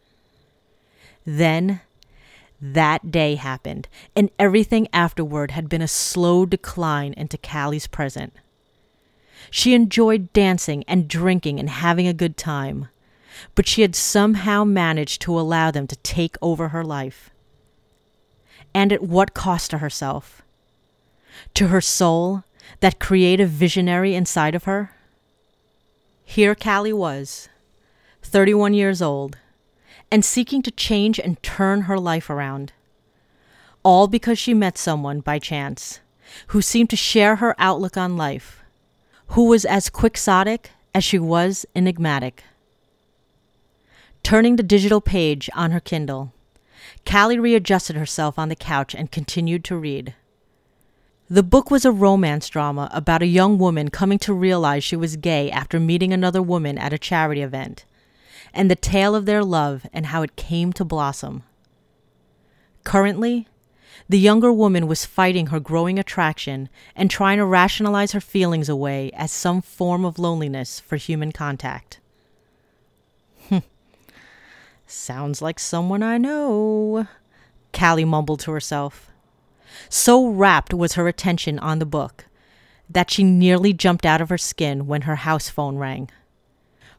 Then, 1.24 1.80
that 2.60 3.10
day 3.10 3.34
happened, 3.34 3.88
and 4.14 4.30
everything 4.38 4.88
afterward 4.92 5.52
had 5.52 5.68
been 5.68 5.82
a 5.82 5.88
slow 5.88 6.46
decline 6.46 7.12
into 7.14 7.36
Callie's 7.36 7.86
present. 7.86 8.32
She 9.50 9.74
enjoyed 9.74 10.32
dancing 10.32 10.84
and 10.86 11.08
drinking 11.08 11.58
and 11.58 11.68
having 11.68 12.06
a 12.06 12.12
good 12.12 12.36
time, 12.36 12.88
but 13.54 13.66
she 13.66 13.82
had 13.82 13.96
somehow 13.96 14.62
managed 14.62 15.20
to 15.22 15.38
allow 15.38 15.70
them 15.70 15.86
to 15.88 15.96
take 15.96 16.36
over 16.40 16.68
her 16.68 16.84
life. 16.84 17.31
And 18.74 18.92
at 18.92 19.02
what 19.02 19.34
cost 19.34 19.70
to 19.70 19.78
herself? 19.78 20.42
to 21.54 21.68
her 21.68 21.80
soul, 21.80 22.44
that 22.80 22.98
creative 22.98 23.50
visionary 23.50 24.14
inside 24.14 24.54
of 24.54 24.64
her? 24.64 24.92
Here 26.24 26.54
Callie 26.54 26.92
was, 26.92 27.48
31 28.22 28.74
years 28.74 29.02
old, 29.02 29.38
and 30.10 30.24
seeking 30.24 30.62
to 30.62 30.70
change 30.70 31.18
and 31.18 31.42
turn 31.42 31.82
her 31.82 31.98
life 31.98 32.30
around. 32.30 32.72
All 33.82 34.06
because 34.06 34.38
she 34.38 34.54
met 34.54 34.78
someone 34.78 35.20
by 35.20 35.38
chance 35.38 36.00
who 36.48 36.62
seemed 36.62 36.88
to 36.90 36.96
share 36.96 37.36
her 37.36 37.54
outlook 37.58 37.96
on 37.96 38.16
life, 38.16 38.62
who 39.28 39.44
was 39.44 39.64
as 39.64 39.90
quixotic 39.90 40.70
as 40.94 41.04
she 41.04 41.18
was 41.18 41.66
enigmatic. 41.74 42.44
Turning 44.22 44.56
the 44.56 44.62
digital 44.62 45.00
page 45.00 45.50
on 45.54 45.72
her 45.72 45.80
Kindle, 45.80 46.32
Callie 47.04 47.38
readjusted 47.38 47.96
herself 47.96 48.38
on 48.38 48.48
the 48.48 48.56
couch 48.56 48.94
and 48.94 49.10
continued 49.10 49.64
to 49.64 49.76
read. 49.76 50.14
The 51.28 51.42
book 51.42 51.70
was 51.70 51.84
a 51.84 51.92
romance 51.92 52.48
drama 52.48 52.90
about 52.92 53.22
a 53.22 53.26
young 53.26 53.58
woman 53.58 53.88
coming 53.88 54.18
to 54.20 54.34
realize 54.34 54.84
she 54.84 54.96
was 54.96 55.16
gay 55.16 55.50
after 55.50 55.80
meeting 55.80 56.12
another 56.12 56.42
woman 56.42 56.76
at 56.76 56.92
a 56.92 56.98
charity 56.98 57.40
event, 57.40 57.84
and 58.52 58.70
the 58.70 58.76
tale 58.76 59.14
of 59.14 59.24
their 59.24 59.42
love 59.42 59.86
and 59.92 60.06
how 60.06 60.22
it 60.22 60.36
came 60.36 60.72
to 60.74 60.84
blossom. 60.84 61.42
Currently, 62.84 63.46
the 64.08 64.18
younger 64.18 64.52
woman 64.52 64.86
was 64.86 65.06
fighting 65.06 65.46
her 65.46 65.60
growing 65.60 65.98
attraction 65.98 66.68
and 66.94 67.10
trying 67.10 67.38
to 67.38 67.46
rationalize 67.46 68.12
her 68.12 68.20
feelings 68.20 68.68
away 68.68 69.10
as 69.14 69.32
some 69.32 69.62
form 69.62 70.04
of 70.04 70.18
loneliness 70.18 70.80
for 70.80 70.96
human 70.96 71.32
contact. 71.32 71.98
Sounds 74.94 75.40
like 75.40 75.58
someone 75.58 76.02
I 76.02 76.18
know, 76.18 77.08
Callie 77.72 78.04
mumbled 78.04 78.40
to 78.40 78.52
herself. 78.52 79.10
So 79.88 80.28
rapt 80.28 80.74
was 80.74 80.92
her 80.92 81.08
attention 81.08 81.58
on 81.58 81.78
the 81.78 81.86
book 81.86 82.26
that 82.90 83.10
she 83.10 83.24
nearly 83.24 83.72
jumped 83.72 84.04
out 84.04 84.20
of 84.20 84.28
her 84.28 84.36
skin 84.36 84.86
when 84.86 85.02
her 85.02 85.16
house 85.16 85.48
phone 85.48 85.76
rang. 85.76 86.10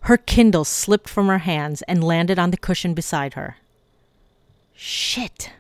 Her 0.02 0.18
Kindle 0.18 0.66
slipped 0.66 1.08
from 1.08 1.28
her 1.28 1.38
hands 1.38 1.84
and 1.84 2.04
landed 2.04 2.40
on 2.40 2.50
the 2.50 2.58
cushion 2.58 2.96
beside 2.96 3.36
her. 3.36 3.58
Shit, 4.74 5.52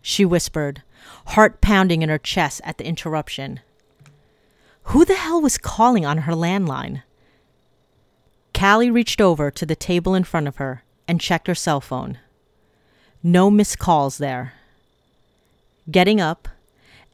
she 0.00 0.24
whispered, 0.24 0.84
heart 1.26 1.60
pounding 1.60 2.02
in 2.02 2.08
her 2.08 2.18
chest 2.18 2.60
at 2.62 2.78
the 2.78 2.86
interruption. 2.86 3.58
Who 4.84 5.04
the 5.04 5.16
hell 5.16 5.40
was 5.40 5.58
calling 5.58 6.06
on 6.06 6.18
her 6.18 6.34
landline? 6.34 7.02
Callie 8.56 8.92
reached 8.92 9.20
over 9.20 9.50
to 9.50 9.66
the 9.66 9.76
table 9.76 10.14
in 10.14 10.22
front 10.22 10.46
of 10.46 10.56
her 10.56 10.83
and 11.06 11.20
checked 11.20 11.46
her 11.46 11.54
cell 11.54 11.80
phone. 11.80 12.18
No 13.22 13.50
missed 13.50 13.78
calls 13.78 14.18
there. 14.18 14.54
Getting 15.90 16.20
up 16.20 16.48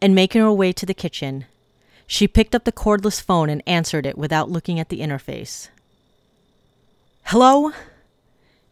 and 0.03 0.15
making 0.15 0.41
her 0.41 0.53
way 0.53 0.73
to 0.73 0.87
the 0.87 0.95
kitchen, 0.95 1.47
she 2.07 2.27
picked 2.27 2.55
up 2.55 2.65
the 2.65 2.73
cordless 2.73 3.23
phone 3.23 3.49
and 3.49 3.63
answered 3.67 4.07
it 4.07 4.19
without 4.19 4.51
looking 4.51 4.81
at 4.81 4.89
the 4.89 5.01
interface. 5.01 5.69
Hello? 7.25 7.73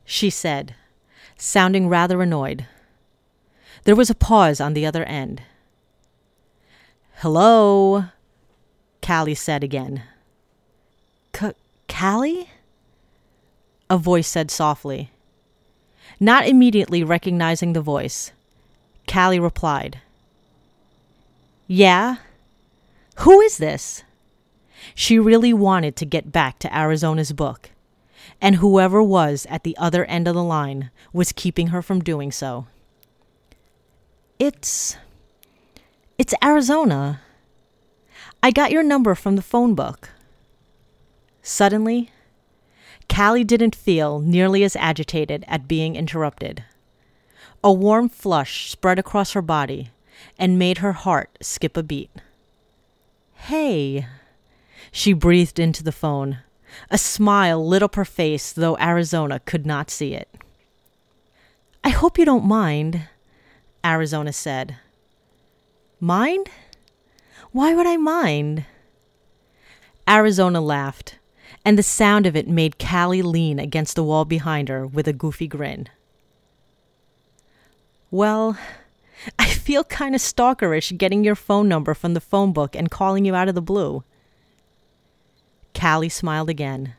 she 0.05 0.31
said, 0.31 0.75
sounding 1.37 1.89
rather 1.89 2.23
annoyed. 2.23 2.67
There 3.85 3.95
was 3.97 4.11
a 4.11 4.15
pause 4.15 4.61
on 4.61 4.75
the 4.75 4.85
other 4.85 5.05
end. 5.05 5.43
Hello? 7.17 8.07
Callie 9.01 9.35
said 9.35 9.63
again. 9.63 10.03
C- 11.35 11.53
Callie? 11.89 12.51
A 13.91 13.97
voice 13.97 14.29
said 14.29 14.51
softly. 14.51 15.11
Not 16.21 16.47
immediately 16.47 17.05
recognizing 17.05 17.73
the 17.73 17.81
voice, 17.81 18.33
Callie 19.07 19.41
replied, 19.41 20.01
Yeah? 21.67 22.17
Who 23.19 23.41
is 23.41 23.59
this? 23.59 24.03
She 24.95 25.19
really 25.19 25.53
wanted 25.53 25.97
to 25.97 26.07
get 26.07 26.33
back 26.33 26.59
to 26.61 26.77
Arizona's 26.77 27.33
book, 27.33 27.71
and 28.41 28.57
whoever 28.57 29.03
was 29.03 29.47
at 29.49 29.65
the 29.65 29.77
other 29.77 30.05
end 30.05 30.29
of 30.29 30.35
the 30.35 30.43
line 30.43 30.91
was 31.13 31.33
keeping 31.33 31.69
her 31.69 31.83
from 31.83 32.01
doing 32.01 32.31
so. 32.31 32.67
It's. 34.39 34.97
It's 36.17 36.35
Arizona. 36.45 37.21
I 38.43 38.51
got 38.51 38.71
your 38.71 38.83
number 38.83 39.15
from 39.15 39.37
the 39.37 39.43
phone 39.43 39.75
book. 39.75 40.11
Suddenly, 41.43 42.11
Callie 43.19 43.43
didn't 43.43 43.75
feel 43.75 44.21
nearly 44.21 44.63
as 44.63 44.77
agitated 44.77 45.45
at 45.49 45.67
being 45.67 45.97
interrupted. 45.97 46.63
A 47.65 47.73
warm 47.73 48.09
flush 48.09 48.71
spread 48.71 48.97
across 48.97 49.33
her 49.33 49.43
body 49.43 49.91
and 50.39 50.57
made 50.57 50.79
her 50.79 50.93
heart 50.93 51.37
skip 51.43 51.77
a 51.77 51.83
beat. 51.83 52.13
Hey, 53.35 54.07
she 54.93 55.13
breathed 55.15 55.59
into 55.59 55.83
the 55.83 55.91
phone. 55.91 56.39
A 56.93 56.97
smile 56.97 57.67
lit 57.67 57.83
up 57.83 57.97
her 57.97 58.05
face, 58.05 58.53
though 58.53 58.79
Arizona 58.79 59.41
could 59.41 59.67
not 59.67 59.91
see 59.91 60.15
it. 60.15 60.29
I 61.83 61.89
hope 61.89 62.19
you 62.19 62.25
don't 62.25 62.45
mind, 62.45 63.09
Arizona 63.85 64.33
said. 64.33 64.77
Mind? 65.99 66.49
Why 67.51 67.75
would 67.75 67.89
I 67.89 67.97
mind? 67.97 68.65
Arizona 70.09 70.61
laughed, 70.61 71.19
and 71.65 71.79
the 71.79 71.83
sound 71.83 72.27
of 72.27 72.37
it 72.37 72.49
made 72.49 72.79
Callie 72.79 73.23
lean 73.23 73.59
against 73.59 73.95
the 73.95 74.05
wall 74.05 74.25
behind 74.25 74.69
her 74.69 74.87
with 74.87 75.09
a 75.09 75.13
goofy 75.13 75.47
grin. 75.47 75.89
Well, 78.11 78.57
I 79.39 79.51
feel 79.51 79.85
kind 79.85 80.15
of 80.15 80.21
stalkerish 80.21 80.97
getting 80.97 81.25
your 81.25 81.35
phone 81.35 81.69
number 81.69 81.95
from 81.95 82.15
the 82.15 82.21
phone 82.21 82.53
book 82.53 82.75
and 82.77 82.91
calling 82.91 83.25
you 83.25 83.35
out 83.35 83.49
of 83.49 83.55
the 83.55 83.63
blue. 83.63 84.05
Callie 85.75 86.09
smiled 86.09 86.49
again. 86.49 86.95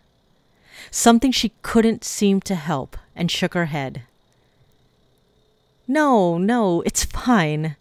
Something 0.91 1.32
she 1.32 1.54
couldn't 1.62 2.04
seem 2.04 2.39
to 2.41 2.56
help 2.56 2.97
and 3.16 3.30
shook 3.30 3.54
her 3.54 3.66
head. 3.66 4.04
No, 5.88 6.38
no, 6.38 6.82
it's 6.82 7.04
fine. 7.04 7.76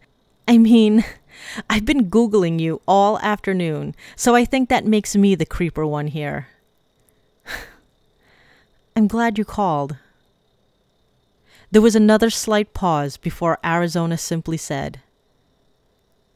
I 0.47 0.59
mean, 0.59 1.05
I've 1.71 1.85
been 1.85 2.11
Googling 2.11 2.59
you 2.59 2.81
all 2.89 3.19
afternoon, 3.19 3.95
so 4.17 4.35
I 4.35 4.45
think 4.45 4.69
that 4.69 4.87
makes 4.87 5.15
me 5.15 5.35
the 5.35 5.47
creeper 5.47 5.87
one 5.87 6.09
here. 6.09 6.49
I'm 8.99 9.07
glad 9.07 9.39
you 9.39 9.45
called. 9.45 9.97
There 11.71 11.81
was 11.81 11.95
another 11.95 12.31
slight 12.31 12.75
pause 12.75 13.17
before 13.17 13.61
Arizona 13.65 14.19
simply 14.19 14.57
said, 14.57 15.03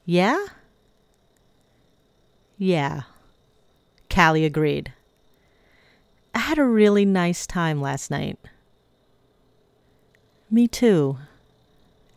Yeah? 0.07 0.47
Yeah. 2.57 3.03
Callie 4.09 4.45
agreed. 4.45 4.93
I 6.37 6.39
had 6.39 6.57
a 6.57 6.63
really 6.63 7.05
nice 7.05 7.49
time 7.49 7.81
last 7.81 8.13
night. 8.13 8.39
Me 10.49 10.69
too, 10.69 11.19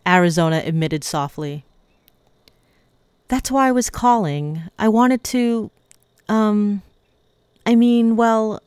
Arizona 0.07 0.61
admitted 0.63 1.03
softly. 1.03 1.65
That's 3.29 3.49
why 3.49 3.69
I 3.69 3.71
was 3.71 3.89
calling. 3.89 4.61
I 4.77 4.89
wanted 4.89 5.23
to, 5.23 5.71
um, 6.29 6.83
I 7.65 7.73
mean, 7.73 8.15
well, 8.15 8.61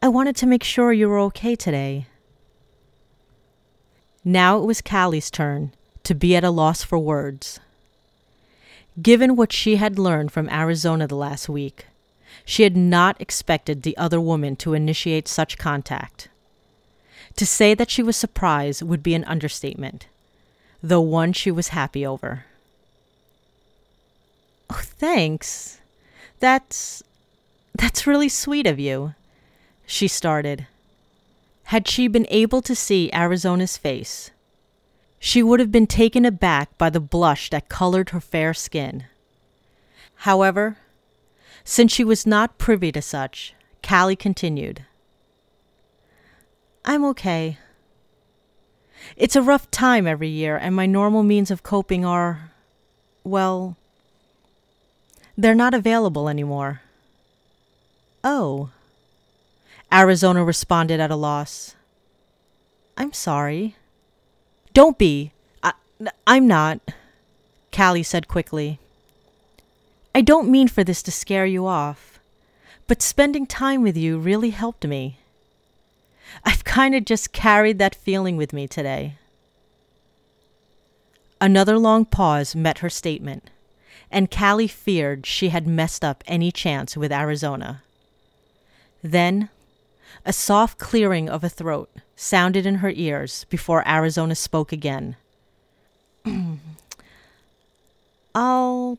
I 0.00 0.08
wanted 0.08 0.36
to 0.36 0.46
make 0.46 0.62
sure 0.62 0.92
you 0.92 1.08
were 1.08 1.18
okay 1.20 1.56
today. 1.56 2.06
Now 4.24 4.58
it 4.58 4.64
was 4.64 4.80
Callie's 4.80 5.30
turn 5.30 5.72
to 6.04 6.14
be 6.14 6.36
at 6.36 6.44
a 6.44 6.50
loss 6.50 6.84
for 6.84 6.98
words. 6.98 7.58
Given 9.02 9.34
what 9.34 9.52
she 9.52 9.76
had 9.76 9.98
learned 9.98 10.30
from 10.30 10.48
Arizona 10.50 11.06
the 11.06 11.16
last 11.16 11.48
week, 11.48 11.86
she 12.44 12.62
had 12.62 12.76
not 12.76 13.20
expected 13.20 13.82
the 13.82 13.96
other 13.96 14.20
woman 14.20 14.54
to 14.56 14.74
initiate 14.74 15.26
such 15.26 15.58
contact. 15.58 16.28
To 17.36 17.44
say 17.44 17.74
that 17.74 17.90
she 17.90 18.02
was 18.02 18.16
surprised 18.16 18.82
would 18.82 19.02
be 19.02 19.14
an 19.14 19.24
understatement, 19.24 20.06
though 20.82 21.00
one 21.00 21.32
she 21.32 21.50
was 21.50 21.68
happy 21.68 22.06
over. 22.06 22.44
Oh, 24.70 24.80
thanks. 24.82 25.78
That's. 26.40 27.02
that's 27.74 28.06
really 28.06 28.28
sweet 28.28 28.66
of 28.66 28.78
you. 28.78 29.14
She 29.90 30.06
started. 30.06 30.66
Had 31.64 31.88
she 31.88 32.08
been 32.08 32.26
able 32.28 32.60
to 32.60 32.74
see 32.74 33.10
Arizona's 33.14 33.78
face, 33.78 34.30
she 35.18 35.42
would 35.42 35.60
have 35.60 35.72
been 35.72 35.86
taken 35.86 36.26
aback 36.26 36.76
by 36.76 36.90
the 36.90 37.00
blush 37.00 37.48
that 37.48 37.70
colored 37.70 38.10
her 38.10 38.20
fair 38.20 38.52
skin. 38.52 39.04
However, 40.28 40.76
since 41.64 41.90
she 41.90 42.04
was 42.04 42.26
not 42.26 42.58
privy 42.58 42.92
to 42.92 43.00
such, 43.00 43.54
Callie 43.82 44.14
continued. 44.14 44.84
I'm 46.84 47.02
okay. 47.06 47.56
It's 49.16 49.36
a 49.36 49.42
rough 49.42 49.70
time 49.70 50.06
every 50.06 50.28
year, 50.28 50.58
and 50.58 50.76
my 50.76 50.84
normal 50.84 51.22
means 51.22 51.50
of 51.50 51.62
coping 51.62 52.04
are, 52.04 52.52
well, 53.24 53.78
they're 55.34 55.54
not 55.54 55.72
available 55.72 56.28
anymore. 56.28 56.82
Oh. 58.22 58.68
Arizona 59.92 60.44
responded 60.44 61.00
at 61.00 61.10
a 61.10 61.16
loss. 61.16 61.74
I'm 62.96 63.12
sorry. 63.12 63.76
Don't 64.74 64.98
be. 64.98 65.32
I, 65.62 65.72
I'm 66.26 66.46
not, 66.46 66.80
Callie 67.72 68.02
said 68.02 68.28
quickly. 68.28 68.78
I 70.14 70.20
don't 70.20 70.50
mean 70.50 70.68
for 70.68 70.84
this 70.84 71.02
to 71.04 71.12
scare 71.12 71.46
you 71.46 71.66
off, 71.66 72.18
but 72.86 73.02
spending 73.02 73.46
time 73.46 73.82
with 73.82 73.96
you 73.96 74.18
really 74.18 74.50
helped 74.50 74.86
me. 74.86 75.18
I've 76.44 76.64
kind 76.64 76.94
of 76.94 77.04
just 77.04 77.32
carried 77.32 77.78
that 77.78 77.94
feeling 77.94 78.36
with 78.36 78.52
me 78.52 78.66
today. 78.66 79.14
Another 81.40 81.78
long 81.78 82.04
pause 82.04 82.54
met 82.54 82.78
her 82.78 82.90
statement, 82.90 83.48
and 84.10 84.30
Callie 84.30 84.66
feared 84.66 85.24
she 85.24 85.50
had 85.50 85.66
messed 85.66 86.04
up 86.04 86.24
any 86.26 86.50
chance 86.50 86.96
with 86.96 87.12
Arizona. 87.12 87.82
Then 89.02 89.48
a 90.24 90.32
soft 90.32 90.78
clearing 90.78 91.28
of 91.28 91.44
a 91.44 91.48
throat 91.48 91.90
sounded 92.16 92.66
in 92.66 92.76
her 92.76 92.92
ears 92.94 93.46
before 93.48 93.86
Arizona 93.88 94.34
spoke 94.34 94.72
again. 94.72 95.16
I'll 98.34 98.98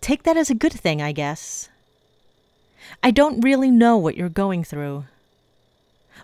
take 0.00 0.22
that 0.24 0.36
as 0.36 0.50
a 0.50 0.54
good 0.54 0.72
thing, 0.72 1.02
I 1.02 1.12
guess. 1.12 1.68
I 3.02 3.10
don't 3.10 3.40
really 3.40 3.70
know 3.70 3.96
what 3.96 4.16
you're 4.16 4.28
going 4.28 4.64
through, 4.64 5.04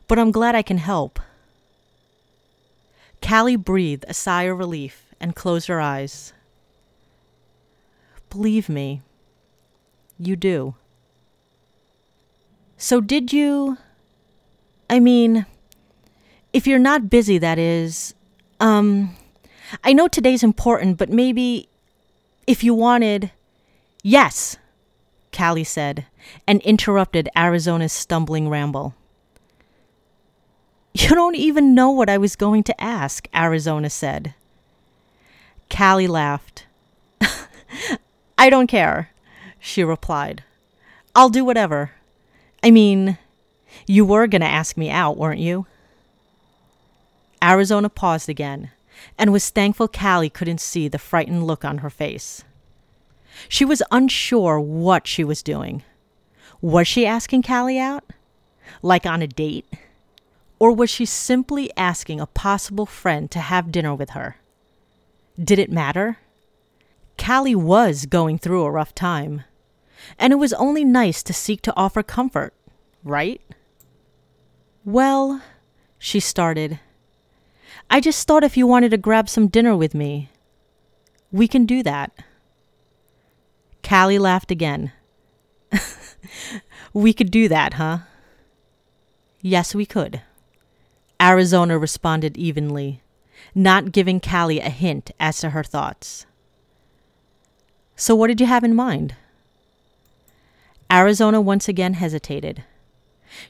but 0.09 0.19
I'm 0.19 0.31
glad 0.31 0.55
I 0.55 0.63
can 0.63 0.79
help. 0.79 1.21
Callie 3.23 3.57
breathed 3.57 4.05
a 4.09 4.15
sigh 4.15 4.45
of 4.45 4.59
relief 4.59 5.15
and 5.21 5.35
closed 5.35 5.69
her 5.69 5.81
eyes. 5.81 6.33
Believe 8.31 8.69
me, 8.69 9.03
you 10.19 10.37
do. 10.37 10.75
So, 12.77 13.01
did 13.01 13.33
you? 13.33 13.79
I 14.89 15.01
mean, 15.01 15.47
if 16.53 16.67
you're 16.67 16.79
not 16.79 17.11
busy, 17.11 17.39
that 17.39 17.59
is. 17.59 18.15
Um, 18.61 19.17
I 19.83 19.93
know 19.93 20.09
today's 20.09 20.43
important, 20.43 20.97
but 20.97 21.11
maybe 21.11 21.69
if 22.47 22.63
you 22.63 22.75
wanted. 22.75 23.31
Yes, 24.03 24.57
Callie 25.37 25.65
said, 25.65 26.07
and 26.47 26.63
interrupted 26.63 27.29
Arizona's 27.37 27.93
stumbling 27.93 28.49
ramble. 28.49 28.95
You 30.95 31.11
don't 31.11 31.37
even 31.37 31.75
know 31.75 31.91
what 31.91 32.09
I 32.09 32.17
was 32.17 32.37
going 32.37 32.63
to 32.65 32.81
ask, 32.81 33.29
Arizona 33.35 33.91
said. 33.91 34.35
Callie 35.69 36.07
laughed. 36.07 36.65
I 38.39 38.49
don't 38.49 38.67
care, 38.67 39.11
she 39.61 39.85
replied. 39.85 40.43
I'll 41.15 41.29
do 41.29 41.45
whatever. 41.45 41.91
I 42.63 42.71
mean, 42.71 43.19
you 43.87 44.05
were 44.05 44.27
going 44.27 44.41
to 44.41 44.47
ask 44.47 44.77
me 44.77 44.91
out, 44.91 45.17
weren't 45.17 45.41
you? 45.41 45.67
Arizona 47.43 47.89
paused 47.89 48.29
again 48.29 48.71
and 49.19 49.33
was 49.33 49.51
thankful 49.51 49.89
Callie 49.89 50.31
couldn't 50.31 50.61
see 50.61 50.89
the 50.89 50.99
frightened 50.99 51.47
look 51.47 51.65
on 51.65 51.79
her 51.79 51.91
face. 51.91 52.45
She 53.49 53.65
was 53.65 53.83
unsure 53.91 54.59
what 54.59 55.07
she 55.07 55.23
was 55.23 55.43
doing. 55.43 55.83
Was 56.61 56.89
she 56.89 57.07
asking 57.07 57.43
Callie 57.43 57.79
out? 57.79 58.05
Like 58.83 59.07
on 59.07 59.23
a 59.23 59.27
date? 59.27 59.67
Or 60.59 60.73
was 60.73 60.89
she 60.89 61.05
simply 61.05 61.71
asking 61.77 62.19
a 62.19 62.27
possible 62.27 62.87
friend 62.87 63.31
to 63.31 63.41
have 63.41 63.71
dinner 63.71 63.95
with 63.95 64.11
her? 64.11 64.37
Did 65.43 65.59
it 65.59 65.71
matter? 65.71 66.19
Callie 67.19 67.55
was 67.55 68.07
going 68.07 68.39
through 68.39 68.65
a 68.65 68.71
rough 68.71 68.95
time, 68.95 69.45
and 70.19 70.33
it 70.33 70.37
was 70.37 70.53
only 70.55 70.85
nice 70.85 71.23
to 71.23 71.33
seek 71.33 71.61
to 71.63 71.77
offer 71.77 72.03
comfort, 72.03 72.55
right? 73.05 73.41
Well, 74.87 75.43
she 75.99 76.21
started. 76.21 76.79
I 77.91 77.99
just 78.01 78.25
thought 78.25 78.45
if 78.45 78.57
you 78.57 78.69
wanted 78.69 78.93
to 78.93 78.97
grab 78.97 79.29
some 79.29 79.49
dinner 79.49 79.77
with 79.77 79.97
me, 79.97 80.31
we 81.33 81.49
can 81.49 81.67
do 81.67 81.83
that. 81.83 82.13
Callie 83.83 84.21
laughed 84.21 84.53
again. 84.53 84.93
we 86.93 87.13
could 87.13 87.33
do 87.33 87.49
that, 87.49 87.75
huh? 87.75 87.99
Yes, 89.43 89.75
we 89.75 89.87
could. 89.87 90.23
Arizona 91.21 91.79
responded 91.79 92.37
evenly, 92.37 93.03
not 93.57 93.91
giving 93.91 94.21
Callie 94.21 94.61
a 94.61 94.71
hint 94.71 95.11
as 95.19 95.41
to 95.41 95.51
her 95.51 95.65
thoughts. 95.65 96.27
So, 97.97 98.15
what 98.15 98.29
did 98.29 98.41
you 98.41 98.47
have 98.47 98.63
in 98.63 98.77
mind? 98.77 99.17
Arizona 100.93 101.41
once 101.41 101.69
again 101.69 101.95
hesitated. 101.95 102.63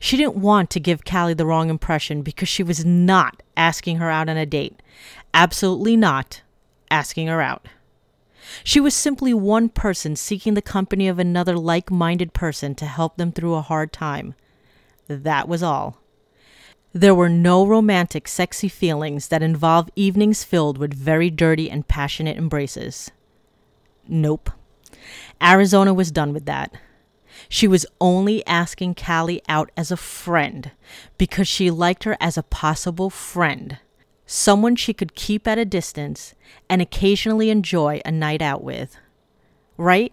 She 0.00 0.16
didn't 0.16 0.36
want 0.36 0.70
to 0.70 0.80
give 0.80 1.04
Callie 1.04 1.34
the 1.34 1.46
wrong 1.46 1.70
impression 1.70 2.22
because 2.22 2.48
she 2.48 2.62
was 2.62 2.84
not 2.84 3.42
asking 3.56 3.96
her 3.98 4.10
out 4.10 4.28
on 4.28 4.36
a 4.36 4.46
date. 4.46 4.80
Absolutely 5.34 5.96
not 5.96 6.42
asking 6.90 7.28
her 7.28 7.40
out. 7.40 7.68
She 8.62 8.80
was 8.80 8.94
simply 8.94 9.34
one 9.34 9.68
person 9.68 10.16
seeking 10.16 10.54
the 10.54 10.62
company 10.62 11.08
of 11.08 11.18
another 11.18 11.56
like 11.56 11.90
minded 11.90 12.32
person 12.32 12.74
to 12.76 12.86
help 12.86 13.16
them 13.16 13.32
through 13.32 13.54
a 13.54 13.62
hard 13.62 13.92
time. 13.92 14.34
That 15.08 15.48
was 15.48 15.62
all. 15.62 15.98
There 16.92 17.14
were 17.14 17.28
no 17.28 17.66
romantic, 17.66 18.26
sexy 18.26 18.68
feelings 18.68 19.28
that 19.28 19.42
involve 19.42 19.90
evenings 19.96 20.44
filled 20.44 20.78
with 20.78 20.94
very 20.94 21.28
dirty 21.28 21.70
and 21.70 21.86
passionate 21.86 22.38
embraces. 22.38 23.10
Nope. 24.08 24.50
Arizona 25.42 25.92
was 25.92 26.10
done 26.10 26.32
with 26.32 26.46
that. 26.46 26.72
She 27.48 27.68
was 27.68 27.86
only 28.00 28.46
asking 28.46 28.96
Callie 28.96 29.42
out 29.48 29.70
as 29.76 29.90
a 29.90 29.96
friend 29.96 30.72
because 31.18 31.48
she 31.48 31.70
liked 31.70 32.04
her 32.04 32.16
as 32.20 32.36
a 32.36 32.42
possible 32.42 33.10
friend, 33.10 33.78
someone 34.26 34.76
she 34.76 34.92
could 34.92 35.14
keep 35.14 35.46
at 35.46 35.58
a 35.58 35.64
distance 35.64 36.34
and 36.68 36.82
occasionally 36.82 37.50
enjoy 37.50 38.00
a 38.04 38.10
night 38.10 38.42
out 38.42 38.62
with. 38.64 38.96
Right? 39.76 40.12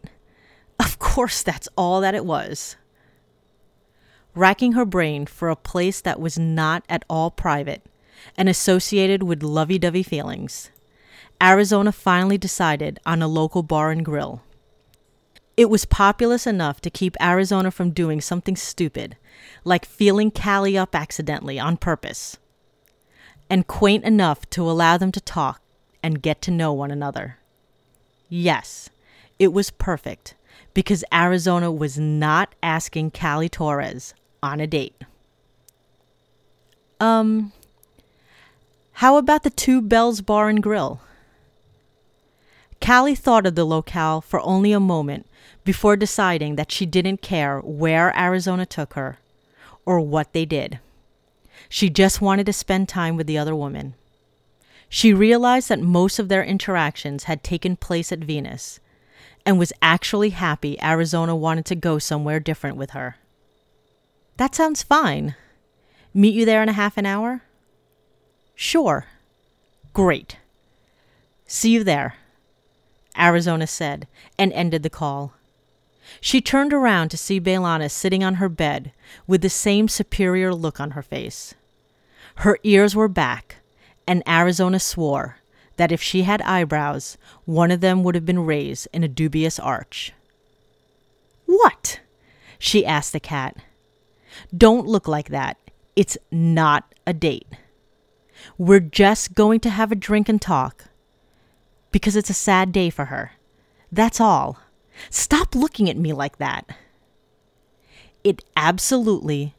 Of 0.80 1.00
course, 1.00 1.44
that's 1.44 1.70
all 1.78 2.02
that 2.02 2.16
it 2.16 2.26
was. 2.26 2.76
Racking 4.36 4.74
her 4.74 4.86
brain 4.86 5.26
for 5.26 5.50
a 5.50 5.56
place 5.56 6.02
that 6.02 6.20
was 6.20 6.40
not 6.40 6.84
at 6.90 7.06
all 7.10 7.30
private, 7.30 7.84
and 8.36 8.50
associated 8.50 9.24
with 9.24 9.44
lovey 9.44 9.78
dovey 9.78 10.04
feelings, 10.04 10.72
Arizona 11.42 11.92
finally 11.92 12.38
decided 12.38 13.00
on 13.06 13.22
a 13.22 13.28
local 13.28 13.64
bar 13.64 13.92
and 13.92 14.04
grill. 14.04 14.42
It 15.56 15.70
was 15.70 15.86
populous 15.86 16.48
enough 16.48 16.82
to 16.82 16.90
keep 16.90 17.16
Arizona 17.22 17.70
from 17.70 17.92
doing 17.92 18.22
something 18.22 18.56
stupid, 18.56 19.18
like 19.64 19.86
feeling 19.86 20.32
Callie 20.32 20.78
up 20.78 20.96
accidentally 20.96 21.60
on 21.60 21.78
purpose, 21.78 22.38
and 23.50 23.68
quaint 23.68 24.04
enough 24.04 24.50
to 24.52 24.70
allow 24.70 24.98
them 24.98 25.12
to 25.12 25.22
talk 25.22 25.62
and 26.02 26.22
get 26.22 26.42
to 26.44 26.52
know 26.52 26.74
one 26.74 26.90
another. 26.90 27.38
Yes, 28.30 28.90
it 29.38 29.54
was 29.54 29.70
perfect 29.70 30.34
because 30.74 31.04
Arizona 31.14 31.72
was 31.72 32.00
not 32.00 32.56
asking 32.64 33.12
Callie 33.12 33.50
Torres 33.50 34.16
on 34.42 34.60
a 34.60 34.66
date. 34.66 34.96
Um, 37.00 37.52
how 38.94 39.18
about 39.18 39.44
the 39.44 39.50
Two 39.52 39.82
Bells 39.82 40.22
Bar 40.22 40.50
and 40.50 40.64
Grill? 40.64 41.00
Callie 42.82 43.16
thought 43.16 43.46
of 43.46 43.56
the 43.56 43.66
locale 43.66 44.20
for 44.20 44.42
only 44.42 44.72
a 44.72 44.80
moment 44.80 45.28
before 45.64 45.96
deciding 45.96 46.56
that 46.56 46.72
she 46.72 46.86
didn't 46.86 47.22
care 47.22 47.60
where 47.60 48.18
Arizona 48.18 48.66
took 48.66 48.94
her 48.94 49.18
or 49.86 50.00
what 50.00 50.34
they 50.34 50.46
did. 50.46 50.80
She 51.70 51.90
just 51.90 52.22
wanted 52.22 52.46
to 52.48 52.54
spend 52.54 52.90
time 52.90 53.16
with 53.16 53.28
the 53.28 53.38
other 53.38 53.56
woman. 53.56 53.96
She 54.90 55.14
realized 55.14 55.70
that 55.70 55.80
most 55.80 56.20
of 56.20 56.30
their 56.30 56.44
interactions 56.44 57.24
had 57.24 57.44
taken 57.44 57.76
place 57.76 58.12
at 58.12 58.20
Venus 58.20 58.80
and 59.46 59.58
was 59.58 59.74
actually 59.82 60.30
happy 60.30 60.82
Arizona 60.82 61.36
wanted 61.36 61.66
to 61.66 61.76
go 61.76 62.00
somewhere 62.00 62.40
different 62.40 62.78
with 62.78 62.92
her. 62.92 63.18
That 64.38 64.56
sounds 64.56 64.84
fine. 64.84 65.36
Meet 66.14 66.36
you 66.36 66.46
there 66.46 66.62
in 66.62 66.70
a 66.70 66.74
half 66.74 66.98
an 66.98 67.06
hour? 67.06 67.42
Sure. 68.56 69.06
Great. 69.94 70.38
See 71.48 71.72
you 71.72 71.84
there, 71.84 72.16
Arizona 73.18 73.68
said 73.68 74.08
and 74.38 74.52
ended 74.54 74.84
the 74.84 74.90
call. 74.90 75.34
She 76.24 76.40
turned 76.40 76.72
around 76.72 77.10
to 77.10 77.18
see 77.18 77.42
Bailana 77.42 77.92
sitting 77.92 78.24
on 78.24 78.36
her 78.36 78.48
bed 78.48 78.94
with 79.28 79.42
the 79.42 79.50
same 79.50 79.90
superior 79.90 80.56
look 80.56 80.80
on 80.80 80.92
her 80.92 81.02
face. 81.02 81.54
Her 82.36 82.58
ears 82.64 82.96
were 82.96 83.10
back, 83.10 83.58
and 84.08 84.24
Arizona 84.26 84.80
swore 84.80 85.40
that 85.76 85.92
if 85.92 86.02
she 86.02 86.22
had 86.22 86.42
eyebrows, 86.44 87.18
one 87.44 87.72
of 87.72 87.82
them 87.82 88.04
would 88.04 88.16
have 88.16 88.26
been 88.26 88.46
raised 88.46 88.88
in 88.94 89.04
a 89.04 89.10
dubious 89.10 89.60
arch. 89.60 90.14
What? 91.46 92.00
she 92.58 92.86
asked 92.86 93.12
the 93.12 93.20
cat. 93.20 93.58
Don't 94.56 94.88
look 94.88 95.10
like 95.10 95.28
that. 95.28 95.58
It's 95.98 96.18
not 96.32 96.96
a 97.06 97.12
date. 97.12 97.50
We're 98.58 98.80
just 98.80 99.34
going 99.34 99.60
to 99.60 99.70
have 99.70 99.92
a 99.92 99.96
drink 99.96 100.30
and 100.30 100.42
talk. 100.42 100.86
Because 101.92 102.16
it's 102.16 102.30
a 102.30 102.34
sad 102.34 102.72
day 102.72 102.90
for 102.90 103.06
her. 103.06 103.34
That's 103.92 104.22
all. 104.22 104.63
Stop 105.10 105.56
looking 105.56 105.90
at 105.90 105.98
me 105.98 106.14
like 106.14 106.38
that. 106.38 106.66
It 108.24 108.44
absolutely, 108.56 109.54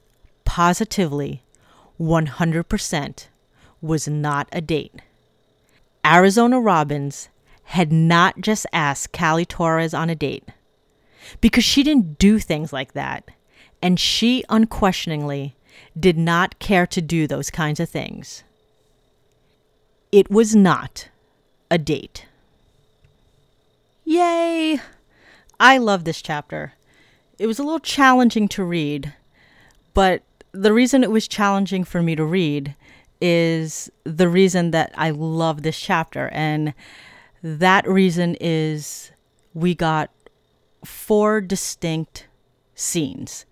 positively, 0.45 1.43
100% 2.01 3.27
was 3.81 4.09
not 4.09 4.49
a 4.53 4.61
date. 4.61 4.95
Arizona 6.05 6.61
Robbins 6.61 7.29
had 7.65 7.93
not 7.93 8.41
just 8.41 8.67
asked 8.73 9.13
Callie 9.13 9.45
Torres 9.45 9.95
on 9.95 10.11
a 10.11 10.15
date 10.15 10.45
because 11.41 11.65
she 11.65 11.83
didn't 11.83 12.19
do 12.19 12.39
things 12.39 12.73
like 12.73 12.93
that, 12.93 13.31
and 13.83 13.99
she 13.99 14.45
unquestioningly 14.49 15.57
did 15.99 16.17
not 16.17 16.59
care 16.59 16.87
to 16.87 17.01
do 17.01 17.27
those 17.27 17.51
kinds 17.51 17.81
of 17.81 17.89
things. 17.89 18.45
It 20.13 20.31
was 20.31 20.55
not 20.55 21.09
a 21.71 21.79
date. 21.79 22.27
Yay! 24.05 24.81
I 25.59 25.79
love 25.79 26.05
this 26.05 26.23
chapter. 26.23 26.75
It 27.39 27.47
was 27.47 27.59
a 27.59 27.63
little 27.63 27.81
challenging 27.81 28.49
to 28.49 28.65
read, 28.65 29.13
but 29.93 30.23
the 30.53 30.73
reason 30.73 31.03
it 31.03 31.11
was 31.11 31.27
challenging 31.27 31.85
for 31.85 32.03
me 32.03 32.15
to 32.17 32.25
read 32.25 32.75
is 33.21 33.91
the 34.05 34.29
reason 34.29 34.71
that 34.71 34.93
I 34.97 35.11
love 35.11 35.63
this 35.63 35.79
chapter. 35.79 36.29
And 36.29 36.75
that 37.43 37.89
reason 37.89 38.37
is 38.41 39.11
we 39.53 39.75
got 39.75 40.11
four 40.85 41.41
distinct 41.41 42.27
scenes. 42.75 43.47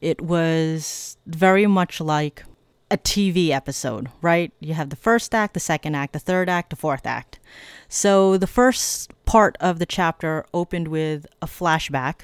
It 0.00 0.20
was 0.20 1.16
very 1.26 1.66
much 1.66 2.00
like 2.00 2.44
a 2.92 2.98
TV 2.98 3.48
episode, 3.48 4.10
right? 4.20 4.52
You 4.60 4.74
have 4.74 4.90
the 4.90 4.96
first 4.96 5.34
act, 5.34 5.54
the 5.54 5.60
second 5.60 5.94
act, 5.94 6.12
the 6.12 6.18
third 6.18 6.50
act, 6.50 6.68
the 6.68 6.76
fourth 6.76 7.06
act. 7.06 7.40
So 7.88 8.36
the 8.36 8.46
first 8.46 9.10
part 9.24 9.56
of 9.60 9.78
the 9.78 9.86
chapter 9.86 10.44
opened 10.52 10.88
with 10.88 11.26
a 11.40 11.46
flashback. 11.46 12.20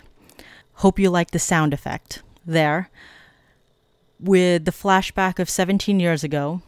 Hope 0.75 0.99
you 0.99 1.09
like 1.09 1.31
the 1.31 1.39
sound 1.39 1.73
effect 1.73 2.23
there. 2.45 2.91
With 4.21 4.67
the 4.67 4.71
flashback 4.71 5.39
of 5.39 5.49
17 5.49 6.01
years 6.01 6.23
ago, 6.23 6.61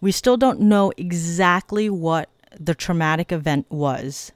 we 0.00 0.12
still 0.12 0.38
don't 0.38 0.60
know 0.60 0.90
exactly 0.96 1.90
what 1.90 2.30
the 2.58 2.74
traumatic 2.74 3.32
event 3.32 3.66
was, 3.68 4.32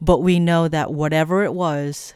but 0.00 0.18
we 0.18 0.40
know 0.40 0.66
that 0.66 0.92
whatever 0.92 1.44
it 1.44 1.54
was, 1.54 2.14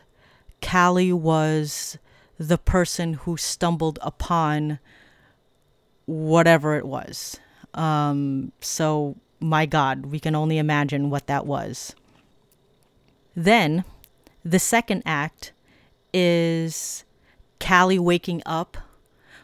Callie 0.61 1.13
was 1.13 1.97
the 2.39 2.59
person 2.59 3.15
who 3.15 3.37
stumbled 3.37 4.01
upon 4.03 4.81
whatever 6.07 6.77
it 6.77 6.87
was. 6.87 7.39
Um, 7.75 8.53
so, 8.61 9.17
my 9.41 9.67
God, 9.67 10.07
we 10.07 10.21
can 10.21 10.35
only 10.35 10.59
imagine 10.59 11.11
what 11.11 11.27
that 11.27 11.47
was. 11.47 11.95
Then, 13.35 13.85
the 14.45 14.59
second 14.59 15.03
act 15.05 15.53
is 16.13 17.05
Callie 17.59 17.99
waking 17.99 18.43
up 18.47 18.77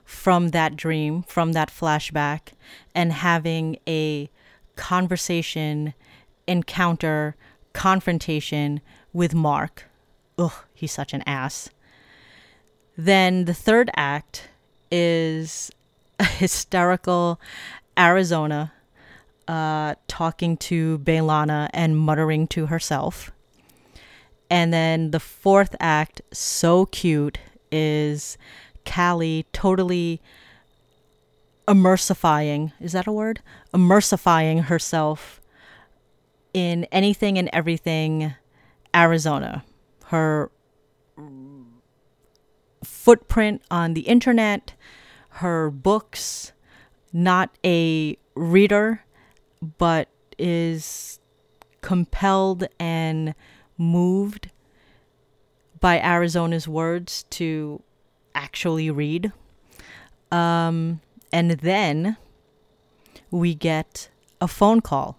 from 0.04 0.48
that 0.48 0.76
dream, 0.76 1.22
from 1.22 1.52
that 1.52 1.70
flashback, 1.70 2.52
and 2.94 3.12
having 3.12 3.78
a 3.88 4.28
conversation, 4.76 5.94
encounter, 6.46 7.36
confrontation 7.72 8.80
with 9.12 9.34
Mark. 9.34 9.84
Ugh, 10.38 10.52
he's 10.74 10.92
such 10.92 11.12
an 11.12 11.22
ass. 11.26 11.70
Then 12.96 13.44
the 13.44 13.54
third 13.54 13.90
act 13.94 14.48
is 14.90 15.70
hysterical 16.39 17.41
Arizona 17.99 18.73
uh, 19.49 19.95
talking 20.09 20.57
to 20.57 20.99
Bailana 20.99 21.68
and 21.73 21.97
muttering 21.99 22.47
to 22.49 22.66
herself. 22.66 23.33
And 24.49 24.73
then 24.73 25.12
the 25.12 25.21
fourth 25.21 25.77
act, 25.81 26.23
so 26.33 26.87
cute, 26.87 27.39
is 27.71 28.37
Callie 28.85 29.47
totally 29.53 30.21
immersifying 31.71 32.73
is 32.81 32.93
that 32.93 33.07
a 33.07 33.12
word? 33.12 33.41
Immersifying 33.73 34.64
herself 34.64 35.41
in 36.53 36.85
anything 36.91 37.39
and 37.39 37.49
everything 37.53 38.35
Arizona. 38.95 39.64
Her 40.07 40.51
footprint 42.83 43.62
on 43.71 43.95
the 43.95 44.01
internet, 44.03 44.75
her 45.41 45.70
books, 45.70 46.53
not 47.12 47.51
a 47.64 48.16
reader, 48.34 49.05
but 49.78 50.09
is 50.38 51.18
compelled 51.80 52.66
and 52.78 53.34
moved 53.78 54.51
by 55.80 55.99
Arizona's 55.99 56.68
words 56.68 57.24
to 57.30 57.82
actually 58.34 58.91
read. 58.91 59.32
Um, 60.30 61.01
and 61.32 61.53
then 61.53 62.16
we 63.30 63.55
get 63.55 64.11
a 64.41 64.49
phone 64.49 64.80
call. 64.80 65.18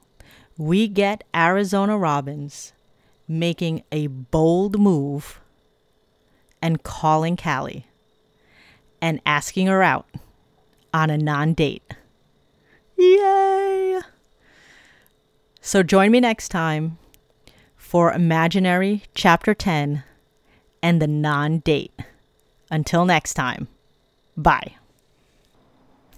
We 0.55 0.87
get 0.87 1.23
Arizona 1.35 1.97
Robbins 1.97 2.73
making 3.27 3.83
a 3.91 4.05
bold 4.07 4.79
move 4.79 5.41
and 6.61 6.83
calling 6.83 7.35
Callie 7.35 7.87
and 9.01 9.19
asking 9.25 9.67
her 9.67 9.81
out 9.81 10.05
on 10.93 11.09
a 11.09 11.17
non 11.17 11.53
date. 11.53 11.83
Yay! 12.97 13.99
So 15.61 15.83
join 15.83 16.11
me 16.11 16.19
next 16.19 16.49
time 16.49 16.97
for 17.75 18.11
Imaginary 18.11 19.03
Chapter 19.15 19.53
10 19.53 20.03
and 20.81 21.01
the 21.01 21.07
non 21.07 21.59
date. 21.59 21.93
Until 22.69 23.05
next 23.05 23.33
time, 23.33 23.67
bye. 24.37 24.75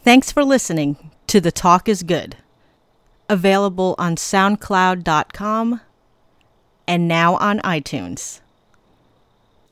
Thanks 0.03 0.31
for 0.31 0.43
listening 0.43 1.11
to 1.27 1.41
The 1.41 1.51
Talk 1.51 1.89
is 1.89 2.03
Good. 2.03 2.37
Available 3.27 3.95
on 3.97 4.15
SoundCloud.com 4.15 5.81
and 6.87 7.07
now 7.07 7.35
on 7.37 7.59
iTunes. 7.59 8.41